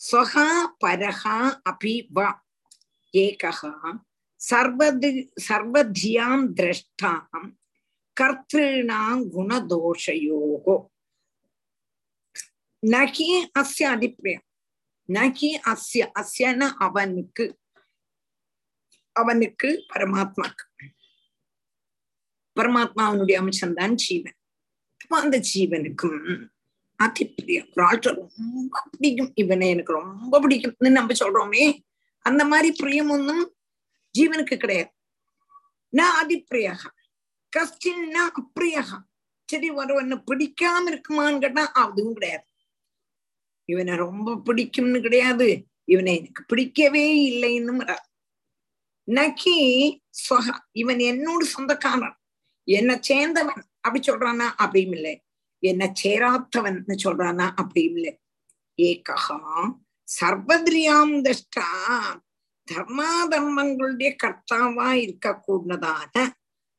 ஸ்வகா 0.00 0.48
பரகா 0.80 1.36
அபி 1.70 1.94
வா 2.12 2.28
ஏகா 3.16 3.52
சர்வதி 4.40 5.10
சர்வதியாம் 5.48 6.44
திரஷ்டாம் 6.56 7.46
கர்த்திருணாம் 8.16 9.22
குணதோஷயோகோ 9.34 10.76
நகி 12.82 13.28
அஸ்ய 13.60 13.86
அபிப்பிராயம் 13.90 14.44
நகி 15.08 15.50
அஸ்ய 15.66 16.04
அஸ்யன 16.20 16.68
அவனுக்கு 16.78 17.44
அவனுக்கு 19.16 19.68
பரமாத்மாக்கு 19.94 20.64
பரமாத்மாவனுடைய 22.56 23.36
அம்சம்தான் 23.40 23.94
ஜீவன் 24.02 24.36
அப்போ 25.00 25.16
அந்த 25.20 25.36
ஜீவனுக்கும் 25.50 26.20
அதிப்பிரியம் 27.00 27.68
ஒரு 27.74 28.12
ரொம்ப 28.12 28.82
பிடிக்கும். 28.90 29.32
இவனை 29.34 29.66
எனக்கு 29.68 29.92
ரொம்ப 29.92 30.34
பிடிக்கும்னு 30.40 30.90
நம்ம 30.90 31.14
சொல்றோமே 31.14 31.64
அந்த 32.26 32.44
மாதிரி 32.44 32.76
பிரியம் 32.76 33.08
ஒன்றும் 33.08 33.56
ஜீவனுக்கு 34.18 34.56
கிடையாது. 34.56 34.90
நான் 35.88 36.26
அதிப்பிரியாக. 36.26 36.92
கஷ்டின்னா 37.56 38.22
அப்பிரியகா. 38.30 38.98
சரி 39.46 39.70
ஒருவனை 39.70 40.16
பிடிக்காம 40.16 40.84
இருக்குமான்னு 40.86 41.40
கேட்டா 41.40 41.72
அதுவும் 41.72 42.12
கிடையாது. 42.12 42.44
இவனை 43.64 43.96
ரொம்ப 43.96 44.34
பிடிக்கும்னு 44.44 45.00
கிடையாது. 45.00 45.66
இவனை 45.84 46.18
எனக்கு 46.18 46.44
பிடிக்கவே 46.44 47.30
இல்லைன்னு 47.30 47.96
நக்கி 49.06 49.56
சொகா 50.28 50.58
இவன் 50.72 50.96
என்னோட 50.96 51.40
சொந்தக்காரன். 51.40 52.18
என்னை 52.64 53.00
சேர்ந்தவன். 53.08 53.62
அப்படி 53.80 54.12
சொல்றானா? 54.12 54.52
அப்படியும் 54.56 54.92
இல்லை. 54.92 55.24
என்னை 55.58 55.92
சேராத்தவன். 56.02 56.82
சொல்றானா? 57.02 57.52
அப்படியும் 57.54 57.94
இல்லை. 57.94 58.20
ஏகா 58.82 59.84
சர்வதிரியாம் 60.08 61.14
தஷ்டா 61.22 61.68
தர்மா 62.68 63.10
தர்மங்களுடைய 63.30 64.16
கர்த்தாவா 64.22 64.92
இருக்க 64.92 65.40
கூடினதான 65.48 66.14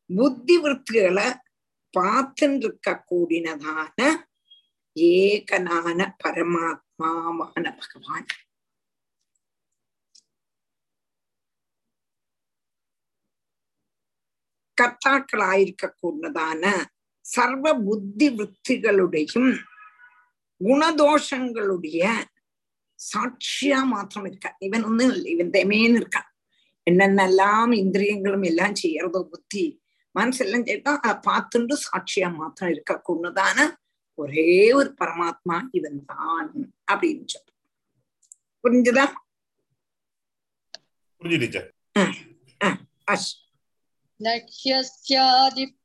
புத்தி 0.09 0.57
விற்த்திகளை 0.57 1.27
பார்த்துன்னு 1.97 2.59
இருக்க 2.59 3.03
கூடினதான 3.11 3.99
ஏகனான 4.95 6.15
பரமாத்மாவான 6.23 7.65
பகவான். 7.79 8.27
கர்த்தாக்களாயிருக்க 14.77 15.85
கர்த்தாக்களாயிருக்கக்கூடியதான 15.85 16.63
சர்வ 17.25 17.73
புத்தி 17.75 18.29
விற்த்திகளுடையும் 18.29 19.51
குணதோஷங்களுடைய 20.61 22.03
സാക്ഷിയാ 22.99 23.83
മാത്രം 23.83 24.27
ഇരിക്ക 24.27 24.47
ഇവൻ 24.61 24.81
ഒന്നുമില്ല 24.85 25.27
ഇവൻ 25.29 25.47
ദമേൻ 25.49 25.91
ഇരിക്ക 25.97 26.17
എന്നെന്നെല്ലാം 26.87 27.73
ഇന്ദ്രിയങ്ങളും 27.73 28.45
എല്ലാം 28.45 28.75
ചെയ്യറതോ 28.75 29.21
ബുദ്ധി 29.21 29.65
മനസ്സെല്ലാം 30.15 30.65
ചേട്ടാ 30.65 31.13
പാത്തുണ്ട് 31.25 31.73
சாட்சியா 31.75 32.29
மாத்திரம் 32.29 32.69
இருக்கக்கூடதான 32.69 33.67
ஒரே 34.17 34.73
ஒரு 34.73 34.89
பரமாத்மா 35.01 35.69
இவன் 35.73 35.99
தான் 36.05 36.49
அப்படின்னு 36.91 37.25
சொல்ற 37.25 37.51
புரிஞ்சுதா 38.63 39.05
புரிஞ்சுடுச்சு 41.21 41.63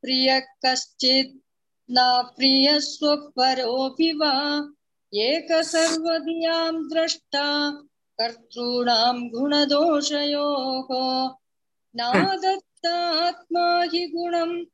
பிரிய 0.02 0.40
கஷ்டித் 0.64 1.34
நா 1.88 2.22
பிரிய 2.22 2.78
ஸ்வபரோபி 2.80 4.12
प्रियः 5.12 5.38
स्वपरोऽपि 5.38 5.54
वा 5.54 5.58
एक 5.58 5.64
सर्वधियाँ 5.64 6.88
द्रष्टा 6.88 7.70
कर्तॄणां 8.20 9.28
गुणदोषयोः। 9.28 10.86
नादत्तात्मा 11.96 13.82
हि 13.82 14.06
गुणं, 14.06 14.64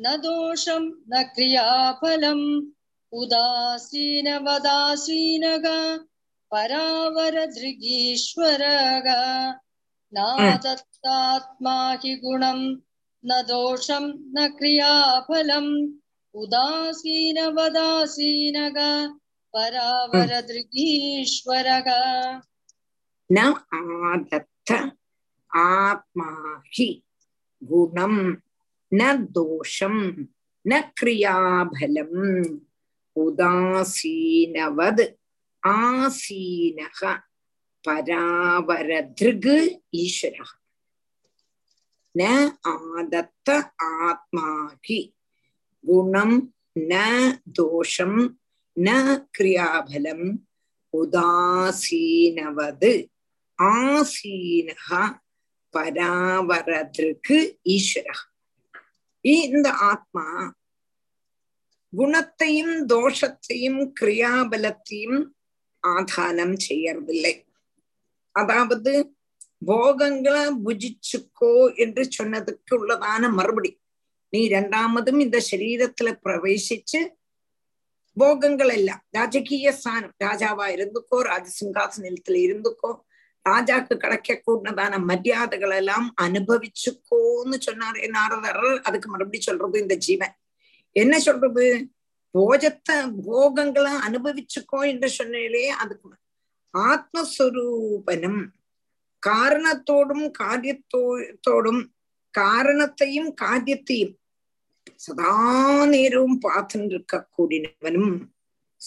न 0.00 0.16
दोषं, 0.16 0.84
न 0.84 1.22
क्रियाफलम्। 1.22 2.66
उदासीनवदासीनः 3.12 4.36
परावरदृगीश्वरः 6.50 7.40
नादत्तात्मा 10.12 11.92
हि 12.04 12.16
गुणं, 12.16 12.76
न 13.24 13.42
दोषं, 13.42 14.12
न 14.18 14.48
क्रियाफलम्। 14.58 15.88
उदासीनवदासीनः 16.34 17.26
परावरदृगीश्वरः 19.55 20.87
न 23.29 23.37
आदत्त 23.79 24.69
आत्मा 25.51 26.29
हि 26.75 26.87
गुणं 27.61 28.15
न 28.91 29.01
दोषं 29.35 29.95
न 30.65 30.81
क्रियाफलम् 30.97 32.57
उदासीनवद् 33.23 35.01
आसीनः 35.63 36.99
परावरदृग् 37.85 39.49
ईश्वरः 40.03 40.51
न 42.15 42.21
आदत्त 42.73 43.49
आत्मा 43.83 44.47
हि 44.85 44.99
गुणं 45.83 46.31
न 46.77 46.91
दोषं 47.59 48.13
ந 48.76 48.88
கிரியாபலம் 49.38 50.26
உதாசீனவது. 50.94 52.90
ஆசீனகா 53.58 55.02
பராவரத்திற்கு 55.74 57.36
ஈஸ்வர 57.76 58.08
இந்த 59.24 59.68
ஆத்மா 59.70 60.26
குணத்தையும் 61.92 62.76
தோஷத்தையும் 62.86 63.80
கிரியாபலத்தையும் 64.00 65.20
ஆதானம் 65.82 66.56
செய்யறதில்லை. 66.68 67.34
அதாவது 68.32 68.92
போகங்களை 69.64 70.44
புஜிச்சுக்கோ 70.64 71.74
என்று 71.74 72.02
சொன்னதுக்கு 72.18 72.72
உள்ளதான 72.72 73.32
மறுபடி. 73.32 73.70
நீ 74.32 74.48
ரெண்டாமதும் 74.48 75.20
இந்த 75.20 75.38
சரீரத்துல 75.50 76.08
பிரவேசிச்சு 76.24 77.00
போகங்கள் 78.16 78.68
எல்லாம் 78.68 79.02
ராஜகீய 79.18 79.70
ஸ்தானம் 79.70 80.14
ராஜாவா 80.24 80.66
இருந்துக்கோ 80.76 81.18
ராஜசிங்காசனத்துல 81.22 82.36
இருந்துக்கோ. 82.46 82.90
ராஜாக்கு 83.46 83.96
கிடைக்க 83.96 84.42
கூடதான 84.46 84.98
மரியாதைகள் 85.04 85.74
எல்லாம் 85.76 86.14
அனுபவிச்சுக்கோன்னு 86.22 87.56
சொன்னாரே 87.66 88.08
நாரதர். 88.08 88.80
அதுக்கு 88.82 89.08
மறுபடியும் 89.08 89.48
சொல்றது 89.48 89.80
இந்த 89.80 89.96
ஜீவன். 89.96 90.34
என்ன 90.92 91.18
சொல்றது? 91.18 91.66
போஜத்தை 92.34 92.96
போகங்களை 93.26 93.92
அனுபவிச்சுக்கோ 94.06 94.78
என்று 94.86 95.08
சொன்னாலே 95.08 95.68
அதுக்கு 95.68 96.08
ஆத்மஸ்வரூபனும் 96.74 98.42
காரணத்தோடும் 99.22 100.26
காரியத்தோடும் 100.38 101.82
காரணத்தையும் 102.30 103.34
காரியத்தையும் 103.34 104.14
சதா 104.96 105.86
நேரവും 105.86 106.40
பார்த்துட்டு 106.40 106.84
இருக்க 106.84 107.28
கூடினவனும் 107.38 108.28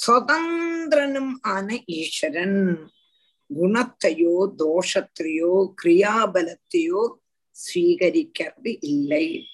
சுதந்திரனும் 0.08 1.32
ஆன 1.42 1.84
ஈஸ்வரன். 1.86 2.92
குணத்தையோ 3.60 4.36
தோஷத்தையோ 4.58 5.74
கிரியாபலத்தையோ 5.84 7.02
ஸ்வீகரிக்கிறது 7.56 8.78
இல்லை. 8.82 9.46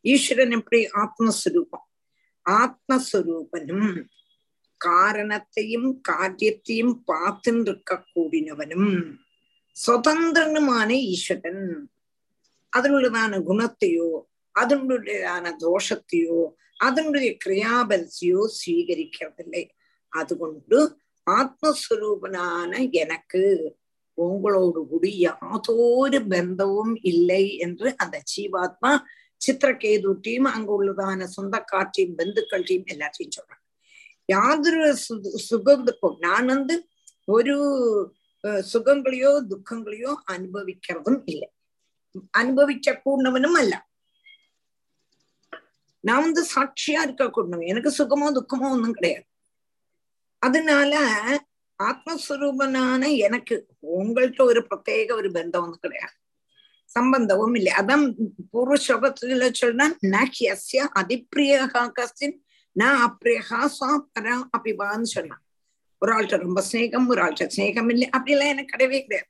ஈஸ்வரன் 0.00 0.50
எப்படி 0.50 0.88
ஆத்மஸ்வரூபம்? 0.92 1.86
ஆத்மஸ்வரூபனும் 2.50 4.04
காரணத்தையும் 4.76 6.00
காரியத்தையும் 6.00 7.04
பார்த்துட்டு 7.06 7.60
இருக்க 7.60 8.04
கூடினவனும் 8.14 9.16
சுதந்திரனுமான 9.86 10.90
ஈஸ்வரன். 10.90 11.90
அதனுள்ளதான 12.76 13.40
குணத்தையோ 13.48 14.08
அதனுடையதான 14.58 15.52
தோஷத்தையோ 15.62 16.38
அதனுடைய 16.80 17.30
கிரியாபலத்தையோ 17.44 18.40
சுவீகரிக்கிறதில்லை 18.58 19.64
அதுகொண்டு 20.12 20.78
ஆத்மஸ்வரூபனான 21.26 22.72
எனக்கு 22.94 23.42
உங்களோடு 24.18 24.80
கூடி 24.86 25.10
யாதோரு 25.20 26.18
பந்தமும் 26.28 26.94
இல்லை 27.02 27.44
என்று 27.58 27.88
அந்த 27.96 28.16
ஜீவாத்மா 28.32 28.92
சித்திரகேதுட்டையும் 29.40 30.48
அங்கு 30.52 30.72
உள்ளதான 30.78 31.26
சொந்தக்காற்றையும் 31.36 32.16
பந்துக்கள்டையும் 32.18 32.88
எல்லாத்தையும் 32.88 33.34
சொல்றாங்க 33.36 33.64
யாதொரு 34.28 34.88
சுகத்துக்கும் 35.50 36.16
நான் 36.18 36.46
வந்து 36.46 36.74
ஒரு 37.28 37.54
சுகங்களையோ 38.72 39.30
துக்கங்களையோ 39.50 40.12
அனுபவிக்கிறதும் 40.32 41.22
இல்லை 41.24 41.48
அனுபவிக்க 42.30 43.00
கூடவனும் 43.04 43.58
அல்ல 43.58 43.74
நான் 46.08 46.24
வந்து 46.26 46.42
சாட்சியா 46.54 47.00
இருக்க 47.06 47.24
கூடணும். 47.26 47.66
எனக்கு 47.72 47.90
சுகமோ 47.98 48.28
துக்கமோ 48.38 48.68
ஒன்றும் 48.74 48.96
கிடையாது. 48.98 49.26
அதனால 50.42 50.92
ஆத்மஸ்வரூபனான 51.78 53.02
எனக்கு 53.26 53.56
உங்கள்கிட்ட 53.98 54.42
ஒரு 54.42 54.60
பிரத்யேக 54.70 55.10
ஒரு 55.14 55.28
பந்தம் 55.30 55.64
ஒன்றும் 55.66 55.84
கிடையாது. 55.84 56.14
சம்பந்தமும் 56.90 57.56
இல்லை. 57.58 57.72
அதான் 57.80 58.04
பூர்வ 58.50 58.76
ஸ்லோகத்துல 58.84 59.48
சொன்னா 59.52 59.86
நஹ்யஸ்ய 60.14 60.82
அதிப்பிரியகா 61.00 61.82
கஸ்டின் 61.98 62.36
நான் 62.76 63.00
அப்பிரியகா 63.06 63.60
சுவா 63.76 63.90
பரா 64.14 64.36
அபிவான்னு 64.56 65.08
சொன்னான் 65.16 65.42
ஒரு 66.02 66.10
ஆள்கிட்ட 66.14 66.36
ரொம்ப 66.46 66.60
ஸ்நேகம் 66.68 67.06
ஒரு 67.12 67.20
ஆள்கிட்ட 67.24 67.46
ஸ்நேகம் 67.56 67.90
இல்லை. 67.90 68.06
அப்படிலாம் 68.16 68.52
எனக்கு 68.54 68.74
கிடையவே 68.74 69.00
கிடையாது. 69.02 69.28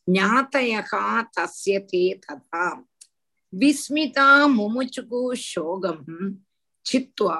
ஞாத்தயகா 0.08 1.04
தஸ்ய 1.34 1.78
தே 1.90 2.04
ததா 2.22 2.66
விஸ்மிதா 3.52 4.28
முமுச்சுகு 4.54 5.22
சோகம் 5.44 6.06
சித்வா 6.86 7.38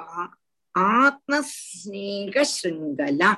ஆத்மஸ்நேக 0.95 2.43
ஸ்ருங்கலா 2.51 3.31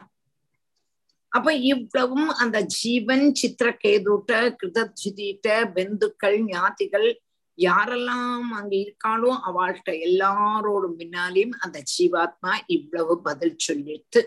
அப்ப 1.32 1.50
இவ்வளவும் 1.66 2.30
அந்த 2.38 2.58
ஜீவன் 2.76 3.26
சித்திரகேதுட்ட 3.36 4.32
கிருதஜிதிட்ட 4.60 5.48
பெந்துக்கள் 5.76 6.38
ஞாதிகள் 6.48 7.10
யாரெல்லாம் 7.58 8.50
அங்க 8.52 8.74
இருக்காளோ 8.76 9.32
அவள்கிட்ட 9.48 9.92
எல்லாரோடும் 10.02 10.98
பின்னாலையும் 11.00 11.56
அந்த 11.60 11.78
ஜீவாத்மா 11.94 12.54
இவ்வளவு 12.68 13.16
பதில் 13.22 13.60
சொல்லிட்டு 13.60 14.22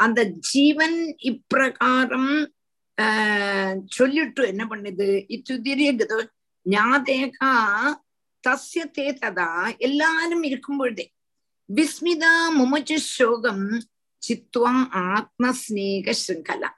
அந்த 0.00 0.20
ஜீவன் 0.50 0.98
இப்பிரகாரம் 1.22 2.32
சொல்லிட்டு 3.88 4.42
என்ன 4.46 4.64
பண்ணுது 4.66 5.08
இச்சுதிரியது 5.28 6.18
ஞாதேகா 6.66 7.52
தஸ்ய 8.44 8.84
தே 8.92 9.06
ததா 9.12 9.50
எல்லாரும் 9.78 10.42
இருக்கும் 10.42 10.78
பொழுதே 10.78 11.06
விஸ்மிதா 11.68 12.32
முமச்சு 12.56 12.96
சோகம் 13.08 13.66
சித்வா 14.22 14.72
ஆத்மஸ்நேக 15.04 16.14
சிருங்கலா 16.18 16.70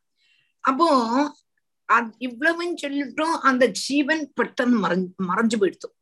அப்போ 0.64 0.88
இவ்வளவும் 2.18 2.76
சொல்லிட்டோம் 2.76 3.36
அந்த 3.40 3.64
ஜீவன் 3.80 4.24
பெட்டன் 4.40 4.74
மறைஞ்சு 4.74 5.24
மறைஞ்சு 5.24 5.56
போயிடுத்தோம் 5.56 5.96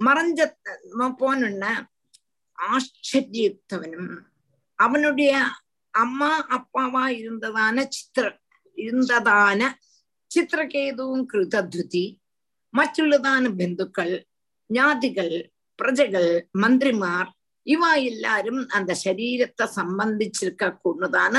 மறைஞ்ச 0.00 0.46
போன 1.18 1.72
ஆச்சரியத்தவனும் 2.58 4.12
அவனுடைய 4.78 5.32
அம்மா 5.94 6.30
அப்பாவா 6.50 7.04
இருந்ததான 7.20 7.84
சித்திரன் 7.90 8.38
இருந்ததான 8.77 9.61
ചിത്രകേതുവും 10.31 11.21
കൃതധ്വതി 11.25 12.05
മറ്റുള്ളതാണ് 12.73 13.47
ബന്ധുക്കൾ 13.59 14.09
ஞாதிகள் 14.69 15.35
பிரஜைகள் 15.79 16.29
மந்திரிமார் 16.55 17.29
இவா 17.67 17.91
எல்லாரும் 18.03 18.61
அந்த 18.69 18.91
சரீரத்தை 19.03 19.65
சம்பந்திச்சிருக்க 19.75 20.65
கூடதான 20.75 21.35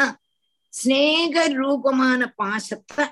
ஸ்நேக 0.72 1.42
ரூபமான 1.54 2.20
பாசத்தை 2.36 3.04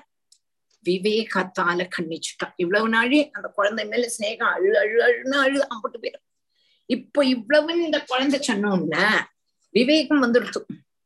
விவேகத்தால 0.85 1.79
கண்ணிச்சுட்டா 1.95 2.47
இவ்வளவு 2.57 2.87
நாழி 2.89 3.19
அந்த 3.31 3.47
குழந்தை 3.49 3.83
மேல 3.85 4.07
ஸ்நேகம் 4.15 4.51
அழு 4.53 4.71
அழு 4.79 4.97
அழுன்னு 5.03 5.37
அழு 5.37 5.59
அம்பிட்டு 5.65 5.99
போயிடும் 5.99 6.25
இப்போ 6.89 7.21
இவ்வளவு 7.25 7.75
இந்த 7.85 7.99
குழந்தை 8.09 8.39
சொன்னோம்னா 8.47 9.05
விவேகம் 9.75 10.23
வந்துடுத்து 10.23 10.61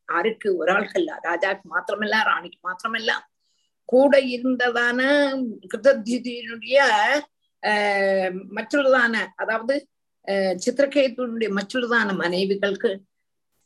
யாருக்கு? 0.08 0.56
ஒரு 0.56 0.72
ஆளுக்கல்ல 0.72 1.12
ராஜாக்கு 1.24 1.64
மாத்திரமல்ல 1.70 2.16
ராணிக்கு 2.24 2.58
மாத்திரமல்ல. 2.68 3.12
கூட 3.88 4.20
இருந்ததான 4.20 5.00
கிருதத்யுதியினுடைய 5.66 6.76
ஆஹ் 7.62 8.32
மற்றுள்ளதான 8.56 9.14
அதாவது 9.34 9.74
சித்திரகேதுடைய 10.56 11.48
மற்றுள்ளதான 11.50 12.14
மனைவிகளுக்கு 12.14 12.90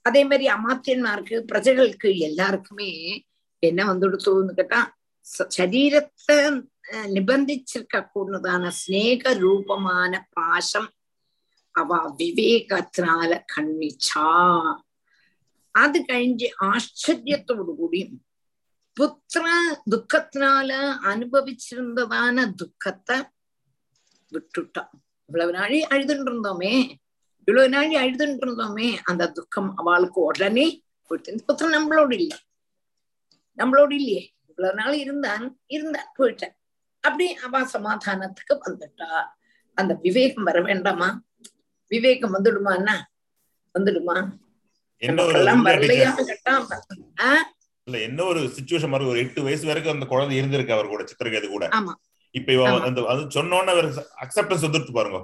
அதே 0.02 0.24
மாதிரி 0.24 0.46
அமாத்தியன்மாருக்கு 0.48 1.36
பிரஜைகளுக்கு 1.52 2.18
எல்லாருக்குமே 2.18 2.90
என்ன 3.62 3.94
வந்துடுத்துன்னு 3.94 4.54
கேட்டா 4.54 4.80
சரீரத்தை 5.56 6.36
நிபந்திச்சிருக்க 7.06 7.96
கூடதான 8.14 8.70
ஸ்நேக 8.80 9.32
ரூபமான 9.38 10.26
பாசம் 10.32 10.88
அவ 11.74 11.90
விவேகத்தினால 12.18 13.44
கண்ணிச்சா. 13.54 14.26
அது 15.76 15.98
கழிஞ்சு 16.08 16.48
ஆச்சரியத்தோடு 16.66 17.72
கூடி 17.78 18.00
புத்திர 18.96 19.46
துக்கத்தினால 19.92 20.70
அனுபவிச்சிருந்ததான 21.10 22.46
துக்கத்தை 22.56 23.16
விட்டுட்டா 24.32 24.82
இவ்வளவு 25.30 25.52
நாளி 25.52 25.78
அழுதுட்டு 25.90 26.30
இருந்தோமே 26.30 26.72
இவ்வளவு 27.48 27.68
நாளி 27.68 27.94
அழுதுட்டு 27.96 28.46
இருந்தோமே 28.46 28.88
அந்த 29.10 29.24
துக்கம் 29.30 29.70
அவளுக்கு 29.76 30.20
உடனே 30.22 30.66
போயிட்டு 31.10 31.46
புத்திரன் 31.48 31.76
நம்மளோடு 31.76 32.14
இல்லை 32.16 32.38
நம்மளோடு 33.58 33.94
இல்லையே 33.98 34.22
இவ்வளவு 34.50 34.78
நாள் 34.80 34.96
இருந்தான் 34.96 35.44
இருந்தான் 35.68 36.10
போயிட்டேன் 36.16 36.54
அப்படி 37.04 37.26
அவ 37.46 37.60
சமாதானத்துக்கு 37.74 38.54
வந்துட்டா 38.66 39.10
அந்த 39.78 39.92
விவேகம் 40.02 40.48
வர 40.48 40.58
வேண்டாமா 40.62 41.08
விவேகம் 41.90 42.34
வந்துடுமா 42.36 42.72
என்ன 42.76 42.92
வந்துடுமா 43.74 44.16
இல்ல 47.86 47.96
என்ன 47.98 48.20
ஒரு 48.24 48.40
சுச்சுவேஷன் 48.56 48.94
ஒரு 49.04 49.18
எட்டு 49.18 49.40
வயசு 49.42 49.64
வரைக்கும் 49.66 49.94
அந்த 49.94 50.06
குழந்தை 50.06 50.34
இருந்திருக்கு 50.38 50.72
அவர் 50.72 50.86
கூட 50.86 51.02
சித்திரகேது 51.02 51.48
கூட 51.48 51.66
இப்ப 52.34 52.48
இவ 52.52 52.64
அந்த 52.80 53.00
அது 53.06 53.20
சொன்னோன்னு 53.34 53.72
அவர் 53.72 53.88
அக்செப்டன்ஸ் 54.20 54.66
வந்துட்டு 54.66 54.92
பாருங்க 54.92 55.20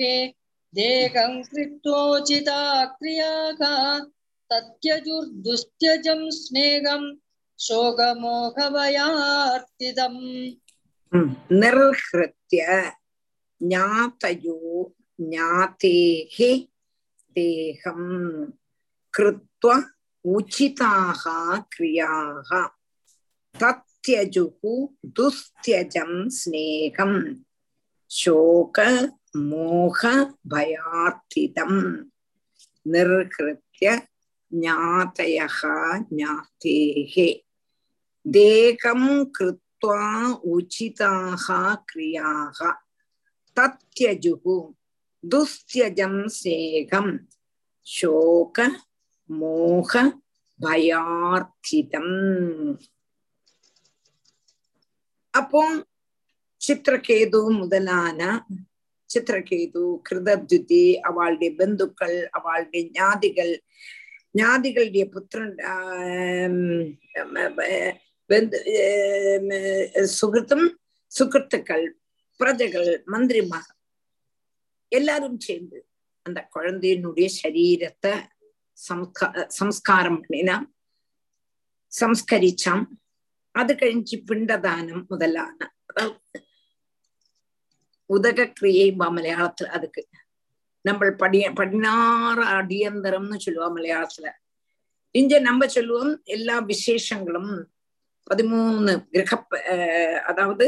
देहं 0.74 1.32
कृत्वोचिता 1.50 2.60
क्रियाः 2.98 3.60
तत्यजुर्दुस्त्यजं 4.50 6.20
स्नेहं 6.40 7.02
शोकमोहभयार्थितम् 7.58 10.22
ம். 11.12 11.30
निर्हृत्य 11.60 12.58
ज्ञातयो 13.60 14.56
ज्ञातेः 15.20 16.36
देहं 17.36 18.00
कृत्वा 19.14 19.76
उचिताः 20.24 21.22
क्रियाः 21.74 22.50
तत्यजुः 23.54 24.62
दुस्त्यजं 25.18 26.12
स्नेहं 26.38 27.12
शोकमोहभयार्थितम् 28.10 29.19
மோக 29.34 30.00
பயார்த்திதம் 30.50 31.80
நிர்கிருத்திய 32.86 33.88
ஞாதயா 34.52 35.46
ஞாத்தேகே. 36.16 37.28
தேகம் 38.26 39.30
கிருத்வா 39.38 40.02
உச்சிதாக 40.52 41.46
கிரியாக 41.84 42.58
தத்யஜுகு 43.56 44.56
துஸ்தியஜம் 45.24 46.26
சேகம் 46.26 47.28
சோக 47.86 48.58
மோக 49.30 49.92
பயார்த்திதம் 50.60 52.14
அப்போ 55.34 55.62
சித்திரகேது 56.60 57.40
முதலான 57.50 58.20
சித்திரகேது 59.14 59.82
கிருதத்யுதி 60.08 60.82
அவளுடைய 61.00 61.50
பந்துக்கள் 61.56 62.18
அவளுடைய 62.30 62.82
ஞாதிகள் 62.90 63.54
ஞாதிகளுடைய 64.38 65.04
புத்திரன் 65.08 65.54
சுகிருத்தும் 70.18 70.66
சுகிருத்துக்கள் 71.12 71.86
பிரஜைகள் 72.40 72.90
மந்திரிமாக 73.04 73.66
எல்லாரும் 74.92 75.40
சேர்ந்து 75.40 75.78
அந்த 76.26 76.40
குழந்தையினுடைய 76.54 77.28
சரீரத்தை 77.40 78.14
சம்ஸ்கா 78.78 79.26
சம்ஸ்காரம் 79.58 80.20
பண்ணினா 80.22 80.56
சம்ஸ்கரிச்சாம். 81.92 82.84
அது 83.54 83.72
கழிஞ்சு 83.74 84.16
பிண்டதானம் 84.28 85.04
முதலான 85.08 85.58
உதகக்கிரியை 88.14 88.88
மலையாளத்துல 89.00 89.70
அதுக்கு. 89.76 90.02
நம்ம 90.84 91.10
படிய 91.22 91.46
பதினாறு 91.60 92.44
அடியந்தரம்னு 92.56 93.38
சொல்லுவோம் 93.44 93.76
மலையாளத்துல. 93.76 94.28
இங்க 95.14 95.34
நம்ம 95.48 95.66
சொல்லுவோம் 95.66 96.12
எல்லா 96.36 96.56
விசேஷங்களும் 96.70 97.52
பதிமூணு 98.30 98.92
கிரக 99.12 99.32
அதாவது 100.30 100.66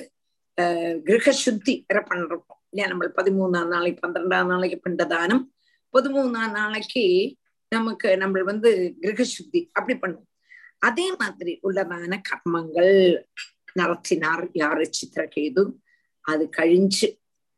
கிரக 1.09 1.33
சுத்தி 1.45 1.75
வேற 1.89 2.01
பண்றோம் 2.11 2.45
இல்லையா? 2.71 2.87
நம்ம 2.93 3.05
பதிமூணாம் 3.19 3.71
நாளைக்கு 3.75 4.01
பன்னிரெண்டாம் 4.05 4.51
நாளைக்கு 4.53 4.79
பிண்டதானம் 4.87 5.45
பதிமூணாம் 5.95 6.55
நாளைக்கு 6.59 7.05
நமக்கு 7.73 8.09
நம்ம 8.23 8.43
வந்து 8.51 8.71
கிரகசுத்தி 9.03 9.61
அப்படி 9.73 9.95
பண்ணுவோம். 9.99 10.29
அதே 10.89 11.07
மாதிரி 11.21 11.53
உள்ளதான 11.67 12.19
கர்மங்கள். 12.29 12.95
நடத்தினார் 13.81 14.45
யாரு 14.53 14.85
சித்திரகேது 14.97 15.63
அது 16.25 16.45
கழிஞ்சு 16.57 17.09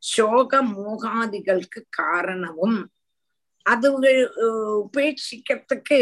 சோக 0.05 0.63
மோகாதிகளுக்கு 0.73 1.81
காரணமும் 1.99 2.79
அது 3.67 3.89
உபேட்சிக்கிறதுக்கு 4.85 6.01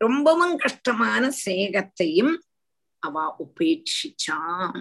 ரொம்பவும் 0.00 0.56
கஷ்டமான 0.56 1.24
சேகத்தையும் 1.44 2.34
அவ 3.02 3.24
உபேட்சிச்சான் 3.44 4.74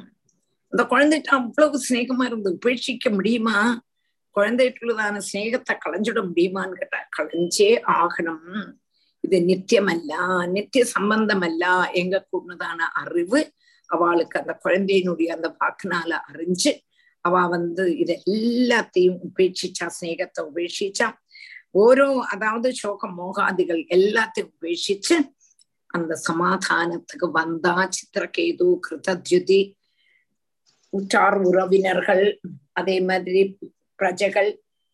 அந்த 0.74 0.82
குழந்தைகிட்ட 0.92 1.32
அவ்வளவு 1.40 1.78
சிநேகமா 1.88 2.26
இருந்து 2.26 2.50
உபேட்சிக்க 2.58 3.10
முடியுமா? 3.16 3.58
குழந்தைகளுதான 4.36 5.22
சிநேகத்தை 5.30 5.74
களைஞ்சிட 5.86 6.20
முடியுமான்னு 6.28 6.80
கேட்டா 6.82 7.00
களைஞ்சே 7.18 7.70
ஆகணும். 8.00 8.52
இது 9.24 9.38
நித்தியமல்ல 9.50 10.14
நித்திய 10.48 10.84
சம்பந்தமல்ல 10.96 11.66
எங்க 12.02 12.16
கூடதான 12.32 12.80
அறிவு 13.02 13.40
அவளுக்கு 13.90 14.36
அந்த 14.40 14.54
குழந்தையினுடைய 14.64 15.30
அந்த 15.38 15.50
வாக்குனால 15.60 16.12
அறிஞ்சு 16.30 16.72
அவ 17.26 17.42
வந்து 17.48 17.84
இது 18.02 18.14
எல்லாத்தையும் 18.28 19.18
உபேட்சிச்சா 19.28 19.88
சிநேகத்தை 19.96 20.44
உபேட்சிச்சா 20.50 21.08
ஓரோ 21.76 22.10
அதாவது 22.32 22.70
சோக 22.74 23.08
மோகாதிகள் 23.18 23.82
எல்லாத்தையும் 23.90 24.54
உபேட்சிச்சு 24.54 25.18
அந்த 25.90 26.14
சமாதானத்துக்கு 26.28 27.28
வந்தா 27.32 27.76
சித்திரகேது 27.90 28.68
கிருதத்யுதி 28.86 29.62
உற்றார் 30.94 31.40
உறவினர்கள் 31.42 32.26
அதே 32.74 32.98
மாதிரி 33.02 33.42
பிரஜைகள் 34.00 34.50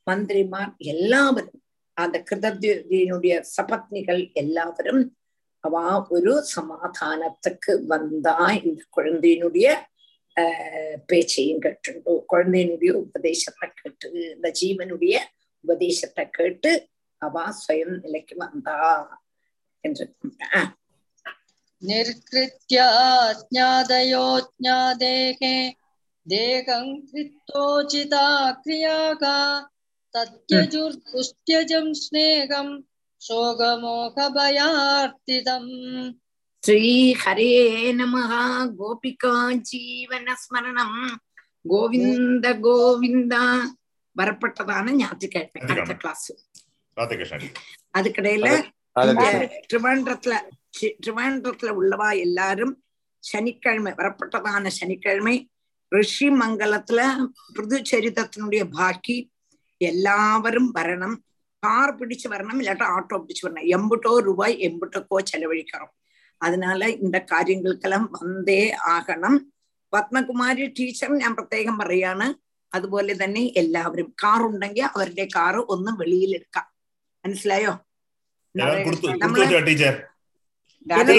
மந்திரிமார் 0.08 0.74
எல்லாவரும் 0.86 1.62
அந்த 1.98 2.18
கிருதத்யுதியினுடைய 2.30 3.36
சபத்னிகள் 3.56 4.22
எல்லாவரும் 4.34 5.04
அவ 5.65 5.75
ஒரு 6.09 6.33
சமாதானத்துக்கு 6.55 7.73
வந்தா 7.87 8.35
இந்த 8.63 8.83
குழந்தையினுடைய 8.97 9.67
ஆஹ் 10.37 10.99
பேச்சையும் 11.07 11.63
கேட்டுண்டு 11.63 12.13
குழந்தையினுடைய 12.33 12.93
உபதேசத்தை 13.05 13.69
கேட்டு 13.73 14.09
இந்த 14.31 14.51
ஜீவனுடைய 14.61 15.15
உபதேசத்தை 15.65 16.25
கேட்டு 16.31 16.73
அவ 17.23 17.47
சுயம் 17.65 17.97
நிலைக்கு 18.01 18.37
வந்தா 18.39 18.77
என்று 19.85 20.07
निर्कृत्या 21.83 22.87
ज्ञादयो 23.45 24.25
ज्ञादेहे 24.57 25.53
देहं 26.27 26.89
कृत्वोचिता 27.07 28.25
क्रियाका 28.63 29.37
तत्यजुर्दुस्त्यजं 30.15 31.93
स्नेहं 31.95 32.69
शोकमोकभयार्तितम् 33.26 36.14
श्रीहरे 36.64 37.94
नमः 37.94 38.32
गोपिका 38.80 39.34
जीवनस्मरणम् 39.70 41.20
கோவிந்த 41.66 42.48
கோவிந்தா. 42.66 43.44
வரப்பட்டதான 44.16 44.86
ஞாயிற்றுக்கிழமை 44.96 45.62
அடுத்த 45.74 45.94
கிளாஸ் 45.96 46.32
அதுக்கிடையில 47.94 48.48
திருவாண்டத்துல 49.70 50.34
திருவாண்டத்துல 51.00 51.70
உள்ளவா 51.80 52.20
எல்லாரும் 52.20 52.84
சனிக்கிழமை 53.24 53.92
வரப்பட்டதான 53.92 54.68
சனிக்கிழமை 54.80 55.50
ரிஷி 55.92 56.30
மங்கலத்துல 56.42 57.00
பிருதுச்சரிதத்தினுடைய 57.56 58.64
பாக்கி 58.78 59.18
எல்லாவரும் 59.82 60.70
வரணும். 60.76 61.18
கார் 61.65 61.93
பிடிச்சு 61.97 62.27
வரணும் 62.29 62.61
இல்லாட்டா 62.61 62.87
ஆட்டோ 62.89 63.17
பிடிச்சு 63.21 63.45
வரணும் 63.47 63.67
எம்புட்டோ 63.71 64.13
ரூபாய் 64.21 64.55
எம்புட்டோக்கோ 64.59 65.19
செலவழிக்கிறோம் 65.33 65.93
அதனால 66.41 66.91
இந்த 66.91 67.17
കാര്യങ്ങൾക്കെല്ലാം 67.33 68.05
വന്നേ 68.11 68.61
ആകണം 68.89 69.35
പത്മകുമാരി 69.93 70.67
ടീച്ചർ 70.69 71.11
ഞാൻ 71.17 71.33
പ്രത്യേകം 71.35 71.79
പറയാണ് 71.79 72.27
അതുപോലെ 72.73 73.13
തന്നെ 73.15 73.43
എല്ലാവരും 73.55 74.15
കാർ 74.25 74.41
ഉണ്ടെങ്കിൽ 74.43 74.85
അവരുടെ 74.85 75.27
കാറ് 75.37 75.61
ഒന്ന് 75.67 75.93
വെളിയിൽ 75.99 76.33
എടുക്കാം 76.35 76.67
മനസ്സിലായോ 77.25 77.73
எல்லாம் 78.55 78.85
கொடுத்து 78.85 79.07
கொடுத்து 79.07 79.25
നമ്മള് 79.25 79.45
வச்சுவா 79.45 79.63
டீச்சர் 79.63 79.99
രാധേ 80.87 81.17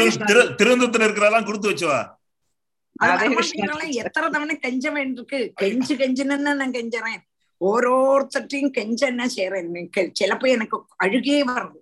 எனக்கு 7.09 7.24
ஓரோருத்தையும் 7.60 8.74
கெஞ்ச 8.78 9.00
என்ன 9.06 9.24
செய்யறேன் 9.36 9.70
சிலப்போ 10.20 10.46
எனக்கு 10.56 10.76
அழுகே 11.04 11.38
வருது. 11.50 11.78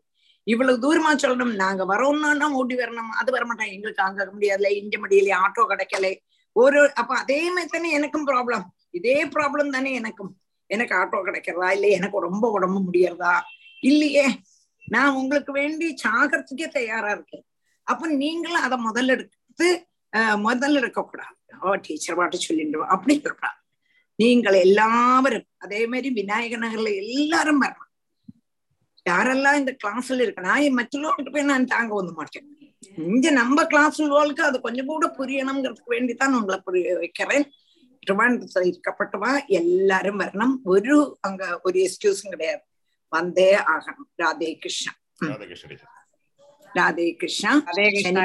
இவ்வளவு 0.47 0.83
தூரமா 0.85 1.11
சொல்லணும். 1.17 1.55
நாங்க 1.63 1.83
வரோம்னா 1.93 2.49
ஓடி 2.61 2.75
வரணும்? 2.75 3.11
அது 3.21 3.31
வர 3.33 3.45
மாட்டோம் 3.45 3.73
எங்களுக்கு 3.75 4.03
அங்க 4.03 4.25
முடியாதுல. 4.35 4.71
இங்க 4.83 4.97
முடியலையே 4.99 5.37
ஆட்டோ 5.45 5.63
கிடைக்கல. 5.73 6.09
ஒரு 6.57 6.81
அப்ப 6.95 7.13
அதே 7.19 7.41
மாதிரி 7.51 7.71
தானே 7.73 7.91
எனக்கும் 7.91 8.27
ப்ராப்ளம் 8.27 8.65
இதே 8.91 9.17
ப்ராப்ளம் 9.27 9.71
தானே 9.71 9.93
எனக்கும். 9.93 10.33
எனக்கு 10.71 10.95
ஆட்டோ 10.95 11.19
கிடைக்கிறதா? 11.27 11.71
இல்ல 11.71 11.87
எனக்கு 11.99 12.19
ரொம்ப 12.21 12.45
உடம்பு 12.51 12.81
முடியறதா? 12.81 13.35
இல்லையே. 13.83 14.27
நான் 14.89 15.17
உங்களுக்கு 15.21 15.53
வேண்டி 15.53 15.87
சாகிறதுக்கே 16.05 16.69
தயாரா 16.69 17.11
இருக்கேன். 17.11 17.45
அப்ப 17.87 18.07
நீங்களும் 18.23 18.65
அதை 18.67 18.77
முதல்ல 18.89 19.15
எடுத்து 19.17 19.67
முதல் 20.47 20.77
எடுக்கக்கூடாது. 20.77 21.35
ஓ 21.63 21.75
டீச்சர் 21.87 22.17
பாட்டு 22.17 22.37
சொல்லிடுவோம் 22.39 22.93
அப்படி 22.95 23.15
இருக்கக்கூடாது 23.17 23.59
நீங்கள் 24.17 24.55
எல்லாவரும் 24.55 25.47
அதே 25.59 25.87
மாதிரி 25.87 26.11
விநாயக 26.11 26.57
நகர்ல 26.57 26.97
எல்லாரும் 26.97 27.63
வரணும். 27.63 27.91
யாரெல்லாம் 29.11 29.55
இந்த 29.55 29.77
கிளாஸ்ல 29.85 30.23
இருக்கனா 30.25 30.71
மற்றவர்களுக்கு 30.71 31.33
போய் 31.33 31.43
நான் 31.43 31.65
தாங்க 31.65 31.95
வந்து 31.95 32.13
மாட்டேன். 32.13 32.77
இங்க 32.97 33.31
நம்ம 33.31 33.67
கிளாஸ் 33.67 34.03
உள்ளவர்களுக்கு 34.03 34.47
அது 34.49 34.61
கொஞ்சம் 34.61 34.87
கூட 34.87 35.07
புரியணுங்கிறதுக்கு 35.19 35.91
வேண்டித்தான் 35.91 36.37
உங்களை 36.39 36.61
புரிய 36.65 36.97
வைக்கிறேன். 36.97 37.53
திருவாண்டத்துல 38.07 38.63
இருக்கப்பட்டவா 38.63 39.47
எல்லாரும் 39.47 40.21
வரணும். 40.21 40.55
ஒரு 40.65 41.19
அங்க 41.21 41.61
ஒரு 41.63 41.79
எக்ஸ்கியூஸும் 41.79 42.29
கிடையாது. 42.29 42.63
வந்தே 43.09 43.57
ஆகணும். 43.57 44.09
ராதே 44.23 44.59
கிருஷ்ணா. 44.59 44.93
ராதே 46.75 47.17
கிருஷ்ணா. 47.17 47.53
ராதே 47.67 47.91
கிருஷ்ணா. 47.91 48.23